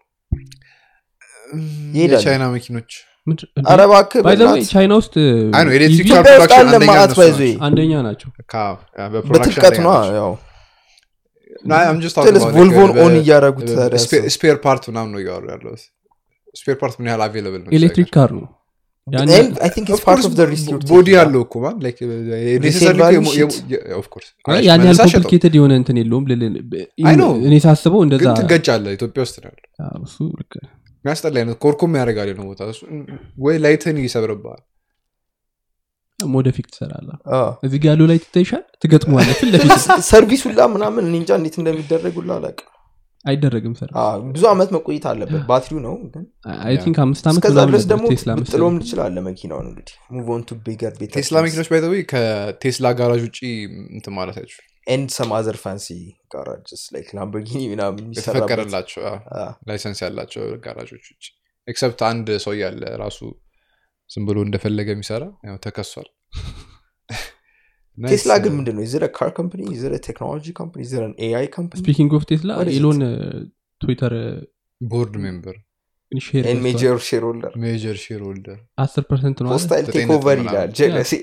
የቻይና 1.99 2.45
መኪኖች። 2.55 2.91
ቻይና 4.71 4.93
ውስጥ 4.99 5.15
አንደኛ 7.67 7.93
ናቸው። 8.07 8.29
በትልቀት 9.29 9.77
ቮልቮን 12.55 12.91
ኦን 13.03 13.13
እያደረጉት 13.19 13.69
ስፔር 14.35 14.55
ፓርት 14.65 14.83
ምናምን 14.91 15.11
ነው 15.15 15.19
እያወሩ 15.23 15.45
ያለው። 15.53 15.73
ስፔር 16.55 16.75
ፓርት 16.81 16.95
ምን 16.99 17.07
ያህል 17.09 17.23
አቬለብል 17.25 17.61
ነው? 17.63 17.71
ኤሌክትሪክ 17.77 18.09
ካር 18.15 18.31
ነው 18.37 18.45
ያን 19.07 19.29
And 19.31 19.57
I 19.59 19.69
think 19.69 19.87
it's 19.87 20.03
part 20.03 20.23
of 20.23 20.33
the 20.35 20.45
risk 20.51 20.67
you're 20.67 20.79
ቦዲ. 20.89 21.09
ያለው 21.15 21.41
እኮ. 21.45 21.55
ያን 21.61 21.75
አይ፣ 24.53 24.61
ያህል 24.69 24.97
ኮምፕሊኬትድ 25.03 25.53
የሆነ 25.57 25.73
እንትን 25.81 25.97
የለውም 26.01 26.25
ልልህ- 26.31 26.87
I 27.05 27.15
know. 27.15 27.29
እኔ 27.47 27.53
ሳስበው 27.65 28.01
እንደዛ 28.05 28.23
ግን 28.23 28.39
ትገጫለህ 28.39 28.93
ኢትዮጵያ 28.97 29.21
ውስጥ 29.25 29.35
ነው 29.43 29.51
ያለው 29.51 29.67
አዎ፣ 29.87 30.01
እሱ 30.07 30.17
ልክ 30.39 30.53
ነህ። 30.59 30.71
የሚያስጠላ 31.05 31.35
አይነት 31.41 31.57
ኮርኩም 31.63 31.91
ያደርጋል 31.99 32.29
ነው 32.39 32.45
ቦታ 32.49 32.69
እሱ 32.73 32.81
ወይ 33.45 33.57
ላይትን 33.65 33.99
ይሰብርብሃል 34.05 34.63
ሞደፊክ 36.19 36.67
ትሰራለህ 36.73 37.17
አዎ። 37.37 37.47
እዚህ 37.65 37.79
ጋ 37.79 37.91
ያለው 37.91 38.07
ላይ 38.11 38.17
ፊት 39.39 39.49
ለፊት 39.55 39.71
ሰርቪሱላ 40.09 40.59
ምናምን 40.73 41.03
እኔ 41.09 41.15
እንጃ 41.21 41.31
እንዴት 41.39 41.57
እንደሚደረጉላ 41.61 42.29
አላውቅም 42.37 42.71
አይደረግም 43.25 43.73
ብዙ 44.27 44.43
አመት 44.51 44.69
መቆየት 44.75 45.05
አለበት። 45.11 45.41
ባትሪው 45.49 45.79
ነው 45.85 45.95
ግን 46.13 46.25
አይ 46.65 46.75
ቲንክ 46.83 46.97
አምስት 47.05 47.25
ዓመት 47.29 47.45
ድረስ 47.63 47.85
ደግሞ 47.91 48.05
ጥሎም 48.51 48.75
ትችላለ 48.83 49.23
መኪናውን 49.27 49.67
እንግዲህ። 49.71 49.95
ሙቭ 50.15 50.27
ኦን 50.35 50.43
ቱ 50.49 50.57
ቢገር 50.65 50.93
ቴስላ 51.15 51.41
መኪኖች 51.45 51.69
ባይዘዊ 51.73 52.01
ከቴስላ 52.11 52.91
ጋራዥ 52.99 53.23
ውጭ 53.27 53.39
እንትን 53.95 54.15
ማለት 54.19 54.37
አይችሉ 54.41 54.61
and 54.87 55.09
some 55.15 55.31
other 55.37 55.57
fancy 55.61 55.87
garages 56.33 56.83
like 56.95 57.09
ላምበርጊኒ 57.17 57.61
የተፈቀደላቸው 58.17 59.03
license 59.69 60.01
ያላቸው 60.05 60.45
ጋራዦች 60.65 61.05
ውጭ 61.13 61.25
except 61.67 62.01
አንድ 62.09 62.27
ሰው 62.45 62.55
ያለ 62.61 62.83
ራሱ 63.03 63.19
ዝም 64.09 64.25
ብሎ 64.27 64.39
እንደፈለገ 64.47 64.89
የሚሰራ 64.95 65.23
ተከሷል 65.65 66.09
ቴስላ 67.97 68.33
ግን 68.43 68.53
ምንድን 68.57 68.75
ነው 68.77 68.83
ይዘረ 68.85 69.03
ካር 69.17 69.29
ካምፕኒ 69.37 69.61
ይዘረ 69.73 69.93
ቴክኖሎጂ 70.07 70.45
ካምፕኒ 70.57 70.79
ይዘረ 70.85 71.03
ኤአይ 71.25 71.47
ካምፕኒ 71.55 71.79
ስፒኪንግ 71.81 72.11
ኦፍ 72.17 72.23
ቴስላ? 72.31 72.49
ኢሎን 72.71 72.99
ትዊተር 73.81 74.13
board 74.81 75.15
member 75.23 75.55
major 76.65 76.97
shareholder 77.05 77.53
major 77.63 77.95
shareholder 78.03 78.57
አስር 78.77 79.03
percent 79.09 79.37
ነው 79.41 79.49
አለ። 79.49 79.55
ሆስታይል 79.55 79.85
ዘጠኝ 79.85 79.95
ቴክ 79.95 80.03
ነጥብ 80.03 80.15
ኦቨር 80.17 80.37
ምናምን። 80.37 80.51
ይላል 80.51 80.69
ጀለሲ 80.79 81.13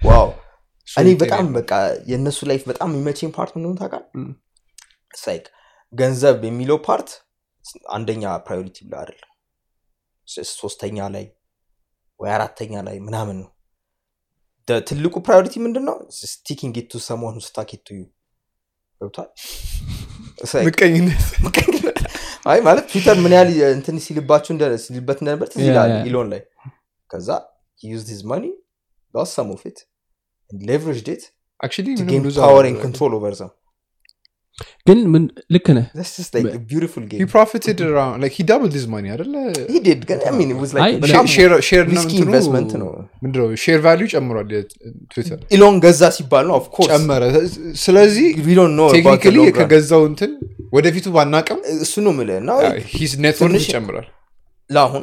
ዋው 0.00 0.28
እኔ 1.00 1.08
በጣም 1.22 1.46
በቃ 1.56 1.70
የእነሱ 2.10 2.38
ላይፍ 2.50 2.62
በጣም 2.70 2.90
የሚመቸኝ 2.92 3.30
ፓርት 3.36 3.52
ምንሆን 3.56 3.76
ታውቃል. 3.80 4.04
ላይክ 5.24 5.46
ገንዘብ 5.92 6.44
የሚለው 6.48 6.78
ፓርት 6.86 7.10
አንደኛ 7.90 8.34
ፕራዮሪቲ 8.46 8.78
ብላ 8.86 8.96
አይደለም. 9.02 9.30
ሶስተኛ 10.58 11.06
ላይ 11.14 11.24
ወይ 12.20 12.30
አራተኛ 12.30 12.82
ላይ 12.88 12.96
ምናምን 13.06 13.36
ነው 13.42 13.48
ትልቁ 14.88 15.14
ፕራዮሪቲ 15.26 15.54
ምንድን 15.64 15.84
ነው 15.88 15.96
ስቲኪንግ 16.20 16.76
ቱ 16.90 17.00
ሰሞን 17.06 17.36
ስታክ 17.46 17.70
ቱ 17.86 17.96
ዩ 17.96 18.02
ገብቷል 19.00 19.28
It's 20.36 20.52
like- 20.54 20.66
ምቀኝነት. 20.66 21.24
አይ 22.52 22.58
ማለት 22.60 22.84
ትዊተር 22.92 23.16
ምን 23.24 23.32
ያህል 23.34 23.50
እንትን 23.76 23.96
ሲልባችሁ 24.06 24.50
እንደ- 24.54 24.78
ሲልበት 24.84 25.18
እንደነበር 25.22 25.48
ትዝ 25.52 25.60
Yeah, 25.60 25.70
ይላል 25.70 25.90
yeah. 25.92 26.06
ኢሎን 26.08 26.28
ላይ። 26.32 26.40
ከዛ 27.10 27.28
use 27.80 28.02
his 28.12 28.22
money 28.32 28.44
loss 29.14 29.30
some 29.38 29.48
of 29.54 29.62
it 29.70 29.78
leverage 30.50 31.00
debt 31.08 31.22
actually 31.60 31.94
to 31.94 32.04
ምንም 32.04 32.10
gain 32.10 32.22
ግን 34.88 34.98
ምን 35.12 35.22
ልክ 35.54 35.66
ነህ 35.76 35.86
That's 35.98 36.12
just 36.18 36.32
like 36.36 36.48
a 36.50 36.60
beautiful 36.70 37.02
he 37.04 37.08
game. 37.12 37.28
profited 37.28 37.78
around 37.82 38.16
like 38.24 38.34
he 38.38 38.44
doubled 38.50 38.74
his 38.78 38.86
money 38.86 39.08
አይደለ 39.14 39.34
He 39.72 39.80
did. 39.86 40.00
ግን 40.10 40.18
I 40.22 40.34
mean, 40.38 40.50
it 40.54 40.58
was 40.62 40.72
like 40.76 40.84
አይ፣ 40.84 40.92
በጣም 41.04 41.24
share 41.34 41.52
share 41.68 41.84
ነው 41.86 41.94
risky 41.94 42.12
እንትኑ 42.12 42.26
investment 42.26 42.72
ነው። 42.82 42.90
ምንድነው 43.24 43.48
share 43.64 43.80
value 43.86 44.06
ጨምሯል 44.14 44.46
ትዊተር 45.14 45.40
ኢሎን 45.56 45.76
ገዛ 45.84 46.02
ሲባል 46.18 46.46
ነው. 46.50 46.58
ጨመረ 46.90 47.22
ስለዚህ 47.84 48.28
technically. 48.96 49.38
ከገዛው 49.58 50.04
እንትን 50.10 50.32
ወደፊቱ 50.76 51.08
ባናቅም 51.16 51.58
እሱ 51.86 51.94
ነው 52.06 52.12
እና 52.42 52.50
net 53.24 53.30
worth 53.30 53.40
ትንሽ- 53.42 53.68
ይጨምራል 53.68 54.06
ለአሁን 54.70 55.02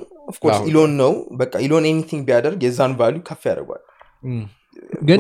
ኢሎን 0.70 0.92
ነው 1.02 1.12
በቃ 1.40 1.54
ኢሎን 1.66 1.86
anything 1.90 2.22
ቢያደርግ 2.28 2.60
የዛን 2.68 2.94
value 3.00 3.22
ከፍ 3.30 3.44
ያደርጓል 3.50 3.82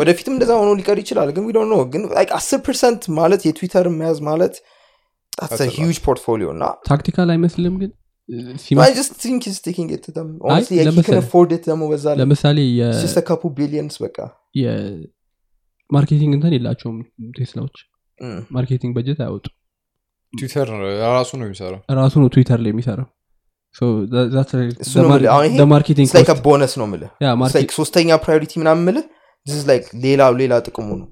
ወደፊትም 0.02 0.34
እንደዛ 0.36 0.52
ሆኖ 0.60 0.70
ሊቀር 0.80 0.98
ይችላል። 1.02 1.30
ግን 1.36 1.44
we 1.48 1.54
don't 1.58 1.70
know 1.72 1.78
ግን 1.94 2.04
አስር 2.38 2.60
percent 2.68 3.02
ማለት 3.20 3.42
የትዊተር 3.48 3.88
መያዝ 3.98 4.20
ማለት 4.30 4.54
That's 5.34 5.60
a 5.60 5.66
lot. 5.66 5.76
huge 5.76 5.98
portfolio 6.06 6.48
እና 6.56 6.64
tactical 6.88 7.30
አይመስልም 7.34 7.76
ግን? 7.82 7.92
I 8.30 8.56
ሲመስ- 8.64 8.96
just 8.98 9.14
think 9.24 9.38
he's 9.46 9.60
taking 9.62 9.88
it 9.90 10.02
to 10.04 10.12
them. 10.18 10.28
Honestly, 10.44 10.52
አይ፣ 10.52 10.60
like, 10.60 10.68
he 10.72 10.78
can 10.78 10.88
ለመሰለህ- 10.90 11.24
afford 11.24 11.50
it 11.56 11.64
ደግሞ 11.70 11.84
በዛ 11.92 12.06
ላይ. 12.12 12.20
ለምሳሌ 12.22 12.58
የ- 12.72 12.92
It's 12.92 13.04
just 13.06 13.20
a 13.22 13.26
couple 13.30 13.52
billions 13.60 13.96
በቃ. 14.04 14.18
የ 14.62 14.92
marketing 14.92 16.32
እንትን 16.38 16.54
የላቸውም 16.56 16.98
ቴስላዎች. 17.40 17.78
marketing 18.56 18.92
በጀት 18.98 19.20
አያወጡ 19.24 19.46
ትዊተር 20.34 20.68
ራሱ 21.10 21.30
ነው 21.40 21.46
የሚሰራው። 21.48 21.80
ራሱ 22.00 22.14
ነው 22.22 22.30
ትዊተር 22.36 22.60
ላይ 22.66 22.72
የሚሰራው። 22.74 23.08
እሱ 23.76 23.82
the 24.12 24.22
ነው 26.82 26.88
ምልህ 26.88 27.10
Yeah, 27.16 27.34
It's 27.34 27.42
market- 27.42 27.60
like 27.60 27.74
ሶስተኛ 27.80 28.10
priority 28.26 28.54
ምናምን 28.62 28.84
ምልህ 28.90 29.06
this 29.48 29.56
is 29.60 29.66
like 29.72 29.88
ሌላ 30.42 30.54
ጥቅሙ 30.68 30.88
ነው. 31.02 31.08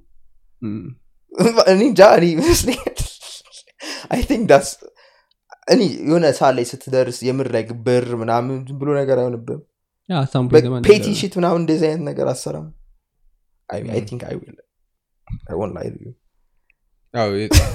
እኔ 1.71 1.82
እንጃ 1.89 2.01
እኔ 2.17 2.25
ይመስለኛል። 2.34 2.97
I 4.13 4.21
think 4.30 4.43
that's 4.51 4.69
እኔ 5.67 5.82
የሆነ 6.07 6.25
ሰዓት 6.39 6.53
ላይ 6.57 6.65
ስትደርስ 6.71 7.17
የምር 7.27 7.47
ላይ 7.55 7.63
ብር 7.88 8.07
ምናምን 8.21 8.55
ዝም 8.67 8.77
ብሎ 8.82 8.89
ነገር 9.01 9.17
አይሆንብም 9.21 9.61
petty 10.89 11.07
shit 11.19 11.34
ምናምን 11.39 11.59
እንደዚህ 11.63 11.88
አይነት 11.89 12.03
ነገር 12.09 12.27
አሰራም 12.34 12.67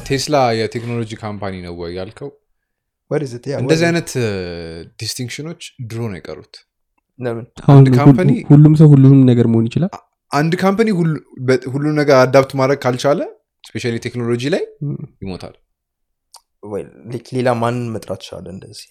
ቴስላ 0.09 0.37
የቴክኖሎጂ 0.59 1.11
company 1.23 1.55
ነው 1.67 1.75
ወይ 1.81 1.93
ያልከው? 1.99 2.31
እንደዚህ 3.61 3.87
አይነት 3.89 4.11
distinction 5.01 5.46
ኦች 5.46 5.63
ድሮ 5.91 6.01
ነው 6.11 6.17
የቀሩት። 6.19 6.55
ሁሉም 8.51 8.75
ሰው 8.81 8.89
ሁሉንም 8.93 9.21
ነገር 9.31 9.47
መሆን 9.53 9.67
ይችላል 9.71 9.93
አንድ 10.35 10.53
company 10.61 10.89
ሁሉ 11.75 11.85
ነገር 11.99 12.17
adapt 12.17 12.53
ማድረግ 12.61 12.79
ካልቻለ 12.85 13.21
specially 13.65 13.97
ቴክኖሎጂ 14.07 14.43
ላይ. 14.55 14.63
ይሞታል። 15.23 15.55
ሌላ 17.37 17.49
ማንን 17.63 17.87
መጥራት 17.95 18.21
ይችላል 18.23 18.47
እንደዚህ? 18.55 18.89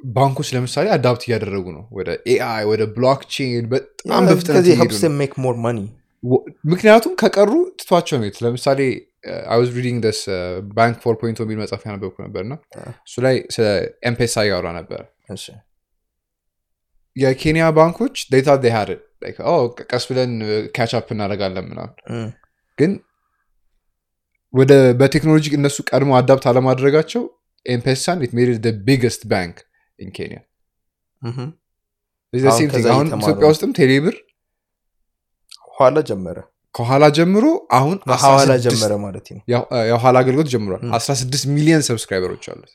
ባንኮች 0.00 0.48
ለምሳሌ 0.54 0.86
adapt 0.94 1.22
እያደረጉ 1.26 1.66
ነው። 1.76 1.84
ወደ 1.92 2.08
AI 2.26 2.64
ወደ 2.70 2.82
blockchain 2.96 3.66
በጣም 3.72 4.22
በፍጥነት 4.28 4.56
because 4.56 4.64
it 4.64 4.70
እየሄዱ 4.70 4.82
helps 4.84 4.98
ነው። 4.98 5.04
them 5.04 5.14
make 5.22 5.36
more 5.44 5.56
money. 5.66 5.86
ወ- 6.22 6.42
ምክንያቱም 6.66 7.12
ከቀሩ 7.22 7.50
ትቷቸው 7.80 8.16
ነው። 8.18 8.30
ለምሳሌ 8.44 8.80
I 9.48 9.58
was 9.60 9.70
reading 9.78 9.98
this 10.02 10.20
bank 10.74 10.96
four 11.04 11.14
point 11.20 11.38
የሚል 11.42 11.58
መጽሐፍ 11.62 11.82
ያነበብኩ 11.88 12.16
ነበር 12.22 12.42
እና. 12.46 12.54
እሱ 13.06 13.14
ላይ 13.26 13.36
ስለ 13.54 13.64
ኤምፔሳ 14.04 14.44
እያወራ 14.46 14.68
ነበር። 14.78 15.00
እሺ። 15.36 15.44
የኬንያ 17.16 17.66
ባንኮች 17.76 18.16
they 18.32 18.48
had 18.76 18.90
ቀስ 19.90 20.04
ብለን 20.10 20.32
catch 20.76 20.99
up 20.99 21.08
እናደርጋለን 21.14 21.66
ምናምን. 21.70 21.94
ግን 22.78 22.92
ወደ 24.54 24.72
በቴክኖሎጂ 25.00 25.46
እነሱ 25.56 25.76
ቀድሞ 25.90 26.10
adapt 26.18 26.44
አለማድረጋቸው 26.50 27.22
ኤምፔሳን 27.66 28.18
it 28.24 28.32
made 28.36 28.50
biggest 28.86 29.22
bank 29.30 29.56
in 29.98 30.10
ኬንያ 30.16 30.38
አሁን 32.92 33.08
ኢትዮጵያ 33.20 33.46
ውስጥም 33.52 33.70
ቴሌብር 33.78 34.14
ኋላ 35.76 35.96
ጀመረ። 36.08 36.38
ከኋላ 36.74 37.04
ጀምሮ 37.16 37.44
አሁን 37.76 37.96
16 38.14 38.64
ጀመረ 38.66 38.92
ማለት 39.02 39.26
ነው። 39.30 39.40
የኋ- 39.52 39.82
የኋላ 39.90 40.16
አገልግሎት 40.22 40.48
ጀምሯል። 40.52 40.80
Mm. 40.82 40.92
16 40.98 41.44
ሚሊዮን 41.54 41.82
subscriber 41.86 42.27
ኦች 42.27 42.44
አሉት። 42.52 42.72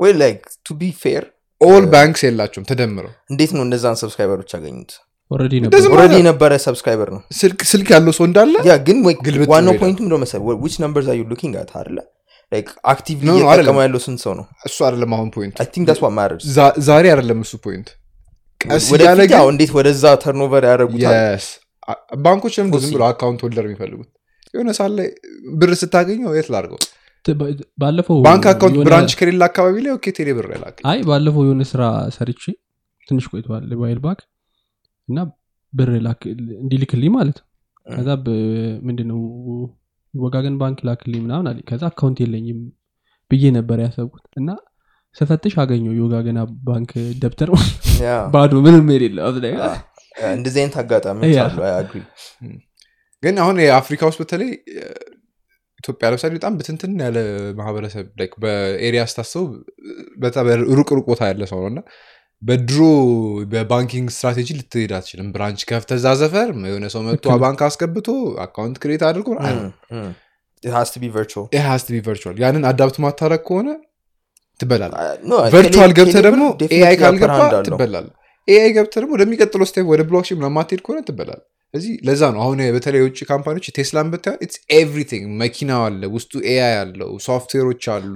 ወይ 0.00 0.12
like 0.16 0.40
to 0.66 0.74
be 0.76 0.90
fair 1.02 1.24
all 1.60 1.84
banks 1.92 2.22
የላቸውም 2.24 2.64
ተደምረው። 2.70 3.12
እንዴት 3.30 3.52
ነው 3.56 3.62
እነዛን 3.66 3.96
subscriber 4.00 4.36
ኦች 4.36 4.50
ያገኙት 4.56 4.90
already 5.30 5.54
የነበረ 6.18 6.52
subscriber 6.64 7.08
ነው. 7.14 7.20
ስልክ 7.70 7.88
ያለው 7.94 8.12
ሰው 8.18 8.24
እንዳለ 8.28 8.52
ያ 8.68 8.74
ግን 8.86 8.98
ዋናው 9.52 9.74
point 9.80 9.93
ኡ 9.93 9.98
ምንድነው 10.00 10.18
መሰለህ? 10.22 10.44
which 10.64 10.74
numbers 10.82 11.08
are 11.10 11.16
you 11.18 11.24
looking 11.30 11.54
at 11.62 11.70
አይደለ? 11.78 11.98
like 12.52 12.68
actively 12.90 13.26
No, 13.26 13.32
no, 13.32 13.38
እየጠቀመ 13.38 13.52
አይደለም። 13.54 13.78
ያለው 13.84 14.00
ስንት 14.02 14.20
ሰው 14.24 14.32
ነው? 14.38 14.44
እሱ 14.68 14.76
አይደለም 14.86 15.12
አሁን 15.16 15.28
point 15.34 15.56
ዛሬ 16.88 17.04
አይደለም 17.12 17.38
እሱ 17.44 17.54
point 17.64 17.88
ቀስ 18.60 18.84
እንዴት 19.50 19.72
ወደዛ 19.76 20.04
turnover. 20.22 20.64
አ- 21.88 21.98
ባንኮች 22.22 22.54
ለምንድን 22.58 22.74
ነው 22.74 22.84
ዝም 22.84 22.92
ብሎ 22.94 23.02
account 23.08 23.40
holder 23.44 23.64
የሚፈልጉት? 23.68 24.08
የሆነ 24.54 24.70
ሳለ 24.78 24.96
ብር 25.54 25.70
ስታገኘው 25.80 26.30
የት 26.34 26.48
በ- 27.36 27.50
ባለፈው 27.82 28.16
ባንክ 28.26 28.44
account 28.50 28.76
የሆነ- 28.76 28.88
branch 28.88 29.12
ከሌለ 29.18 29.42
አካባቢ 29.48 29.76
ላይ 29.84 29.92
okay 29.94 30.06
ቴሌ 30.16 30.28
ብር 30.38 30.46
ላክ። 30.56 30.76
አይ 30.90 30.98
ባለፈው 31.08 31.42
የሆነ 31.46 31.62
ስራ 31.70 31.82
ሰርቼ 32.16 32.42
ትንሽ 33.08 33.24
ቆይተዋል 33.32 33.64
while 33.82 34.00
back 34.04 34.20
እና 35.08 35.18
ብር 35.72 35.90
እንዲልክልኝ 36.60 37.12
ማለት 37.16 37.38
ነው። 37.40 37.46
ከዛ 37.88 38.08
ምንድነው 38.86 39.20
ወጋገን 40.14 40.54
ባንክ 40.60 40.78
ላክልኝ 40.88 41.20
ምናምን 41.24 41.46
አለኝ። 41.50 41.64
ከዛ 41.70 41.82
account 41.90 42.18
የለኝም 42.22 42.60
ብዬ 43.30 43.44
ነበር 43.56 43.78
ያሰብኩት። 43.84 44.24
እና 44.40 44.50
ስፈትሽ 45.16 45.54
አገኘው 45.62 45.92
የወጋገን 45.96 46.38
ባንክ 46.64 46.90
ደብተር 47.22 47.50
ባዶ 48.34 48.52
ምንም 48.64 48.88
የሌለ 48.94 49.18
እንደዚህ 50.32 50.60
አይነት 50.62 50.76
አጋጣሚዎች 50.82 51.36
አሉ። 51.40 51.92
ግን 53.22 53.36
አሁን 53.42 53.56
የአፍሪካ 53.64 54.02
ውስጥ 54.10 54.18
በተለይ 54.22 54.50
ኢትዮጵያ 55.80 56.06
ለምሳሌ 56.10 56.32
በጣም 56.36 56.54
ብትንትን 56.58 56.92
ያለ 57.02 57.18
ማህበረሰብ 57.58 58.06
በ 58.42 58.62
area 58.62 59.02
ስታስበው 59.10 59.44
በጣም 60.18 60.46
ሩቅ 60.70 60.88
ሩቅ 60.96 61.04
ቦታ 61.10 61.28
ያለ 61.30 61.44
ሰው 61.50 61.58
ነው 61.62 61.68
እና 61.72 61.80
በድሮ 62.42 62.80
በ 63.52 63.64
banking 63.64 64.08
strategy 64.14 64.48
ልትሄድ 64.56 64.92
አትችልም። 64.96 65.28
branch 65.34 65.60
ከፍተህ 65.68 65.96
እዛ 65.98 66.08
ሰፈር 66.20 66.48
የሆነ 66.64 66.86
ሰው 66.92 67.02
መጥቶ 67.06 67.14
ባንክ 67.42 67.60
አስገብቶ 67.66 68.08
account 68.44 68.76
create 68.82 69.02
አድርጎ 69.08 69.28
virtual 72.04 72.36
ያንን 72.42 72.64
adapt 72.70 72.96
ማታረግ 73.04 73.42
ከሆነ 73.46 73.68
ትበላል 74.60 74.92
no፣ 75.24 75.32
virtual 75.54 75.90
ቴሌ- 75.90 75.96
ገብተህ 75.98 76.22
ደግሞ 76.26 76.44
AI 76.76 76.94
ካልገባ 77.02 77.32
ትበላል 77.68 78.06
AI 78.48 78.70
ገብተህ 78.76 79.00
ደግሞ 79.02 79.12
ወደሚቀጥለው 79.16 79.66
step 79.70 79.86
ወደ 79.92 80.02
blockchain 80.08 80.40
ለማትሄድ 80.44 80.80
ከሆነ 80.84 80.98
ትበላል 81.08 81.40
እዚህ 81.74 81.94
ለዛ 82.06 82.22
ነው 82.32 82.40
አሁን 82.42 82.58
በተለይ 82.74 83.00
የውጭ 83.02 83.18
company 83.30 83.53
ዎች 83.53 83.66
ቴስላን 83.76 84.10
ብታየው 84.12 84.38
it's 84.44 84.58
everything 84.76 85.24
መኪናው 85.40 85.82
አለ 85.86 86.02
ውስጡ 86.14 86.32
AI 86.50 86.74
አለው 86.82 87.10
ሶፍትዌሮች 87.26 87.84
አሉ 87.94 88.12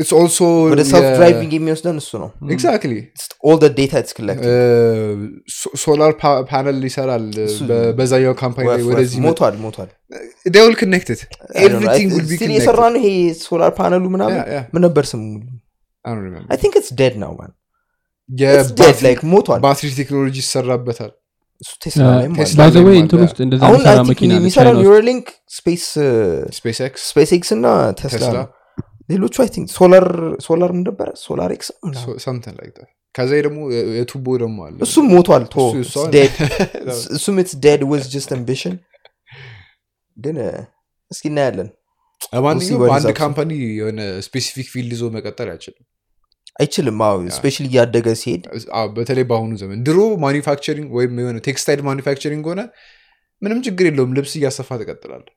it's 0.00 0.12
an 0.12 0.18
AI 0.18 0.22
company 0.22 0.40
It's- 0.40 0.40
ቴስላ 0.40 0.40
ኢትስ 0.40 0.40
ኦልሶ 0.40 0.40
ወደ 0.66 0.82
ሰልፍ 0.90 1.06
ድራይቪንግ 1.16 1.52
የሚወስደን 1.56 1.96
እሱ 2.02 2.10
ነው 2.22 2.30
ኤግዛክትሊ 2.54 2.92
It's 3.10 3.26
all 3.44 3.58
the 3.58 3.70
data 3.72 3.96
it's 4.02 4.12
collecting 4.12 4.54
ሶላር 5.84 6.10
ፓነል 6.50 6.78
ይሰራል 6.88 7.24
እሱ- 7.46 7.66
በ- 7.70 7.92
በዛኛው 7.98 8.34
ካምፓኒ 8.40 8.64
ላይ 8.66 8.76
ወፍ- 8.76 8.84
ወፍ- 8.84 8.92
ወደዚህ 8.92 9.18
ሞቷል 9.26 9.54
ሞቷል 9.64 9.88
ዴውል 10.54 10.74
ኮኔክትድ 10.80 11.20
ኤቭሪቲንግ 11.62 12.10
ዊል 12.16 12.24
ቢ 12.24 12.34
ስቲል 12.34 12.52
የሰራ 12.56 12.80
ነው 12.94 13.00
ይሄ 13.02 13.08
ሶላር 13.44 13.72
ፓነሉ 13.78 14.04
ምናምን 14.14 14.38
Yeah, 14.38 14.50
yeah. 14.54 14.64
ምን 14.74 14.82
ነበር 14.86 15.06
ስሙ 15.10 15.22
አይ 16.04 16.58
ቲንክ 16.62 16.74
ኢትስ 16.80 16.92
ዴድ 17.00 17.16
ናው 17.22 17.32
ማን 17.38 17.52
ዴድ 18.80 18.98
ላይክ 19.06 19.20
ሞቷል 19.32 19.60
ባትሪ 19.64 19.88
ቴክኖሎጂ 19.98 20.36
ይሰራበታል 20.42 21.10
እሱ 21.62 21.72
ቴስላ 21.84 22.04
ላይም 22.10 22.32
አለ። 22.32 22.38
ቴስላ 22.40 22.60
ባይ 22.60 22.70
ዘ 22.74 22.78
ወይ 22.80 22.94
ላይ 22.94 23.00
እንትን 23.02 23.18
አለ። 23.18 23.24
ውስጥ 23.26 23.38
እንደዛ 23.46 23.60
አሁን 23.62 23.74
የሚሰራ 23.76 23.92
I 23.92 23.98
think 23.98 24.10
መኪና 24.10 24.30
አለ 24.30 24.40
የሚሰራው 24.40 24.66
ቻይና 24.66 24.76
ውስጥ። 24.76 24.84
ኒውራሊንክ 24.84 25.26
Space 25.56 25.84
SpaceX 26.58 26.78
SpaceX 26.86 27.50
እና 27.56 27.66
Tesla 27.98 28.12
Tesla 28.14 28.36
ነው 28.38 28.46
ሌሎቹ 29.10 29.34
I 29.42 29.48
think 29.54 29.66
solar 29.76 30.04
solar 30.46 30.70
ምን 30.72 30.84
ነበረ? 30.88 31.08
Solar 31.24 31.50
X 31.52 31.68
ምናምን። 31.84 32.18
ሰምተን 32.24 32.54
ላይ 32.60 32.68
ከዛ 33.14 33.30
ደግሞ 33.46 33.60
የቱቦ 33.96 34.26
ደግሞ 34.42 34.58
አለ። 34.66 34.76
እሱም 34.86 35.06
ሞቷል 35.12 35.44
ቶ 35.48 35.56
እሱም 37.16 37.36
it's 37.42 37.54
dead 37.64 37.82
was 37.90 38.04
just 38.12 38.30
ambition 38.36 38.74
ግን 40.16 40.36
እስኪ 41.10 41.24
እናያለን። 41.30 41.68
is 42.60 42.70
አንድ. 42.96 43.06
company 43.20 43.50
የሆነ 43.78 44.00
specific 44.26 44.66
field 44.72 44.92
ይዞ 44.96 45.04
መቀጠል 45.14 45.48
አይችልም። 45.52 45.84
አይችልም። 46.56 46.98
አዎ 47.06 47.16
specially 47.36 47.66
እያደገ 47.70 48.08
ሲሄድ። 48.20 48.42
በተለይ 48.96 49.24
በአሁኑ 49.30 49.52
ዘመን። 49.62 49.78
ድሮ 49.86 49.98
manufacturing 50.24 50.88
ወይም 50.98 51.12
የሆነ 51.22 51.38
textile 51.46 51.82
manufacturing 51.88 52.44
ሆነ 52.50 52.60
ምንም 53.42 53.60
ችግር 53.66 53.84
የለውም። 53.88 54.14
ልብስ 54.16 54.32
እያሰፋ 54.38 54.70
ትቀጥላል 54.80 55.24
እም። 55.24 55.36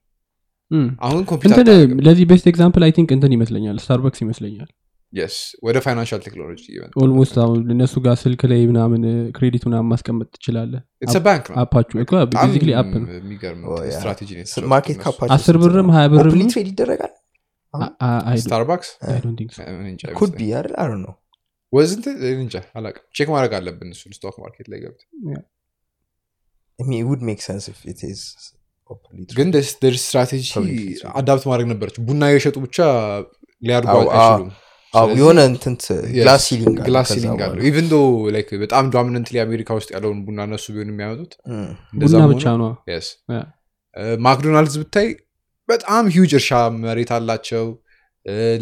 አሁን 1.02 1.18
እንትን 1.18 1.28
ኮምፒውተር 1.32 1.68
ለዚህ 2.08 2.26
best 2.32 2.48
example 2.52 2.84
I 2.86 2.92
think 2.98 3.10
እንትን 3.16 3.34
ይመስለኛል 3.38 3.78
Starbucks 3.84 4.22
ይመስለኛል። 4.24 4.70
yes 5.14 5.36
ወደ 5.66 5.78
financial 5.86 6.22
technology 6.26 6.64
almost 7.02 7.36
አሁን 7.44 7.60
እነሱ 7.74 7.94
ጋር 8.06 8.16
ስልክ 8.22 8.42
ላይ 8.52 8.62
ምናምን 8.70 9.02
credit 9.36 9.64
ምናምን 9.70 9.90
ማስቀመጥ 9.92 10.30
ባንክ 11.26 11.46
ነው። 11.52 11.58
app 11.64 11.74
ኣችሁ 11.74 11.98
basically 12.36 12.72
app 12.80 12.92
ነው። 12.96 13.08
አስር 15.36 15.58
ብርም 15.64 15.92
ሀያ 15.96 16.06
ብርም 16.14 16.40
trade 16.54 16.70
ይደረጋል? 16.72 17.14
Starbucks 18.42 18.90
could 20.18 20.34
be 20.40 20.50
አይደል? 20.58 20.74
አይ 20.78 20.90
ነው 21.04 21.14
wasn't 21.74 22.06
እንጃ 22.40 22.56
አላውቅም። 22.78 23.06
check 23.18 23.30
ማድረግ 23.34 23.54
አለብን 23.60 23.90
እሱን 23.96 24.12
stock 24.18 24.36
market 24.44 24.68
ላይ 24.74 24.80
would 27.08 27.22
make 27.28 27.40
sense 27.48 27.66
if 27.72 27.80
it 27.92 28.02
is 28.10 28.22
openly 28.44 28.63
ግን 29.34 29.48
their 29.82 29.96
strategy. 30.02 30.48
adapt 31.16 31.46
ማድረግ 31.50 31.68
ነበረች። 31.72 31.98
ቡና 32.08 32.24
የሸጡ 32.32 32.56
ብቻ 32.66 32.78
ሊያድጉ 33.64 33.90
አይችሉም። 34.14 34.50
የሆነ 35.18 35.40
እንትን 35.50 35.76
glass 36.80 37.08
ceiling 37.12 37.40
አለው 37.46 37.64
even 37.70 37.88
though 37.92 37.98
like 38.34 38.50
በጣም 38.62 38.92
dominantly 38.94 39.36
አሜሪካ 39.44 39.70
ውስጥ 39.78 39.90
ያለውን 39.96 40.20
ቡና 40.26 40.40
እነሱ 40.48 40.66
ቢሆን 40.74 40.90
የሚያመጡት 40.92 41.32
ቡና 41.96 42.04
ብቻ 42.34 42.44
ነው? 42.62 42.70
McDonald's 44.26 44.76
ብታይ 44.82 45.08
በጣም 45.70 46.06
ሂውጅ 46.14 46.34
እርሻ 46.38 46.52
መሬት 46.80 47.12
አላቸው። 47.18 47.66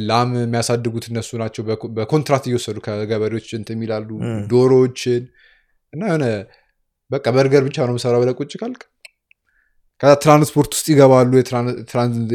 ላም 0.06 0.30
የሚያሳድጉት 0.38 1.06
እነሱ 1.10 1.30
ናቸው። 1.42 1.64
በኮ- 1.66 1.92
በ 1.98 2.07
contract 2.07 2.44
እየወሰዱ 2.48 2.78
ከገበሬዎች 2.86 3.50
እንትን 3.58 3.76
የሚላሉ 3.78 4.10
ዶሮዎችን 4.52 5.24
እና 5.94 6.02
የሆነ 6.10 6.26
በቃ 7.12 7.26
በርገር 7.36 7.64
ብቻ 7.68 7.78
ነው 7.82 7.94
የምሰራው 7.94 8.22
ብለህ 8.24 8.36
ቁጭ 8.40 8.52
ካልክ 8.62 8.82
ከዛ 10.02 10.12
ትራንስፖርት 10.24 10.72
ውስጥ 10.76 10.88
ይገባሉ 10.91 11.32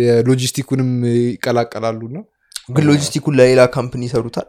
የሎጂስቲኩንም 0.06 0.90
ይቀላቀላሉ 1.24 2.00
እና 2.10 2.18
ግን 2.68 2.84
ሎጂስቲኩን 2.88 3.34
ለሌላ 3.38 3.62
company 3.74 4.02
ይሰሩታል? 4.08 4.46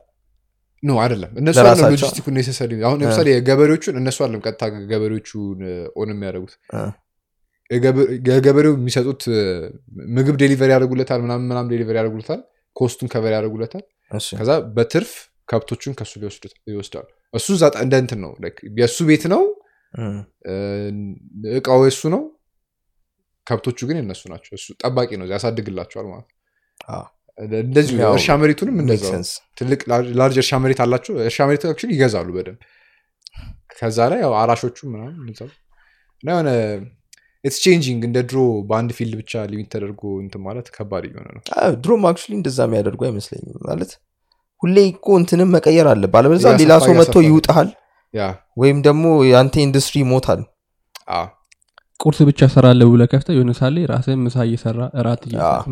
no 0.83 0.99
አይደለም። 1.03 1.31
እነሱ? 1.41 1.57
አለም 1.63 1.85
logistic 1.93 2.20
ኩን 2.20 2.33
necessary 2.37 2.71
አሁን 2.87 2.97
ለምሳሌ 3.01 3.27
የገበሬዎቹን 3.33 3.95
እነሱ 4.01 4.17
አለም 4.25 4.41
ቀጥታ 4.45 4.61
ገበሬዎቹን 4.91 5.59
own 5.99 6.09
የሚያደርጉት። 6.13 6.53
የገበሬው 8.27 8.73
የሚሰጡት 8.77 9.23
ምግብ 10.15 10.35
delivery 10.43 10.69
ያደርጉለታል 10.75 11.19
ምናምን 11.25 11.45
ምናምን 11.49 11.69
delivery 11.73 11.95
ያደርጉለታል። 11.99 12.41
cost 12.75 12.92
ኡን 12.92 13.09
cover 13.13 13.33
ያደርጉለታል። 13.37 13.83
ከዛ 14.33 14.51
በትርፍ 14.75 15.11
ከብቶቹን 15.49 15.93
ከሱ 15.99 16.13
ይወስዳሉ። 16.69 17.05
እሱ 17.33 17.47
እዛ 17.57 17.65
እንደ 17.83 17.93
እንትን 18.03 18.19
ነው። 18.25 18.31
የእሱ 18.79 18.97
ቤት 19.09 19.23
ነው። 19.33 19.43
እቃው 21.57 21.81
የእሱ 21.85 22.01
ነው 22.15 22.21
ከብቶቹ 23.47 23.79
ግን 23.89 23.97
የነሱ 23.99 24.21
ናቸው። 24.31 24.53
እሱ 24.57 24.67
ጠባቂ 24.81 25.09
ነው 25.19 25.27
ያሳድግላቸዋል 25.33 26.07
ማለት 26.11 26.29
እንደዚሁ 27.63 27.97
እርሻ 28.09 28.35
መሬቱንም 28.41 28.77
እንደዛው 28.83 29.11
ትልቅ 29.59 29.81
large 30.19 30.37
እርሻ 30.41 30.53
መሬት 30.63 30.79
አላቸው። 30.85 31.15
እርሻ 31.25 31.39
መሬት 31.49 31.63
ይገዛሉ 31.91 32.29
በደንብ። 32.37 32.59
ከዛ 33.73 33.97
ላይ 34.11 34.19
ያው 34.25 34.33
አራሾቹ 34.41 34.77
ምናምን 34.91 35.15
እና 36.23 36.29
የሆነ 36.33 36.49
it's 37.43 37.57
changing 37.65 38.01
እንደ 38.07 38.19
ድሮ 38.29 38.37
በአንድ 38.69 38.91
field 38.97 39.13
ብቻ 39.19 39.41
limit 39.51 39.67
ተደርጎ 39.73 40.01
እንትን 40.23 40.41
ማለት 40.47 40.67
ከባድ 40.75 41.03
እየሆነ 41.07 41.27
ነው። 41.35 41.41
ድሮም 41.83 42.05
actually 42.09 42.31
እንደዛ 42.39 42.59
የሚያደርጉ 42.67 43.01
አይመስለኝም 43.07 43.59
ማለት 43.67 43.91
ሁሌ 44.63 44.77
እኮ 44.91 45.07
እንትንም 45.19 45.49
መቀየር 45.55 45.87
አለ። 45.91 46.03
ባለበዛ 46.13 46.45
ሌላ 46.61 46.73
ሰው 46.85 46.93
መጥቶ 46.99 47.17
ይውጣሃል 47.27 47.69
ወይም 48.57 48.77
ደግሞ 48.87 49.05
የአንተ 49.29 49.55
ኢንዱስትሪ 49.65 49.97
ይሞታል 50.03 50.41
ቁርስ 52.07 52.19
ብቻ 52.27 52.41
ሰራለሁ 52.51 52.87
ብለህ 52.91 53.07
ከፍተህ 53.11 53.35
የሆነ 53.35 53.51
ሳለ 53.57 53.75
ራስህን 53.91 54.19
ምሳ 54.23 54.37
እየሰራ 54.47 54.79
እራት 54.99 55.23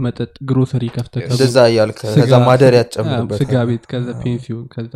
መጠጥ 0.03 0.31
ግሮሰሪ. 0.49 0.83
ከዛ 0.95 1.07
እንደዛ 1.29 1.57
እያልክ 1.69 1.97
ከዛ 2.15 2.33
ማደሪያ 2.45 2.81
ትጨምርበት 2.87 3.39
ስጋ 3.41 3.53
ቤት 3.69 3.83
ከዛ 3.91 4.07
ፔንሲዮን 4.21 4.63
ከዛ 4.73 4.93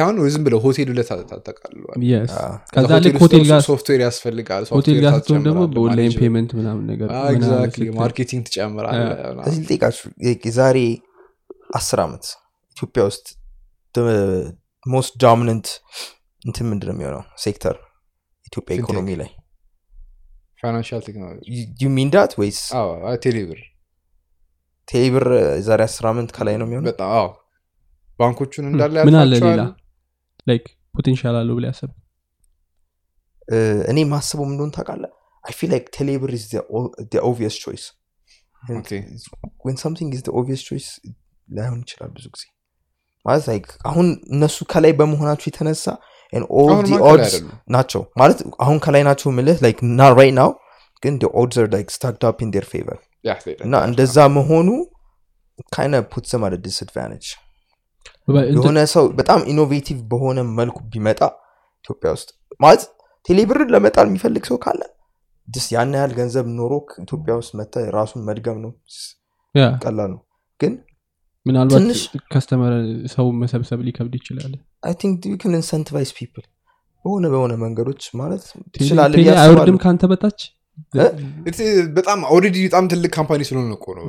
አሁን 0.00 0.16
ዝም 0.34 0.44
ብለው 0.46 0.60
ሆቴል 0.64 0.88
ብለህ 0.92 1.06
ታ- 1.10 1.26
ታጠቃልለዋል 1.30 1.98
Yes። 2.06 2.32
አዎ። 2.38 2.52
ከዛ 2.74 2.90
ሆቴል 2.90 3.06
ልክ 3.08 3.18
ሆቴል 3.22 3.38
ደግሞ 3.38 3.50
ጋር 3.52 3.62
ሶፍትዌር 3.68 4.00
ያስፈልጋል 4.06 4.64
ሆቴል 4.72 4.98
ጋር 5.04 5.12
ስትሆን 5.18 5.42
ደግሞ 5.46 5.62
በ 5.74 5.84
online 5.84 6.14
payment 6.18 6.52
ምናምን 6.58 6.84
ነገር 6.92 7.08
marketing 7.98 8.44
እዚህ 9.46 9.60
ልጠይቃችሁ 9.62 10.06
የዛሬ 10.44 10.78
አስር 11.76 12.00
ዓመት 12.02 12.24
ኢትዮጵያ 12.76 13.02
ውስጥ 13.08 13.26
most 14.86 15.12
dominant 15.22 15.68
እንትን 16.42 16.66
ምንድን 16.70 16.88
ነው 16.88 16.94
የሚሆነው 16.96 17.22
ሴክተር 17.44 17.76
ኢትዮጵያ. 18.46 18.74
ኢኮኖሚ 18.78 19.08
ላይ 19.20 19.30
financial 20.62 21.00
technology 21.06 21.46
you 21.80 21.88
mean 21.96 22.08
that 22.14 22.32
ወይስ 22.40 22.60
ቴሌብር 23.24 23.60
ቴሌብር 24.88 25.24
የዛሬ 25.56 25.80
አስር 25.86 26.04
ዓመት 26.10 26.28
ከላይ 26.36 26.54
ነው 26.56 26.66
የሚሆነው? 26.66 26.88
በጣም 26.90 27.08
አዎ። 27.16 27.28
ባንኮቹን 28.20 28.66
እንዳለ 28.70 28.96
ምን 29.08 29.16
አለ 29.20 29.32
ሌላ? 29.38 29.62
like 30.46 30.66
potential 30.94 31.36
አለው 31.40 31.54
ብለህ 31.58 31.70
ያሰብ 31.72 31.90
እ፣ 33.48 33.56
እኔ 33.90 33.98
ማስበው 34.12 34.46
እንደሆን 34.46 34.70
ታውቃለህ? 34.76 35.10
I 35.44 35.52
feel 35.58 35.70
like 35.72 35.86
ቴሌብር 35.96 36.30
is 36.36 36.44
obvious 37.24 37.56
choice. 37.64 37.84
when 39.64 39.76
something 39.82 40.10
is 40.16 40.22
obvious 40.38 40.62
choice 40.68 40.86
ላይሆን 41.48 41.80
ይችላል 41.84 42.10
ብዙ 42.16 42.24
ጊዜ. 42.34 42.44
ማለት 43.26 43.44
like 43.50 43.66
አሁን 43.88 44.06
እነሱ 44.34 44.56
ከላይ 44.72 44.92
በመሆናቸው 44.98 45.46
የተነሳ 45.50 45.84
all 46.58 46.78
the 46.84 46.92
odds? 47.06 47.34
ናቸው 47.70 48.02
ማለት 48.20 48.38
አሁን 48.64 48.78
ከላይ 48.84 49.02
ናቸው 49.08 49.28
ምልህ 49.36 49.58
like 49.64 49.78
ና 49.98 50.08
right 50.18 50.34
now 50.38 50.50
ግን 51.02 51.14
odds 51.40 51.56
are 51.62 51.68
like 51.74 51.88
stacked 51.94 52.22
up 52.28 52.38
in 52.44 52.50
their 52.54 52.66
favor 52.70 52.98
እና 53.66 53.74
እንደዛ 53.88 54.16
መሆኑ 54.36 54.68
ካይነ 55.74 55.94
ፑት 56.12 56.24
ዘም 56.30 56.42
አደ 56.46 56.54
ዲስአድቫንቴጅ 56.64 57.26
የሆነ 58.56 58.78
ሰው 58.94 59.04
በጣም 59.18 59.40
ኢኖቬቲቭ 59.52 59.98
በሆነ 60.10 60.38
መልኩ 60.58 60.78
ቢመጣ 60.92 61.20
ኢትዮጵያ 61.84 62.10
ውስጥ 62.16 62.28
ማለት 62.60 62.82
ቴሌብርን 63.28 63.70
ለመጣል 63.74 64.06
የሚፈልግ 64.10 64.44
ሰው 64.50 64.58
ካለ 64.64 64.82
ስ 65.48 65.68
ያን 65.72 65.92
ያህል 65.96 66.12
ገንዘብ 66.18 66.46
ኖሮ 66.58 66.72
ኢትዮጵያ 67.02 67.34
ውስጥ 67.40 67.52
መተ 67.58 67.84
ራሱን 67.96 68.20
መድገም 68.28 68.58
ነው 68.64 68.72
ቀላል 69.82 70.10
ነው። 70.14 70.20
ግን 70.60 70.72
ምናልባት 71.46 72.00
ከስተመር 72.32 72.72
ሰው 73.12 73.26
መሰብሰብ 73.42 73.80
ሊከብድ 73.86 74.14
ይችላል 74.18 74.54
አይ 74.82 74.94
ቲንክ 75.00 75.18
ዩ 75.28 75.36
ካን 75.40 75.54
ኢንሰንቲቫይዝ 75.58 76.10
ፒፕል 76.16 76.44
በሆነ 77.04 77.24
በሆነ 77.32 77.52
መንገዶች 77.62 78.02
ማለት 78.20 78.44
ብዬ 79.16 79.28
አይወርድም 79.42 79.78
ከአንተ 79.82 80.04
በታች? 80.12 80.40
በጣም 81.96 82.18
already 82.30 82.56
በጣም 82.64 82.84
ትልቅ 82.90 83.10
company 83.14 83.42
ስለሆነ 83.48 83.70
እኮ 83.76 83.86
ነው 83.96 84.04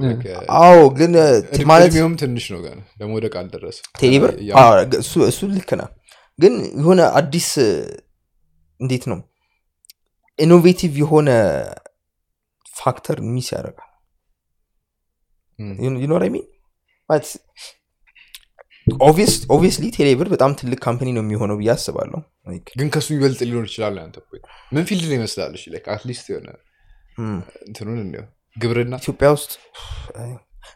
አዎ 0.58 0.80
ግን 0.98 1.12
እ, 1.18 1.28
እድሜ- 1.50 1.68
ማለት 1.70 1.88
እድሜውም 1.90 2.16
ትንሽ 2.22 2.46
ነው 2.54 2.60
ገና 2.66 2.80
ለመውደቅ 3.00 3.34
አልደረሰም 3.42 3.86
ቴሌብር 4.00 4.32
ያ- 4.48 4.58
አዎ፣ 4.62 4.74
እሱ 5.00 5.14
እሱ 5.30 5.40
ልክ 5.54 5.72
ነህ 5.80 5.90
ግን 6.40 6.54
የሆነ 6.80 7.00
አዲስ 7.20 7.50
እንዴት 8.80 9.06
ነው? 9.12 9.20
innovative 10.40 10.94
የሆነ 11.02 11.30
factor 12.76 13.18
miss 13.30 13.48
ያደርጋል. 13.54 13.84
you 16.02 16.08
know 16.08 16.16
what 16.16 16.24
I 16.28 16.31
mean 16.31 16.46
obviously 19.50 19.86
ቴሌብር 19.96 20.28
በጣም 20.34 20.52
ትልቅ 20.60 20.80
company 20.86 21.10
ነው 21.16 21.24
የሚሆነው 21.24 21.56
ብዬ 21.60 21.70
አስባለሁ. 21.74 22.20
ግን 22.78 22.88
ከሱ 22.94 23.08
ይበልጥ 23.16 23.40
ሊሆን 23.50 23.66
ይችላል 23.70 23.96
አንተ 24.04 24.18
ምን 24.72 24.84
field 24.90 25.06
ነው 25.12 25.28
like 25.74 25.88
at 25.94 26.03
least 26.03 26.26
የሆነ 26.32 26.48
hmm. 27.18 27.38
እንትኑን 27.68 28.00
እንየው። 28.04 28.26
ግብርና? 28.58 28.94
ኢትዮጵያ 29.04 29.28
ውስጥ 29.36 29.52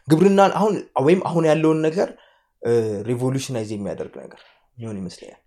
ግብርናን 0.08 0.52
አሁን 0.58 0.74
ወይም 1.06 1.20
አሁን 1.28 1.44
ያለውን 1.50 1.80
ነገር 1.86 2.08
revolutionize 3.08 3.70
የሚያደርግ 3.74 4.14
ነገር 4.22 4.40
ሊሆን 4.76 4.96
ይመስለኛል። 5.00 5.40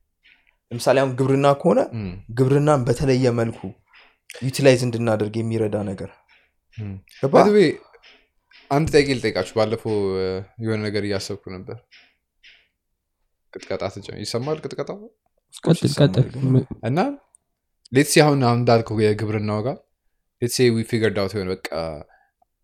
ለምሳሌ 0.72 0.98
አሁን 1.02 1.12
ግብርና 1.20 1.48
ከሆነ 1.62 1.80
Mm. 1.96 2.12
ግብርናን 2.38 2.82
በተለየ 2.88 3.26
መልኩ 3.40 3.60
utilize 4.42 4.82
እንድናደርግ 4.88 5.36
የሚረዳ 5.40 5.76
ነገር 5.92 6.10
Mm. 6.78 6.96
way, 7.56 7.70
አንድ 8.72 8.88
ጥያቄ 8.94 9.08
ልጠይቃችሁ። 9.18 9.54
ባለፈው 9.60 9.96
እ፣ 10.18 10.26
የሆነ 10.64 10.80
ነገር 10.88 11.04
እያሰብኩ 11.08 11.44
ነበር 11.56 11.78
ቅጥቀጣ 13.56 13.82
ይሰማል 14.22 14.58
ቅጥቀጣ 14.64 14.90
ቀጥል። 15.64 15.92
ቀጥል 16.00 16.26
ም- 16.48 16.66
እና 16.88 17.00
let's 17.92 18.07
say 18.07 18.16
አሁን 18.24 18.40
አሁን 18.46 18.60
እንዳልከው 18.62 18.98
የግብርናው 19.04 19.60
ጋር 19.66 19.78
let's 20.42 20.52
say 20.52 20.58
figured 20.90 21.18
out 21.22 21.34
የሆነ 21.36 21.50
በቃ 21.54 21.70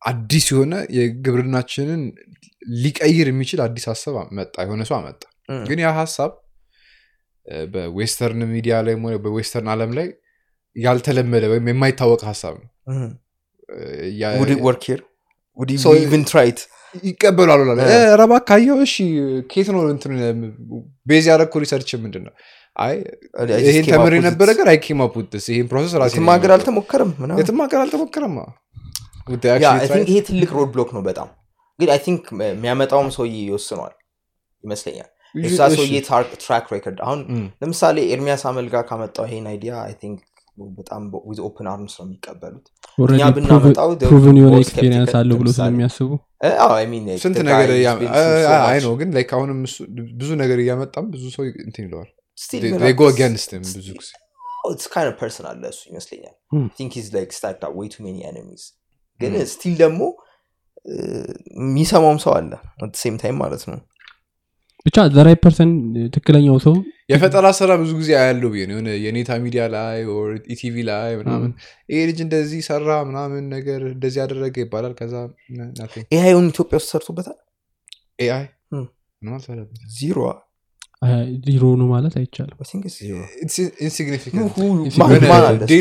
አዲስ 0.01 0.45
የሆነ 0.51 0.73
የግብርናችንን 0.95 2.01
ሊቀይር 2.77 3.27
የሚችል 3.31 3.59
አዲስ 3.65 3.85
ሀሳብ 3.91 4.15
መጣ 4.37 4.55
የሆነ 4.65 4.81
ሰው 4.89 4.95
አመጣ. 4.97 5.21
ግን 5.67 5.79
ያ 5.81 5.91
ሀሳብ 5.97 6.31
በ 7.73 7.88
western 7.88 8.41
media 8.51 8.75
ላይ 8.85 8.95
ሆነ 8.97 9.15
በ 9.23 9.33
western 9.33 9.69
አለም 9.73 9.91
ላይ 9.97 10.07
ያልተለመደ 10.75 11.45
ወይም 11.51 11.65
የማይታወቅ 11.71 12.21
ሀሳብ 12.27 12.53
ነው 12.59 12.69
እ። 17.89 17.99
ረባ 18.19 18.33
ካየው 18.47 18.79
እሺ 18.85 18.95
ኬት 19.49 19.67
ነው 19.73 19.81
እንትን 19.91 20.13
base 21.07 21.25
ያደረግኩ 21.31 21.61
research 21.63 21.91
ምንድን 22.03 22.23
ነው 22.27 22.33
up 23.85 23.87
ተምር 23.87 24.13
የነበረ. 24.17 24.47
ነገር 24.51 24.67
I 24.71 24.77
came 24.83 24.99
up 25.05 25.15
process 25.69 25.93
ራሴ 26.01 26.13
የትም 26.13 26.29
ሀገር 26.33 26.51
አልተሞከረም 26.55 27.11
የትም 27.39 27.59
ሀገር 27.63 27.79
አልተሞከረም? 27.83 28.35
ይሄ 30.05 30.17
ትልቅ 30.27 30.49
road 30.55 30.69
block 30.73 30.91
ነው 30.95 31.01
በጣም 31.07 31.27
ግን 31.79 31.89
I 31.91 31.99
think 32.05 32.23
የሚያመጣውም 32.47 33.09
ሰውዬ 33.15 33.35
ይወስነዋል 33.47 33.93
ይመስለኛል 34.63 35.09
እሺ። 35.35 35.51
ሰውዬ 35.75 35.97
track 36.39 36.65
record 36.73 36.99
አሁን 37.05 37.19
ለምሳሌ 37.61 37.97
ኤርሚያስ 38.13 38.43
አመልጋ 38.49 38.75
ካመጣው 38.87 39.25
ይሄን 39.27 39.45
idea 39.51 39.73
I 39.83 39.93
think 40.01 40.19
በጣም 40.75 41.01
with 41.29 41.39
open 41.47 41.67
arms 41.71 41.93
ነው 41.99 42.05
የሚቀበሉት 42.07 42.65
already 42.97 43.17
እኛ 43.17 43.27
ብናመጣው 43.35 43.89
proven 44.03 44.37
የሆነ 44.39 44.55
experience 44.63 45.13
አለው 45.19 45.37
ብሎ 45.41 45.49
ስለሚያስቡ 45.57 46.09
ስንት 47.23 47.37
ነገር 47.49 47.69
አይ. 48.63 48.79
ነው 48.85 48.93
ግን 49.01 49.09
like 49.17 49.31
አሁንም 49.37 49.59
እሱ- 49.67 49.87
ብዙ 50.21 50.29
ነገር 50.43 50.59
እያመጣም 50.63 51.05
ብዙ 51.13 51.23
ሰው 51.37 51.45
እንትን 51.65 51.83
ይለዋል 51.87 52.09
against 53.13 53.49
him 53.55 53.63
ብዙ 53.71 53.87
ጊዜ 53.99 54.11
Oh, 54.63 54.71
it's 54.73 54.87
kind 54.95 55.07
of 55.09 55.15
personal 55.21 55.55
ለእሱ 55.61 55.79
ይመስለኛል 55.89 56.35
Hmm. 56.51 56.65
He's 56.95 57.07
like 57.15 57.31
stacked 57.37 57.63
up 57.67 57.73
way 57.79 57.87
too 57.93 58.03
many 58.07 58.21
enemies 58.31 58.63
ግን 59.19 59.31
Hmm. 59.35 59.47
still 59.53 59.73
ደግሞ 59.81 60.01
የሚሰማውም 61.61 62.19
ሰው 62.25 62.33
አለ 62.37 62.51
at 62.83 62.93
same 63.01 63.15
time 63.23 63.35
ማለት 63.43 63.63
ነው 63.71 63.79
ብቻ 64.85 64.97
the 65.15 65.23
right 65.23 65.35
person 65.41 65.71
ትክክለኛው 66.13 66.55
ሰው 66.63 66.75
የፈጠራ 67.11 67.47
ስራ 67.57 67.71
ብዙ 67.81 67.91
ጊዜ 67.99 68.11
አያለው 68.19 68.49
ብዬ 68.53 68.61
ነው። 68.67 68.73
የሆነ 68.75 68.89
የኔታ 69.03 69.31
ሚዲያ 69.43 69.63
ላይ 69.73 69.97
ኢቲቪ 70.53 70.75
ላይ 70.89 71.11
ምናምን 71.19 71.51
ይሄ 71.89 71.99
ልጅ 72.09 72.19
እንደዚህ 72.25 72.61
ሰራ 72.69 72.89
ምናምን 73.09 73.43
ነገር 73.55 73.81
እንደዚህ 73.91 74.19
ያደረገ 74.23 74.55
ይባላል። 74.65 74.93
ከዛ 74.99 75.13
AI 76.11 76.29
ን 76.29 76.47
ኢትዮጵያ 76.53 76.79
ውስጥ 76.81 76.89
ሰርቶበታል? 76.93 77.37
AI? 78.21 78.45
zero 79.97 80.17
zero 81.45 81.63
ነው 81.75 81.87
ማለት 81.91 82.15
አይቻልም። 82.17 82.57
day 85.69 85.79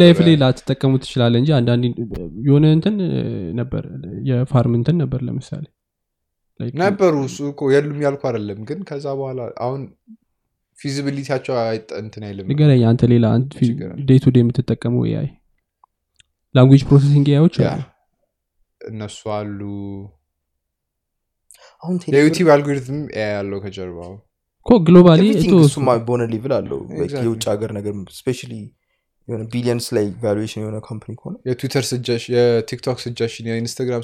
life 0.00 0.18
ላይ 0.22 0.36
ላትጠቀሙ 0.40 0.92
ትችላለ 1.02 1.34
እንጂ 1.40 1.50
አንዳንድ 1.58 1.84
የሆነ 2.46 2.64
እንትን 2.76 2.96
እ፣ 3.08 3.20
ነበር 3.60 3.84
የ 4.30 4.45
farm 4.45 4.74
እንትን 4.78 4.98
ነበር 5.02 5.22
ለምሳሌ። 5.28 5.64
Like, 6.60 6.74
ነበሩ 6.80 7.14
እሱ 7.26 7.38
እኮ 7.50 7.70
የሉም 7.72 8.00
ያልኩ 8.04 8.22
አይደለም 8.28 8.58
ግን 8.68 8.80
ከዛ 8.88 9.06
በኋላ 9.18 9.38
አሁን 9.62 9.82
feasibility 10.78 11.24
ያቸው 11.24 11.54
አይጠ- 11.62 11.96
እንትን 12.00 12.22
አይልም። 12.26 12.48
ንገረኝ 12.50 12.82
አንተ 12.88 13.02
ሌላ 13.12 13.26
day 14.04 14.18
to 14.18 14.30
day 14.34 14.42
የምትጠቀመው 14.42 15.02
AI 15.08 15.28
language 16.54 16.82
processing 16.86 17.26
AI 17.32 17.40
ዮች 17.40 17.56
እነሱ 18.80 19.20
አሉ 19.34 19.60
አሁን 21.82 21.96
የ 22.14 22.22
YouTube 22.22 22.48
algorithm 22.54 22.98
ያለው 23.22 23.58
ከጀርባው 23.64 24.12
እኮ 24.66 24.70
globally 24.86 25.22
እሱማ 25.60 25.90
በሆነ 26.06 26.22
level 26.32 26.52
አለው. 26.56 26.80
የውጭ 27.18 27.44
ሀገር 27.52 27.70
ነገር 27.78 27.92
specially 28.18 28.52
የሆነ 29.28 29.42
billions 29.52 29.86
ላይ 29.96 30.06
valuation 30.22 30.60
የሆነ 30.62 30.78
company 30.86 31.12
ከሆነ 31.18 31.34
የ 31.48 31.56
Twitter 31.56 31.84
suggestion 31.90 32.24
የ 32.34 32.50
TikTok 32.50 32.98
suggestion 33.04 33.48
የ 33.50 33.59
Instagram 33.59 34.02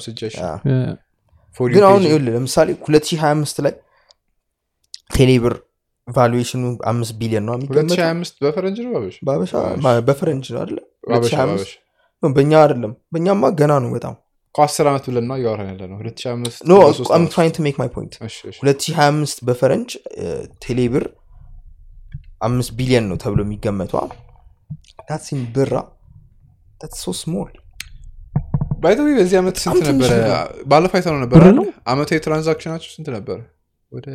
For 1.55 1.67
ግን 1.71 1.83
አሁን 1.85 2.01
ለምሳሌ 2.27 2.69
2025 2.81 3.59
ላይ 3.65 3.73
ቴሌብር 5.09 5.53
valuation 6.07 6.53
ኡ 6.53 6.63
አምስት 6.91 7.13
ቢሊዮን 7.21 7.45
ነው 7.47 7.53
2025 7.59 8.43
በፈረንጅ 8.43 8.77
ነው 8.85 8.91
በፈረንጅ 10.07 10.47
ነው 10.53 10.59
አይደለ? 10.61 10.79
ባበሻ 11.07 11.31
2025 11.33 11.47
ባበሻ። 11.53 11.73
ነው፣ 12.23 12.29
በእኛ 12.35 12.53
አይደለም። 12.61 12.93
በእኛማ 13.13 13.49
ገና 13.59 13.73
ነው 13.83 13.89
በጣም 13.95 14.15
ከአስር 14.57 14.85
ዓመት 14.91 15.05
ብለን 15.09 15.25
ነው 15.29 15.35
እያወራን 15.39 15.69
ያለ 15.71 15.81
ነው 15.91 15.97
2025 16.01 16.63
no 16.69 16.75
በሶስት 16.81 17.11
አም 17.11 17.19
ዓመት 17.19 17.31
trying 17.33 17.53
to 17.57 17.65
make 17.65 17.75
my 17.81 17.89
point 17.95 18.13
እሺ፣ 18.27 18.37
እሺ። 18.49 18.57
2025 18.61 19.43
በፈረንጅ 19.47 19.91
ቴሌብር 20.65 21.05
አምስት 22.47 22.71
ቢሊዮን 22.79 23.05
ነው 23.11 23.17
ተብሎ 23.23 23.39
የሚገመተዋ 23.45 24.01
that's 25.09 25.33
in 25.33 25.41
ብር 25.55 25.75
so 26.99 27.13
small 27.21 27.53
By 28.83 28.91
the 28.97 29.03
way 29.05 29.13
በዚህ 29.17 29.37
ዓመት 29.39 29.55
ስንት 29.61 29.85
ነበረ 29.89 30.09
ባለፈው 30.71 30.97
አይተነው? 30.97 31.53
ነው? 31.59 31.63
አመታዊ 31.91 32.17
transaction 32.25 32.64
ኣቸው 32.64 32.89
ስንት 32.95 33.07
ነበረ 33.15 33.37
ወደ 33.91 34.07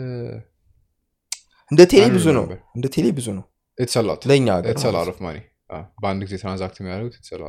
እንደ 1.70 1.82
ቴሌ 1.92 2.04
ብዙ 2.16 2.26
ነው. 2.36 2.44
እንደ 2.76 2.86
ቴሌ 2.94 3.06
ብዙ 3.18 3.26
ነው 3.38 3.44
It's 3.78 3.96
a 4.00 4.04
lot. 4.08 4.20
ለእኛ 4.30 4.46
ሀገር 4.58 4.70
It's 4.72 4.86
a 4.90 4.94
lot 4.96 5.08
of 5.12 5.18
money. 5.26 5.42
አዎ፣ 5.70 5.82
በአንድ 6.02 6.22
ጊዜ 6.26 6.34
transact 6.42 6.76
የሚያደርጉት 6.80 7.14
it's 7.20 7.32
a 7.36 7.40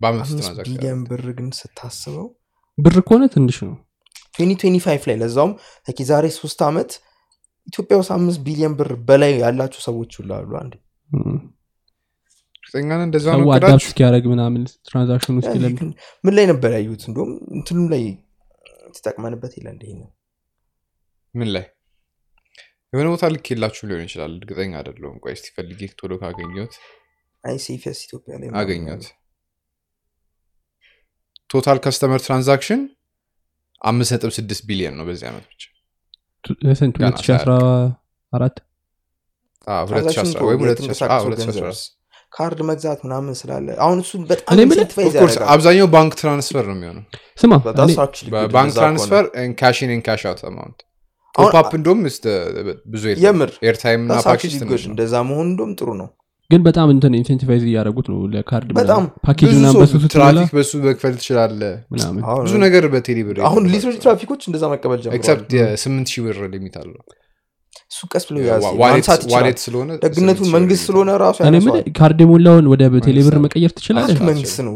lot 0.00 0.06
of 0.06 0.16
money። 0.16 0.18
በአመት 0.18 0.20
ውስጥ 0.22 0.32
አምስት 0.32 0.46
transact 0.46 0.68
ቢሊዮን 0.70 1.00
ብር 1.04 1.24
ግን 1.38 1.48
ስታስበው? 1.52 2.26
ብር 2.78 2.96
ከሆነ 3.08 3.22
ትንሽ 3.34 3.56
ነው። 3.62 3.74
2025 4.38 5.06
ላይ 5.08 5.16
ለዛውም 5.16 5.52
like 5.86 5.98
የዛሬ 6.00 6.26
ሶስት 6.36 6.60
ዓመት 6.62 6.90
ኢትዮጵያ 7.66 7.96
ውስጥ 8.00 8.12
አምስት 8.12 8.40
ቢሊዮን 8.46 8.74
ብር 8.78 8.90
በላይ 9.08 9.32
ያላቸው 9.38 9.80
ሰዎች 9.88 10.12
ሁሉ 10.20 10.30
አሉ 10.38 10.50
አንድ 10.56 10.74
ሰው 13.24 13.50
adapt? 13.54 13.82
እስኪያደረግ 13.82 14.24
ምናምን 14.26 14.62
transaction 14.88 15.36
ውስጥ 15.40 15.54
ምን 16.24 16.34
ላይ 16.36 16.46
ነበር 16.52 16.70
ያዩት 16.76 17.02
እንዲሁም 17.08 17.30
እንትኑም 17.56 17.86
ላይ 17.94 18.02
ተጠቅመንበት 18.96 19.52
ይላል 19.58 19.78
ይሄን 19.84 20.00
ምን 21.34 21.48
ላይ? 21.54 21.64
የሆነ 22.92 23.08
ቦታ 23.14 23.24
ልክ 23.34 23.46
የላችሁ 23.52 23.82
ሊሆን 23.88 24.04
ይችላል። 24.06 24.32
እርግጠኛ 24.38 24.72
አይደለሁም። 24.80 25.16
ቆይ 25.24 25.34
እስቲ 25.36 25.48
ፈልጌ 25.56 25.80
ቶሎ 26.00 26.12
ካገኘሁት 26.22 26.74
አይ 27.44 27.56
ሴፊያስ 27.66 27.98
ኢትዮጵያ 28.06 28.34
ላይ 28.40 28.48
አገኘሁት 28.60 29.04
total 31.50 31.78
customer 31.84 32.20
transaction 32.24 32.80
አምስት 33.82 34.10
ነጥብ 34.14 34.32
ስድስት 34.36 34.62
ቢሊዮን 34.68 34.94
ነው 34.98 35.04
በዚህ 35.08 35.26
ዓመት 35.30 35.44
ብቻ። 35.52 35.62
ስንት 36.80 36.94
ገና 36.98 37.08
2014 37.14 38.60
አዎ፣ 39.66 39.86
2010 39.92 40.44
ወይም 40.48 40.60
2010 40.64 41.08
አዎ፣ 41.14 41.24
2014 41.30 41.88
ካርድ 42.32 42.60
መግዛት 42.68 43.00
ምናምን 43.06 43.34
ስላለ 43.38 43.66
አሁን 43.84 43.98
እሱን 44.02 44.22
በጣም 44.24 44.58
አብዛኛው 45.54 45.86
ባንክ 45.94 46.12
transfer 46.20 46.64
ነው 46.70 46.76
የሚሆነው። 46.76 47.04
ባንክ 48.54 48.72
transfer 48.76 49.24
cash 49.60 49.80
in 49.80 49.90
ን 49.92 50.02
cash 50.06 50.22
out 50.30 50.42
amount 50.48 50.78
አሁን- 51.34 51.50
top 51.50 51.56
up 51.60 51.72
እንደውም 51.78 52.00
ስ 52.08 52.20
ብዙ 52.86 53.02
airtime 53.64 54.00
እና 54.06 54.12
ፓኬጅ 54.28 54.54
እንደዛ 54.88 55.14
መሆን 55.28 55.46
እንደውም 55.50 55.72
ጥሩ 55.80 55.88
ነው 56.00 56.08
ግን 56.50 56.60
በጣም 56.66 56.88
እንትን 56.94 57.12
incentivize 57.18 57.62
እያደረጉት 57.66 58.06
ነው 58.12 58.18
ለካርድ 58.32 58.68
በጣም 58.78 59.02
ፓኬጅ 59.26 59.46
ብዙ 59.46 59.56
ምናምን 59.58 59.74
ሰው 59.74 59.80
በሱ 59.82 59.92
ስትሞላ 59.96 60.28
ትራፊክ 60.32 60.52
በሱ 60.58 60.72
መክፈል 60.86 61.14
ትችላለ 61.18 61.62
ብዙ 62.42 62.52
ነገር 62.64 62.86
በቴሌ 62.94 63.18
ብር 63.28 63.38
አሁን 63.48 63.64
literally 63.72 63.96
ትራፊኮች 64.04 64.42
እንደዛ 64.50 64.64
መቀበል 64.74 65.00
ጀምረዋል። 65.00 65.18
except 65.20 65.50
የስምንት 65.58 66.10
ሺህ 66.14 66.22
ብር 66.26 66.38
limit 66.54 66.76
አለው። 66.80 67.00
እሱ 67.92 68.00
ቀስ 68.12 68.24
ብሎ 68.28 68.36
ስለሆነ 69.62 69.90
ደግነቱ 70.04 70.40
መንግስት 70.56 70.82
ስለሆነ 70.88 71.10
ራሱ 71.22 71.38
ካርድ 71.98 72.20
የሞላውን 72.24 72.66
ወደ 72.72 72.82
ቴሌ 73.06 73.18
ብር 73.18 73.34
መንግስት 73.36 73.44
መቀየር 73.46 73.72
ትችላለህ? 73.78 74.20
መንግስት 74.30 74.58
ነው። 74.66 74.74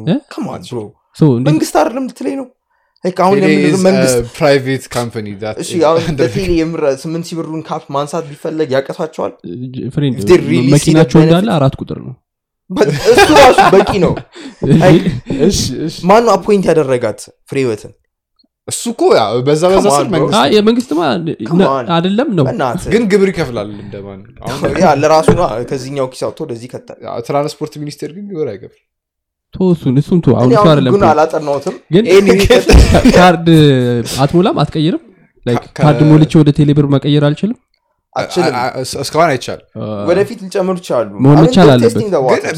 መንግስት 1.49 1.75
አይደለም 1.81 2.07
ልትለኝ 2.11 2.37
ነው 2.41 2.47
አሁን 3.20 3.38
አሁን 5.84 6.00
under- 6.02 6.22
በቴሌ 6.24 6.50
ስምንት 7.02 7.24
ሺህ 7.28 7.36
ብሩን 7.38 7.62
cap 7.68 7.85
ማንሳት 7.96 8.24
ቢፈለግ 8.30 8.70
see 10.62 10.72
መኪናቸው 10.74 11.18
እንዳለ 11.24 11.48
አራት 11.57 11.74
ቁጥር 11.82 11.98
ነው። 12.07 12.14
እሱ 13.12 13.26
ራሱ 13.40 13.59
በቂ 13.74 13.90
ነው። 14.05 14.12
Like, 14.76 15.07
እሺ 15.48 15.59
እሺ። 15.86 15.96
ማነው 16.11 16.32
appoint 16.37 16.66
ያደረጋት 16.70 17.20
ፍሬህይወትን 17.50 17.92
እሱ 18.68 18.82
እኮ 18.92 19.02
ያው 19.16 19.32
በዛ 19.46 19.62
በዛ 19.70 19.86
ስር 19.90 20.07
የመንግስትማ. 20.55 21.00
አይደለም 21.96 22.28
ነው። 22.38 22.44
ግን 22.92 23.02
ግብር 23.12 23.28
ይከፍላል 23.32 23.68
እንደማን 23.76 24.20
ለራሱ 25.02 25.28
ነዋ፣ 25.38 25.48
ከዚህኛው 25.70 26.07
ኪስ 26.12 26.22
አውጥቶ 26.26 26.40
ወደዚህ 26.46 26.68
ከታል 26.72 26.98
ያው 27.07 27.20
ትራንስፖርት 27.28 27.74
ሚኒስቴር 27.82 28.11
ግን 28.16 28.24
ግብር 28.32 28.48
አይከፍል 28.52 28.80
ቶ 29.55 29.68
እሱን 29.72 29.94
እሱን 30.00 30.18
ቶ 30.20 30.36
አሁን 30.36 30.52
እሱ 30.55 30.64
አይደለም 30.70 30.94
አላጠናሁትም። 31.09 31.74
ግን 31.94 32.05
ካርድ 33.16 33.48
አትሞላም? 34.20 34.57
አትቀይርም? 34.62 35.02
ካርድ 35.78 36.00
ሞልቼ 36.11 36.32
ወደ 36.40 36.50
ቴሌ 36.59 36.70
ብር 36.78 36.86
መቀየር 36.94 37.24
አልችልም? 37.28 37.59
እስካሁን 39.02 39.28
አይቻልም። 39.28 39.66
ወደፊት 40.09 40.38
ሊጨምሩ 40.44 40.76
ይችላሉ። 40.80 41.09
መሆን 41.24 41.38
መቻል 41.44 41.70
አለበት።. 41.72 42.05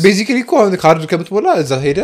basically 0.04 0.38
እኮ 0.44 0.52
አሁን 0.60 0.74
ካርድ 0.82 1.04
ከምትሞላ 1.10 1.46
እዛ 1.62 1.72
ሄደ 1.84 2.00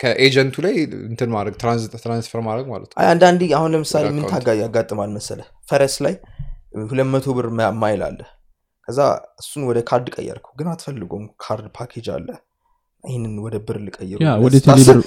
ከ 0.00 0.12
agent 0.12 0.44
ኡ 0.44 0.56
ላይ 0.64 0.74
እንትን 1.08 1.28
ማድረግ 1.34 1.54
trans- 1.60 1.90
transfer 1.96 2.40
ማድረግ 2.46 2.66
ማለት 2.72 2.88
ነው። 2.88 2.96
አይ 3.00 3.08
አንዳንዴ 3.12 3.42
አሁን 3.58 3.70
ለምሳሌ 3.74 4.04
ምን 4.14 4.24
ታጋ 4.32 4.48
ያጋጥማል 4.60 5.10
መሰለ 5.16 5.40
ፈረስ 5.68 5.96
ላይ 6.04 6.14
ሁለት 6.86 7.08
መቶ 7.10 7.26
ብር 7.36 7.46
mile 7.82 8.02
አለ። 8.08 8.20
ከዛ 8.88 9.00
እሱን 9.40 9.62
ወደ 9.68 9.78
ካርድ 9.88 10.08
ቀየርከው 10.16 10.52
ግን 10.58 10.68
አትፈልገውም። 10.72 11.26
ካርድ 11.42 11.66
ፓኬጅ 11.76 12.08
አለ 12.16 12.28
ይህንን 13.04 13.34
ወደ 13.44 13.56
ብር 13.66 13.76
ልቀይሩ 13.86 14.18
ወደ 14.44 14.54
ቴሌ 14.66 14.78
ብር 14.88 14.98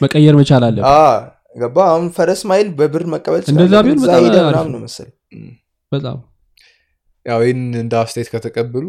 መቀየር 0.00 0.34
መቻል 0.38 0.64
አለበት 0.66 1.26
ገባ? 1.56 1.76
አሁን 1.90 2.06
ፈረስ 2.16 2.40
mile 2.48 2.68
በብር 2.78 3.04
መቀበል 3.12 3.42
እንደዛ 3.52 3.74
ቢሆን 3.84 4.00
በጣም 4.02 4.66
ነው። 4.72 4.80
መሰለኝ። 4.80 5.14
በጣም 5.92 6.18
ያው 7.26 7.40
ይህን 7.44 7.62
እንደ 7.80 7.94
አስተያየት 8.00 8.28
ከተቀበሉ 8.34 8.84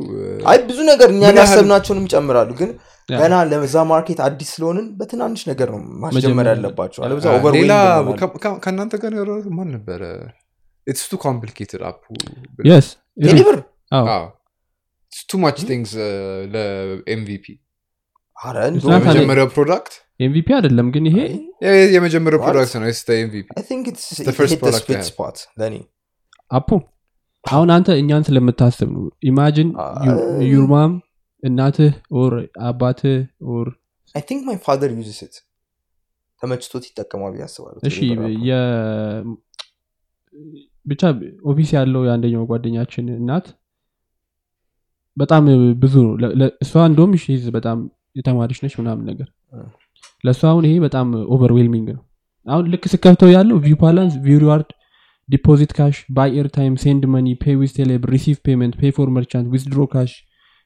አይ 0.49 0.57
ብዙ 0.67 0.77
ነገር 0.89 1.09
ያህል- 1.15 1.39
ያሰብናቸውንም 1.39 2.05
ይጨምራሉ 2.07 2.49
ግን 2.59 2.69
ገና 3.09 3.35
ለዛ 3.49 3.75
market 3.89 4.19
አዲስ 4.25 4.49
ስለሆንን 4.55 4.85
በትናንሽ 4.99 5.41
ነገር 5.49 5.69
ነው 5.73 5.79
ማስጀመር 6.03 6.47
ያለባቸው። 6.51 7.01
አለበዛ 7.05 7.25
ከእናንተ 8.63 8.93
ጋር 9.03 9.13
ማን 9.57 9.69
ነበረ? 9.75 10.01
it's 10.87 11.03
too 11.11 11.17
complicated 11.23 11.81
app 11.87 12.03
ኡ። 12.67 12.77
yes 12.77 12.87
ቴሌ 13.25 13.39
ብር? 13.47 13.57
too 15.29 15.39
much 15.41 15.59
things 15.67 15.93
ለ 16.53 16.90
MVP 16.90 17.45
የመጀመሪያው 18.39 19.47
product 19.55 19.93
MVP 20.19 20.47
አይደለም 20.57 20.87
ግን 20.95 21.03
ይሄ? 21.09 21.17
የመጀመሪያው? 21.95 22.39
product 22.45 22.73
ነው። 22.81 22.87
ስ 22.99 23.03
MVP 23.17 23.45
I 23.59 23.63
think 23.69 23.83
it's 23.91 24.05
the 24.19 24.31
it 24.31 24.37
first 24.39 24.53
hit 24.53 24.59
the 24.59 24.63
product 24.63 24.81
I 24.81 24.85
sweet 24.85 24.99
had. 24.99 25.09
spot 25.11 25.37
ለእኔ 25.61 25.75
አፖ 26.51 26.69
አሁን 27.43 27.69
አንተ 27.75 27.89
እኛን 28.01 28.23
ስለምታስብ 28.29 28.89
ነው። 28.95 29.03
imagine 29.29 29.69
አይ። 29.83 30.47
your 30.53 30.76
mom 30.76 30.93
እናትህ 31.43 31.91
or 32.21 32.33
አባትህ 32.69 33.17
or 33.51 33.67
I 34.15 34.23
think 34.29 34.39
my 34.51 34.57
father 34.67 34.89
uses 35.01 35.19
it. 35.27 35.35
ተመችቶት 36.41 36.83
ይጠቀማል 36.89 37.31
ብዬ 37.35 37.43
አስባለሁ። 37.47 37.79
እሺ 37.89 37.97
ብቻ 40.85 41.01
office 41.51 41.69
ያለው 41.77 42.01
የአንደኛው 42.07 42.43
ጓደኛችን 42.51 43.07
እናት 43.15 43.47
በጣም 45.17 45.45
ብዙ 45.79 45.95
እሷ 46.63 46.73
እንደውም 46.89 47.13
በጣም 47.57 47.79
የተማረች 48.19 48.59
ነች 48.63 48.73
ምናምን 48.79 49.03
ነገር። 49.09 49.27
እ። 49.53 49.65
ለእሷ 50.23 50.41
አሁን 50.51 50.63
ይሄ 50.67 50.75
በጣም 50.85 51.07
overwhelming 51.35 51.87
ነው። 51.95 52.03
አሁን 52.47 52.65
ልክ 52.73 52.83
ስከፍተው 52.91 53.29
ያለው 53.33 53.57
view 53.65 53.77
balance 53.81 54.15
view 54.25 54.39
reward 54.43 54.69
deposit 55.29 55.71
cash 55.77 55.97
buy 56.15 56.29
airtime 56.37 56.75
send 56.83 57.03
money 57.13 57.27
pay 57.41 57.55
with 57.59 57.71
ቴሌብር 57.77 58.09
receive 58.13 58.37
payment 58.45 58.75
pay 58.79 58.91
for 58.95 59.09
merchant 59.15 59.47
withdraw 59.53 59.81
cash 59.91 60.11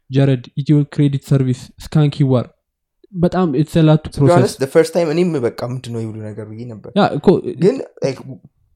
GERD 0.09 0.43
ኢትዮ 0.59 0.77
credit 0.93 1.23
service 1.29 1.61
scan 1.83 2.07
QR 2.15 2.45
በጣም 3.13 3.47
የተሰላቱ 3.57 4.03
To 4.05 4.11
be 4.11 4.15
process 4.19 4.37
honest, 4.37 4.57
the 4.57 4.69
first 4.75 4.91
time 4.95 5.09
እኔም 5.13 5.31
በቃ 5.45 5.59
ምንድነው 5.71 6.01
የሁሉ 6.03 6.17
ነገር 6.29 6.45
ብዬ 6.51 6.61
ነበር። 6.71 6.91
ግን 7.63 7.75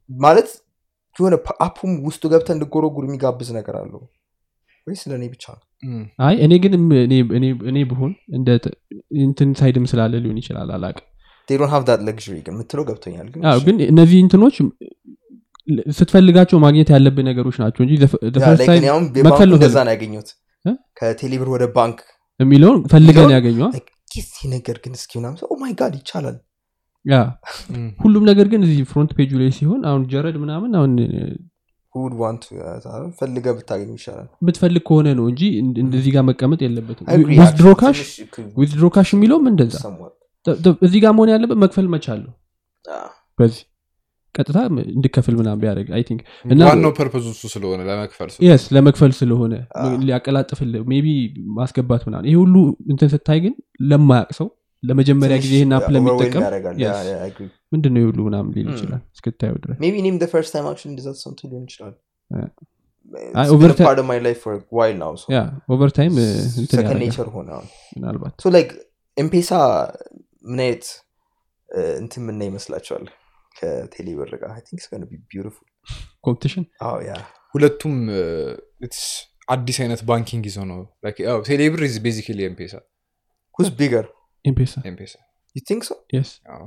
ማለት 0.10 0.50
የሆነ 1.16 1.36
app 1.66 1.78
ኡም 1.78 1.94
ውስጡ 2.08 2.24
ገብተህ 2.34 2.50
እንድጎረጉር 2.56 3.06
የሚጋብዝ 3.08 3.50
ነገር 3.56 3.76
አለው 3.80 4.02
ወይስ 4.88 5.02
ለእኔ 5.10 5.24
ብቻ 5.32 5.46
ነው? 5.54 5.62
አይ 6.20 6.36
እኔ 6.46 6.54
ግን 6.64 6.74
እኔ- 6.78 7.06
እኔ- 7.38 7.60
እኔ 7.70 7.78
ብሆን 7.90 8.12
እንደ 8.38 8.50
እንትን 9.24 9.50
side 9.60 9.77
ም 9.77 9.86
ስላለ 9.92 10.14
ሊሆን 10.24 10.40
ይችላል 10.42 10.70
አላቅ 10.76 10.96
they 11.50 11.58
don't 11.58 11.74
have 11.74 11.86
that 11.90 12.02
luxury 12.08 12.40
ግን 12.40 12.54
የምትለው 12.54 12.84
ገብቶኛል 12.88 13.28
ግን 13.66 13.78
እነዚህ 13.88 14.18
እንትኖች 14.24 14.56
ስትፈልጋቸው 15.98 16.58
ማግኘት 16.64 16.90
ያለብህ 16.94 17.24
ነገሮች 17.30 17.56
ናቸው 17.64 17.82
እንጂ 17.86 17.94
እኔ 17.96 18.86
መክፈል 19.28 19.50
ነው 19.50 19.58
እ? 20.66 20.72
ከቴሌብር 21.00 21.50
ወደ 21.54 21.64
ባንክ 21.76 21.98
የሚለውን 22.40 22.80
ፈልገን 22.86 23.14
የሚለውን- 23.16 23.36
ያገኘ 23.36 23.60
like, 23.72 23.90
ይህ 24.16 24.26
ነገር 24.54 24.78
ግን 24.84 24.94
እስኪ 24.98 25.14
my 25.62 25.74
God 25.80 25.94
ይቻላል። 26.00 26.38
ያ 27.06 27.18
ሁሉም 28.00 28.24
ነገር 28.30 28.48
ግን 28.54 28.62
እዚህ 28.66 28.80
front 28.90 29.12
page 29.18 29.27
ኡ 29.27 29.32
ላይ 29.42 29.50
ሲሆን 29.58 29.82
አሁን 29.90 30.02
GERD 30.12 30.38
ምናምን 30.44 30.72
አሁን 30.80 30.94
who 31.98 32.04
would 32.04 32.18
want 32.18 32.40
to 32.46 32.56
uh, 32.64 32.98
ፈልገ 33.20 33.46
ብታገኙ 33.58 33.92
ይሻላል 33.98 34.28
የምትፈልግ 34.42 34.84
ከሆነ 34.88 35.08
ነው 35.20 35.26
እንጂ 35.32 35.42
እንድ- 35.62 35.80
እንደዚህ 35.84 36.12
ጋር 36.16 36.26
መቀመጥ 36.30 36.60
የለበትም 36.66 37.08
withdraw. 38.58 38.86
cash 38.94 39.10
የሚለውም 39.16 39.48
እንደዛ 39.52 39.76
እዚህ 40.84 41.00
ጋር 41.04 41.14
መሆን 41.18 41.32
ያለበት 41.34 41.60
መክፈል 41.64 41.88
መቻለሁ 41.94 42.32
Ah. 42.86 43.08
በዚህ 43.40 43.64
ቀጥታ 44.36 44.58
እንድከፍል 44.92 45.36
ምናምን 45.38 45.60
ቢያደርግ 45.62 45.88
I 45.96 46.02
think 46.08 46.20
እና 46.46 46.60
ዋናው 46.68 46.92
purpose 46.98 47.26
እሱ 47.32 47.42
ስለሆነ 47.54 47.80
ለመክፈል 47.88 48.30
ስለሆነ። 48.30 48.46
yes 48.48 48.64
ለመክፈል 48.76 49.12
ስለሆነ 49.18 49.54
አዎ። 49.80 49.90
ሊያቀላጥፍልህ 50.04 50.84
maybe 50.92 51.08
ማስገባት 51.58 52.04
ምናምን 52.08 52.28
ይሄ 52.30 52.38
ሁሉ 52.42 52.56
እንትን 52.92 53.10
ስታይ 53.14 53.40
ግን 53.46 53.54
ለማያቅ 53.90 54.30
ሰው 54.40 54.48
ለመጀመሪያ 54.90 55.38
ጊዜ 55.44 55.54
ይህን 55.58 55.74
app 55.78 55.86
ለሚጠቀም. 55.96 56.44
ምንድን 57.74 57.94
ነው 57.94 58.02
የሁሉ 58.02 58.20
ምናምን 58.28 58.52
ሊል 58.58 58.68
Mm. 58.68 58.74
ይችላል 58.76 59.02
እስክታየው 59.16 59.58
ድረስ? 59.64 59.78
Maybe 59.84 59.98
እኔም 60.04 60.18
the 60.20 60.30
first 60.36 60.52
time 60.56 60.68
actually 60.72 60.92
እንደዛ 60.94 61.08
ሊሆን 61.52 61.64
ይችላል. 61.64 61.94
over 65.76 65.96
time 65.96 66.16
ሆነ 67.38 67.50
ምናልባት. 67.98 68.36
ኤምፔሳ 69.18 69.52
ምን 70.44 70.60
አይነት 70.60 70.86
uh, 71.76 71.96
እንትን 72.02 72.26
ምን 72.26 72.44
ይመስላችኋል? 72.44 73.06
ከቴሌብር 73.60 74.36
ጋር? 74.42 74.50
I 74.50 74.60
think 74.60 74.78
it's 74.80 74.90
gonna 74.94 75.10
be 75.14 75.18
beautiful. 75.34 75.66
competition 76.20 76.66
oh 76.84 77.00
yeah. 77.08 77.24
ሁለቱም 77.54 78.10
it's 78.86 79.02
አዲስ 79.50 79.82
አይነት 79.82 80.04
banking 80.04 80.46
ይዘው 80.46 80.66
ነው. 80.66 80.78
ቴሌብር 81.42 81.80
basically 81.80 82.46
ኤምፔሳ 82.46 82.78
who's 83.56 83.72
bigger 83.82 84.04
ኤምፔሳ 84.48 84.74
ኤምፔሳ 84.90 85.14
you 85.56 85.64
think 85.70 85.82
so? 85.84 85.96
yes 86.16 86.32
ያው። 86.50 86.66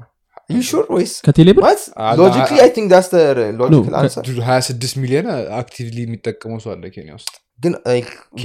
you 0.55 0.63
sure 0.69 0.87
ወይስ 0.95 1.13
ከቴሌብር 1.27 1.63
what? 1.65 1.83
አላ- 2.05 2.19
logically 2.21 2.61
i 2.61 2.71
think 2.77 2.87
that's 2.93 3.11
the 3.11 3.23
logical 3.61 3.93
No, 3.93 4.01
answer. 4.01 4.23
dude 4.29 4.39
26 4.47 4.95
ሚሊዮን 5.03 5.27
actively 5.61 5.99
የሚጠቀመው 6.05 6.59
ሰው 6.65 6.73
አለ 6.75 6.85
ኬንያ 6.97 7.13
ውስጥ. 7.19 7.33
ግን 7.59 7.73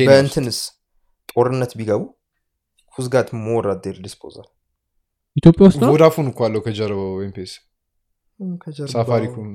በእንትንስ? 0.09 0.59
ጦርነት 1.29 1.71
ቢገቡ? 1.79 2.01
Who's 2.93 3.07
got 3.09 3.27
more 3.45 3.65
at 3.71 3.79
their 3.85 3.97
disposal? 4.05 4.45
ኢትዮጵያ 5.35 5.63
ውስጥ 5.69 5.79
ነው? 5.81 5.89
ቮዳፎን 5.93 6.27
እኮ 6.31 6.39
አለው 6.47 6.61
ከጀርባው 6.65 7.09
ኤምፔስ 7.25 7.53
ሳፋሪኮም 8.93 9.49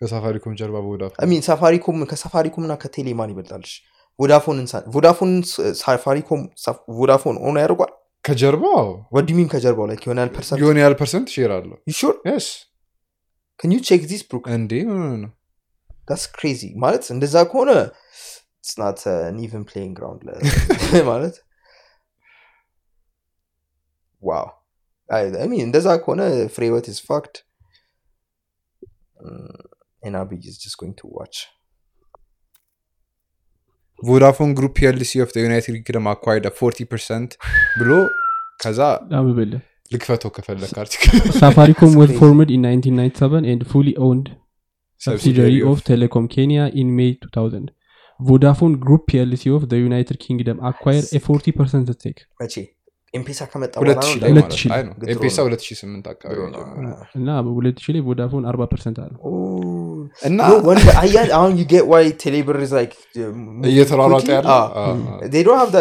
ከሳፋሪኮም 0.00 0.52
ጀርባ 0.60 0.76
ቮዳፎን። 0.86 1.18
I 1.18 1.28
mean 1.30 1.42
ሳፋሪኮም 1.48 1.98
ከሳፋሪኮም 2.10 2.64
እና 2.66 2.74
ከቴሌ 2.82 3.08
ማን 3.18 3.30
ይበልጣልሽ 3.32 3.72
ስ- 5.50 5.72
ሳፋሪኮም 5.80 6.40
ቮዳፎን 6.98 7.36
ሆኖ 7.44 7.56
ያደርጓል 7.62 7.92
ከጀርባው? 8.24 8.86
ወዲሚን 9.16 9.48
ከጀርባው? 9.52 9.86
ላይ 9.90 9.96
የሆነ 10.00 10.18
ያህል 10.20 10.32
ፐርሰንት 10.36 10.58
የሆነ 10.62 10.78
ያህል 10.82 10.96
ፐርሰንት 11.00 11.28
ሼር 11.34 11.52
አለው። 11.56 11.76
You 11.90 11.94
sure? 12.00 12.16
ስ 12.38 12.48
can 13.60 13.70
you 13.74 13.80
check 13.88 14.02
this 14.12 14.22
brook 14.30 14.46
እንዴ? 14.58 14.72
ኖ 14.88 14.92
ኖ 15.02 15.12
ኖ. 15.22 15.26
That's 16.08 16.26
crazy. 16.36 16.70
ማለት 16.84 17.04
እንደዛ 17.14 17.36
ከሆነ 17.50 17.70
it's 18.60 18.74
not 18.82 18.98
an 19.10 19.36
even 19.46 19.62
playing 19.70 19.92
ground 19.98 20.20
ለ- 20.26 20.40
ማለት? 21.12 21.36
ዋው 24.22 24.46
እንደዛ 25.66 25.88
ከሆነ 26.02 26.22
ፍሬወት 26.56 26.86
ስ 26.96 27.00
ፋክድ 27.08 27.34
እና 30.02 30.16
ብይ 30.30 30.44
ስ 30.64 30.76
ጎይንግ 30.80 30.94
ቱ 31.00 31.08
ዋች 31.18 31.36
ቮዳፎን 34.08 34.50
Group 34.58 34.72
PLC 34.78 35.12
of 35.24 35.30
United 35.46 35.74
Kingdom 35.78 36.06
acquired 36.12 36.46
40 36.52 36.86
percent 36.92 37.32
ብሎ 37.80 37.90
ከዛ 38.62 38.80
አብብል 39.20 39.52
ልክፈተው 39.94 40.30
ከፈለክ 40.36 40.72
article 40.82 41.12
ሳፋሪኮም 41.40 41.92
was 42.00 42.10
crazy. 42.10 42.18
formed 42.20 42.50
in 42.56 42.62
1997 42.68 43.44
and 43.52 43.60
fully 43.72 43.94
owned 44.08 44.28
subsidiary 45.00 45.60
of 45.70 45.76
Telecom 45.88 46.26
Kenya 46.34 46.64
in 46.82 46.88
May 46.98 47.10
2000. 47.26 47.70
Vodafone 48.20 48.74
Group 48.84 49.02
PLC 49.10 49.44
of 49.56 49.62
the 49.70 49.78
United 49.88 50.16
Kingdom 50.24 50.56
acquired 50.70 51.06
a 51.18 51.20
40% 51.26 51.92
stake. 51.96 52.20
መቼ 52.42 52.54
ኤምፔሳ 53.14 53.44
ከመጣ 53.44 53.74
ሺህ 54.04 54.20
ላይ 54.22 54.30
ሁለት 54.30 54.52
ሺህ 54.52 54.70
ኤምፔሳ 55.08 55.36
2008 55.42 56.10
አካባቢ 56.10 56.36
እና 57.16 57.38
በ2000 57.46 57.94
ላይ 57.94 58.00
ቮዳፎን 58.00 58.44
40% 58.50 59.00
አለው። 59.04 59.18
ኦ፣ 59.22 59.30
እና 60.24 60.38
አሁን 61.32 61.52
ቴሌብር 62.22 62.56
uh, 62.56 62.84
እየተሯሯጠ? 63.66 64.28
ያለ 64.30 64.46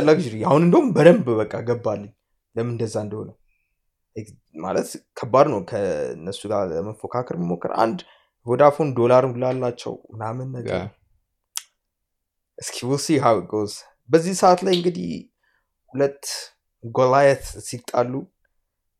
luxury. 0.09 0.41
አሁን 0.43 0.61
እንደውም 0.61 0.93
በደንብ 0.93 1.29
በቃ 1.33 1.59
ገባልኝ። 1.59 2.11
ለምን 2.55 2.71
እንደዛ 2.71 2.95
እንደሆነ? 3.01 3.29
ማለት 4.55 4.87
ከባድ 5.17 5.47
ነው። 5.47 5.65
ከእነሱ 5.65 6.41
ጋር 6.47 6.67
ለመፎካከር 6.67 7.37
መሞከር 7.37 7.71
አንድ 7.77 7.99
ቮዳፎን 8.45 8.89
ዶላር 8.93 9.25
ላላቸው 9.35 10.03
ምናምን 10.13 10.51
ነገር. 10.51 10.81
እስኪ 12.57 12.77
goes 13.51 13.73
በዚህ 14.09 14.33
ሰዓት 14.33 14.63
ላይ 14.63 14.73
እንግዲህ 14.75 15.11
ሁለት 15.93 16.23
ጎላየት 16.83 17.43
ሲጣሉ 17.65 18.11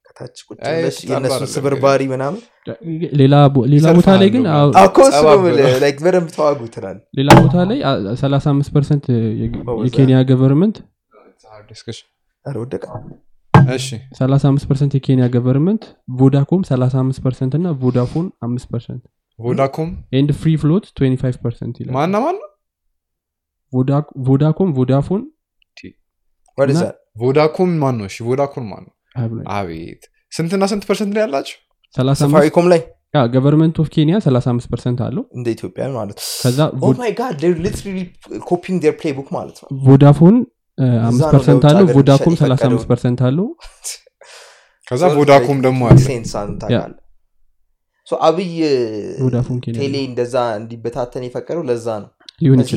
ከታች 0.08 0.38
ቁጭ 0.48 0.58
ብለሽ 0.68 0.98
የእነሱን 1.10 1.50
ስብርባሪ 1.54 2.02
ምናምን 2.12 2.40
ሌላ 3.20 3.36
ቦታ 3.96 4.10
ላይ 4.16 4.30
ግን 4.32 4.44
በደንብ 6.06 6.30
ተዋጉ 6.36 6.62
ትላል 6.76 6.98
ሌላ 7.20 7.30
ቦታ 7.40 7.56
ላይ 7.70 7.80
አ- 7.90 7.98
35 8.18 8.74
percent 8.76 9.06
የኬንያ 9.86 10.18
government 10.30 10.78
Discussion. 11.70 12.06
ኧረ 12.46 12.56
ወደቀ። 12.62 12.84
እሺ። 13.74 13.88
35 14.18 14.66
percent 14.70 14.92
የኬንያ 14.98 15.26
government 15.34 15.84
ቮዳኮም 16.20 16.62
35 16.68 17.20
percent 17.26 17.54
እና 17.58 17.68
ቮዳፎን 17.82 18.28
5 18.46 18.68
percent። 18.72 19.04
ቮዳኮም? 19.40 19.90
and 20.14 20.30
free 20.40 20.52
float 20.62 20.86
25 21.00 21.40
percent 21.44 21.76
ይላል። 21.82 21.94
ማና 21.98 22.16
ማን 22.24 22.38
ቮዳኮም 24.28 24.70
ቮዳፎን 24.78 25.22
What 26.60 26.70
is 26.70 26.76
እና- 26.76 26.86
that? 26.86 26.96
ቮዳኮም 27.22 27.72
ማን 27.82 27.96
ነው 28.00 28.06
እሺ 28.06 28.18
ቮዳኮም 28.28 28.66
ማን 28.72 28.84
ነው 28.86 28.94
አቤት። 29.54 30.02
ስንትና 30.32 30.64
ስንት 30.72 30.84
percent 30.90 31.12
ነው 31.16 31.22
ያላቸው 31.22 31.58
35 31.98 32.20
ሳፋሪኮም 32.24 32.68
ላይ? 32.74 32.82
government 33.34 33.78
of 33.82 33.88
ኬንያ 33.94 34.16
35 34.24 34.68
percent 34.72 35.00
አለው። 35.06 35.24
እንደ 35.38 35.48
ኢትዮጵያ 35.56 35.84
ማለት 35.94 36.18
ነው። 36.18 36.26
playbook 39.00 39.30
ማለት 39.32 39.58
ነው. 39.64 39.70
ቮዳፎን 39.86 40.36
እዛ 40.78 41.00
አምስት 41.08 41.26
percent 41.34 41.64
አለው። 41.70 41.86
ቮዳኮም 41.96 42.30
የሚሸጥ 42.30 42.44
35 42.44 42.62
የፈቀደው። 42.66 42.90
percent 42.92 43.22
አለው። 43.28 43.48
ከዛ 44.88 45.02
So, 45.04 45.16
ቮዳኮም 45.18 45.58
ደግሞ 45.62 45.82
አብይ 48.22 48.52
ቴሌ 49.78 49.96
እንደዛ 50.06 50.36
እንዲበታተን 50.60 51.24
የፈቀደው 51.28 51.64
ለዛ 51.64 51.88
ነው. 52.04 52.10
ሊሆን 52.42 52.60
Because 52.60 52.72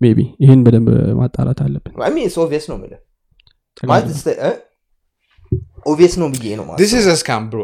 maybe 0.00 0.20
ይህን 0.42 0.60
በደንብ 0.66 0.88
ማጣራት 1.20 1.60
አለብን። 1.64 1.92
I 2.00 2.10
mean 2.10 2.24
it's 2.28 2.38
obvious 2.38 2.64
ነው 2.70 2.76
እ? 4.42 4.52
obvious 5.86 6.14
ነው 6.20 6.28
ብዬ 6.34 6.46
ነው 6.58 6.64
ማለት 6.68 6.80
this 6.82 6.92
is 6.98 7.06
scam 7.20 7.44
bro 7.50 7.60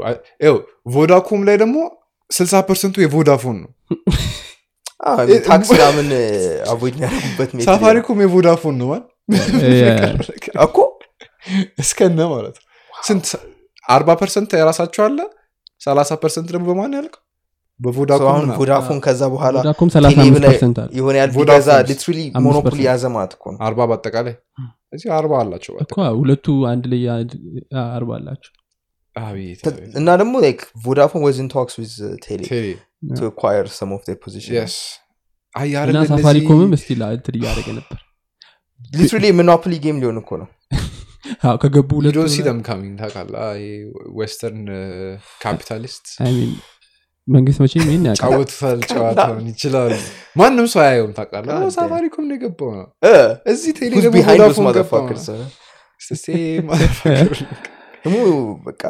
ቮዳኮም 0.95 1.43
ላይ 1.49 1.57
ደግሞ 1.63 1.77
60 2.31 2.63
percent 2.69 2.90
ኡ 2.90 2.97
የቮዳፎን 3.03 3.57
ነው። 3.63 3.71
tax 5.47 5.69
ምናምን 5.73 6.09
avoid 6.73 6.95
የሚያደርጉበት 6.97 7.51
ሳፋሪኮም 7.67 8.19
የቮዳፎን 8.25 8.75
ነው 8.81 8.89
ማን 8.91 9.03
እኮ 10.67 10.77
እስከነ 11.83 12.21
ማለት 12.33 12.57
ነው። 12.59 12.67
ስንት 12.91 13.27
አርባ 13.87 14.11
percent 14.21 14.51
የራሳቸው 14.59 15.03
አለ? 15.07 15.19
ሰላሳ 15.81 16.11
percent 16.23 16.49
ደግሞ 16.55 16.65
በማን 16.71 16.95
ያልቀው 16.99 17.23
በቮዳኮም 17.81 18.49
ቮዳፎን 18.59 18.99
ከዛ 19.05 19.23
በኋላ 19.35 19.57
ቮዳኮም 19.61 19.89
ቴሌ 19.95 20.05
35 20.07 20.41
ላይ 20.45 20.51
percent 20.51 20.79
አለው 20.83 20.95
የሆነ 20.99 21.15
ያህል 21.21 21.31
ቢገዛ 21.37 21.69
literally 21.91 22.19
monopoly 22.47 22.81
ያዘ 22.89 23.05
ማለት 23.17 23.33
እኮ 23.37 23.45
ነው። 23.55 23.59
አርባ 23.69 23.87
በአጠቃላይ? 23.91 24.35
እዚህ 24.97 25.09
አርባ 25.19 25.33
አላቸው 25.43 25.75
እኮ 25.85 25.97
ሁለቱ 26.21 26.57
አንድ 26.73 26.85
ላይ 26.93 27.03
አርባ 27.97 28.11
አላቸው። 28.19 28.53
እና 30.01 30.09
ደግሞ 30.21 30.35
like 30.47 30.63
ቮዳፎን 30.85 31.23
was 31.27 31.39
in 31.43 31.49
talks 31.55 31.75
with 31.81 31.95
uh, 32.01 32.15
ቴሌ 32.27 32.41
ቴሌ 32.51 32.67
to 33.19 33.25
acquire 33.31 33.67
some 33.79 33.93
of 33.97 34.03
their 34.07 34.19
position. 34.27 34.53
yes 34.57 34.77
አይ 35.55 35.69
እና 35.71 35.79
አይደለ 35.83 36.03
ሳፋሪኮምም 36.13 36.73
still 36.83 37.01
እንትን 37.17 37.37
እያደረገ 37.39 37.69
ነበር። 37.79 37.99
Literally 38.93 39.31
monopoly 39.41 39.79
game 39.85 39.97
ሊሆን 40.03 40.19
እኮ 40.23 40.31
ነው። 40.43 40.49
አዎ፣ 41.49 41.57
ከገቡ 41.63 41.91
ሁለቱ 42.01 42.15
don't 42.19 42.29
see 42.35 42.45
them 42.47 42.61
coming 42.69 42.95
ታውቃለህ? 43.01 43.43
western 44.21 44.63
capitalist 45.45 46.07
I 46.29 46.33
mean፣ 46.37 46.53
መንግስት 47.31 47.59
መቼም 47.63 47.83
ይህን 47.85 48.05
ያውቃል። 48.09 48.21
ጫወቱታል 48.25 48.79
ጨዋታውን 48.93 49.47
ይችላሉ። 49.51 49.93
ማንም 50.37 50.67
ሰው 50.73 50.81
አያየውም 50.83 51.13
ታውቃለህ. 51.19 51.57
ሳፋሪኮም 51.77 52.25
ነው 52.29 52.35
የገባው። 52.37 52.71
ነው 52.75 52.87
እዚህ 53.47 53.73
ቴሌ 53.79 53.93
ደግሞ 58.05 58.19
በቃ. 58.67 58.83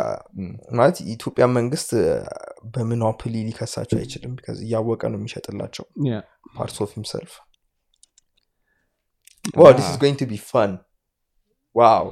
ማለት 0.79 0.97
የኢትዮጵያ 1.03 1.45
መንግስት 1.55 1.89
በ 2.75 2.87
monopoly 2.87 3.35
ሊከሳቸው 3.47 3.97
አይችልም 4.01 4.35
because 4.37 4.59
እያወቀ 4.67 5.03
ነው 5.13 5.19
የሚሸጥላቸው። 5.21 5.85
Yeah. 6.09 6.23
parts 6.57 6.79
of 6.85 6.91
himself 6.97 7.33
wow 9.59 9.73
this. 9.73 9.85
is 9.89 9.97
going 10.03 10.17
to 10.21 10.25
be 10.31 10.33
fun 10.51 10.73
wow 11.77 12.07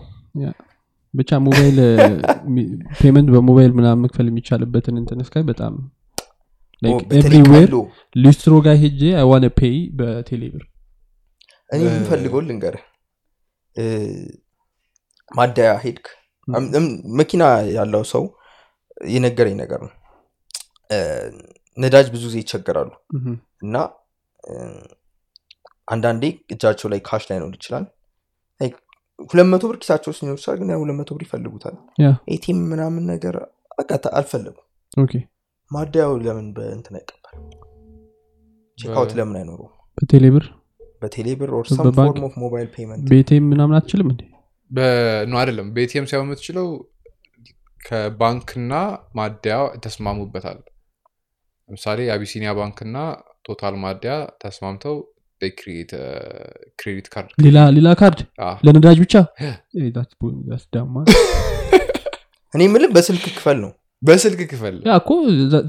ብቻ 1.15 1.31
mobile 1.45 1.79
payment 2.99 3.29
በሞባይል 3.35 3.73
ምናምን 3.79 4.03
መክፈል 4.05 4.27
የሚቻልበትን 4.31 4.97
እንትን 5.01 5.23
እስካይ 5.25 5.45
በጣም 5.49 5.75
everywhere 7.19 7.71
ሊስትሮ 8.17 8.55
ጋር 8.67 8.77
ሄጄ 8.83 9.01
I 9.19 9.23
wanna 9.23 9.47
pay 9.57 9.77
በቴሌብር 9.99 10.65
እኔ 11.71 11.81
በ- 11.83 11.91
የምፈልገው 11.91 12.41
ልንገርህ 12.45 12.85
እ፣ 13.77 13.85
ማደያ 15.31 15.71
ሄድክ? 15.83 16.07
እም- 16.49 16.91
መኪና 17.19 17.43
ያለው 17.75 18.03
ሰው 18.13 18.23
የነገረኝ 19.11 19.55
ነገር 19.61 19.81
ነው። 19.83 19.93
እ፣ 20.91 20.99
ነዳጅ 21.79 22.07
ብዙ 22.15 22.23
ጊዜ 22.29 22.37
ይቸገራሉ። 22.43 22.91
እና 23.63 23.75
እ፣ 24.45 24.55
አንዳንዴ 25.89 26.25
እጃቸው 26.53 26.89
ላይ 26.93 27.01
cash 27.05 27.25
ላይኖር 27.31 27.53
ይችላል። 27.59 27.85
ሁለት 29.31 29.47
መቶ 29.51 29.63
ብር 29.69 29.77
ኪሳቸው 29.81 30.11
ውስጥ 30.11 30.21
ሊኖር 30.23 30.37
ይችላል 30.39 30.57
ግን 30.61 30.69
ሁለት 30.81 30.97
መቶ 30.99 31.11
ብር 31.15 31.23
ይፈልጉታል። 31.25 31.77
ATM 32.35 32.59
ምናምን 32.71 33.05
ነገር 33.11 33.37
አልፈለጉም። 34.13 34.65
okay 34.97 35.13
ማደያው 35.71 36.13
ለምን 36.25 36.47
በእንትን 36.57 36.95
አይቀበል 36.99 37.35
checkout 38.79 39.13
ለምን 39.19 39.37
አይኖሩም 39.41 39.73
በቴሌብር 39.99 40.45
በቴሌ 41.03 41.29
ብር 41.41 41.51
or 41.57 41.67
በባንክ? 41.79 41.97
form 41.99 42.25
of 42.29 42.35
mobile 42.43 42.69
payment 42.77 43.05
ቤቴም 43.11 43.45
ምናምን 43.53 43.77
አትችልም 43.79 44.09
እንዴ? 44.13 44.23
በኖ 44.71 45.33
አይደለም። 45.41 45.69
በ 45.75 45.88
ATM 45.88 46.07
ሳይሆን 46.11 46.27
የምትችለው 46.29 46.67
ከባንክና 47.81 48.73
ማደያ 49.19 49.57
ተስማሙበታል። 49.85 50.59
ለምሳሌ 51.69 51.99
የአቢሲኒያ 52.09 52.51
ባንክና 52.59 52.97
ቶታል 53.49 53.77
ማደያ 53.85 54.15
ተስማምተው 54.43 54.97
credit 56.79 57.09
card 57.13 57.31
ሌላ 57.45 57.59
ሌላ 57.77 57.89
ካርድ? 58.01 58.21
ለነዳጅ 58.67 58.97
ብቻ? 59.05 59.15
that's 59.97 60.15
bu- 60.21 60.39
that's 60.49 60.67
dumb, 60.73 60.91
man. 60.95 61.07
እኔ 62.55 62.63
የምልህ 62.67 62.91
በስልክ 62.95 63.25
ክፈል 63.37 63.59
ነው 63.65 63.71
በስልክ 64.03 64.41
ክፈል። 64.51 64.77
ያ 64.87 64.95
እኮ 65.01 65.11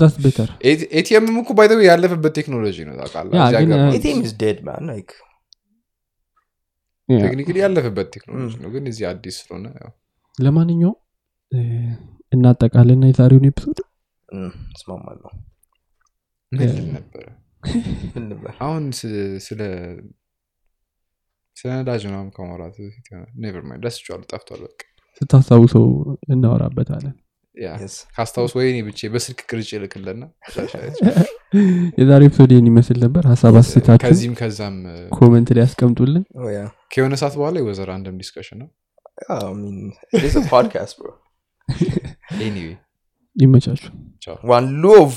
that's 0.02 0.16
better 0.24 0.50
ATM 1.00 1.23
ም 1.23 1.38
እኮ 1.42 1.50
ባይዘው 1.58 1.82
ያለፈበት 1.88 2.34
ቴክኖሎጂ 2.40 2.78
ነው 2.88 2.96
ታውቃለህ። 3.00 3.38
ያለፈበት 7.60 8.08
ቴክኖሎጂ 8.16 8.54
ነው 8.64 8.70
ግን 8.74 8.84
እዚህ 8.92 9.06
አዲስ 9.12 9.38
ስለሆነ 9.42 9.66
ለማንኛውም 10.38 10.98
እናጠቃልና 12.32 13.04
የዛሬውን 13.10 13.48
ኤፒሶድ? 13.50 13.80
እስማማለሁ። 14.76 15.32
ነበረ 16.96 17.26
አሁን 18.64 18.84
ስለ 18.94 19.14
ስለ 21.58 21.72
ነዳጅ 21.72 22.02
ምናምን 22.08 22.30
ከማውራት 22.36 22.76
በፊት 22.80 23.08
ኔቨር 23.44 23.64
ማይንድ 23.70 23.84
ረስቼዋለሁ 23.88 24.28
ጠፍቷል 24.32 24.62
በቃ 24.66 24.80
ስታስታውሰው 25.22 25.86
እናወራበታለን 26.30 27.16
ካስታውስ 28.16 28.52
ወይኔ 28.58 28.78
ብቼ 28.88 29.00
በስልክ 29.14 29.40
ቅርጭ 29.50 29.70
ልክለና 29.84 30.24
የዛሬ 32.00 32.22
ኤፒሶድ 32.30 32.52
ይህን 32.54 32.68
ይመስል 32.72 32.98
ነበር 33.06 33.24
ሀሳብ 33.32 33.56
አስተታችሁ 33.62 34.06
ከዚህም 34.06 34.36
ከዛም 34.42 34.76
ኮመንት 35.18 35.50
ላይ 35.58 35.64
ያስቀምጡልን 35.66 36.24
Oh, 36.40 36.50
yeah. 36.56 36.68
ከሆነ 36.94 37.14
ሰዓት 37.22 37.34
በኋላ 37.40 37.56
ይወዘር 37.64 37.90
አንድም 37.96 38.20
ዲስከሽን 38.24 38.60
ነው 38.64 38.70
Yeah, 39.22 39.40
I 39.46 39.54
mean, 39.54 39.80
it 40.14 40.24
is 40.24 40.36
a 40.36 40.44
podcast, 40.52 40.94
bro. 41.00 41.12
ኤኒዌይ 42.46 42.76
ይመቻችሁ 43.36 43.92
One 44.52 44.70
love. 44.86 45.16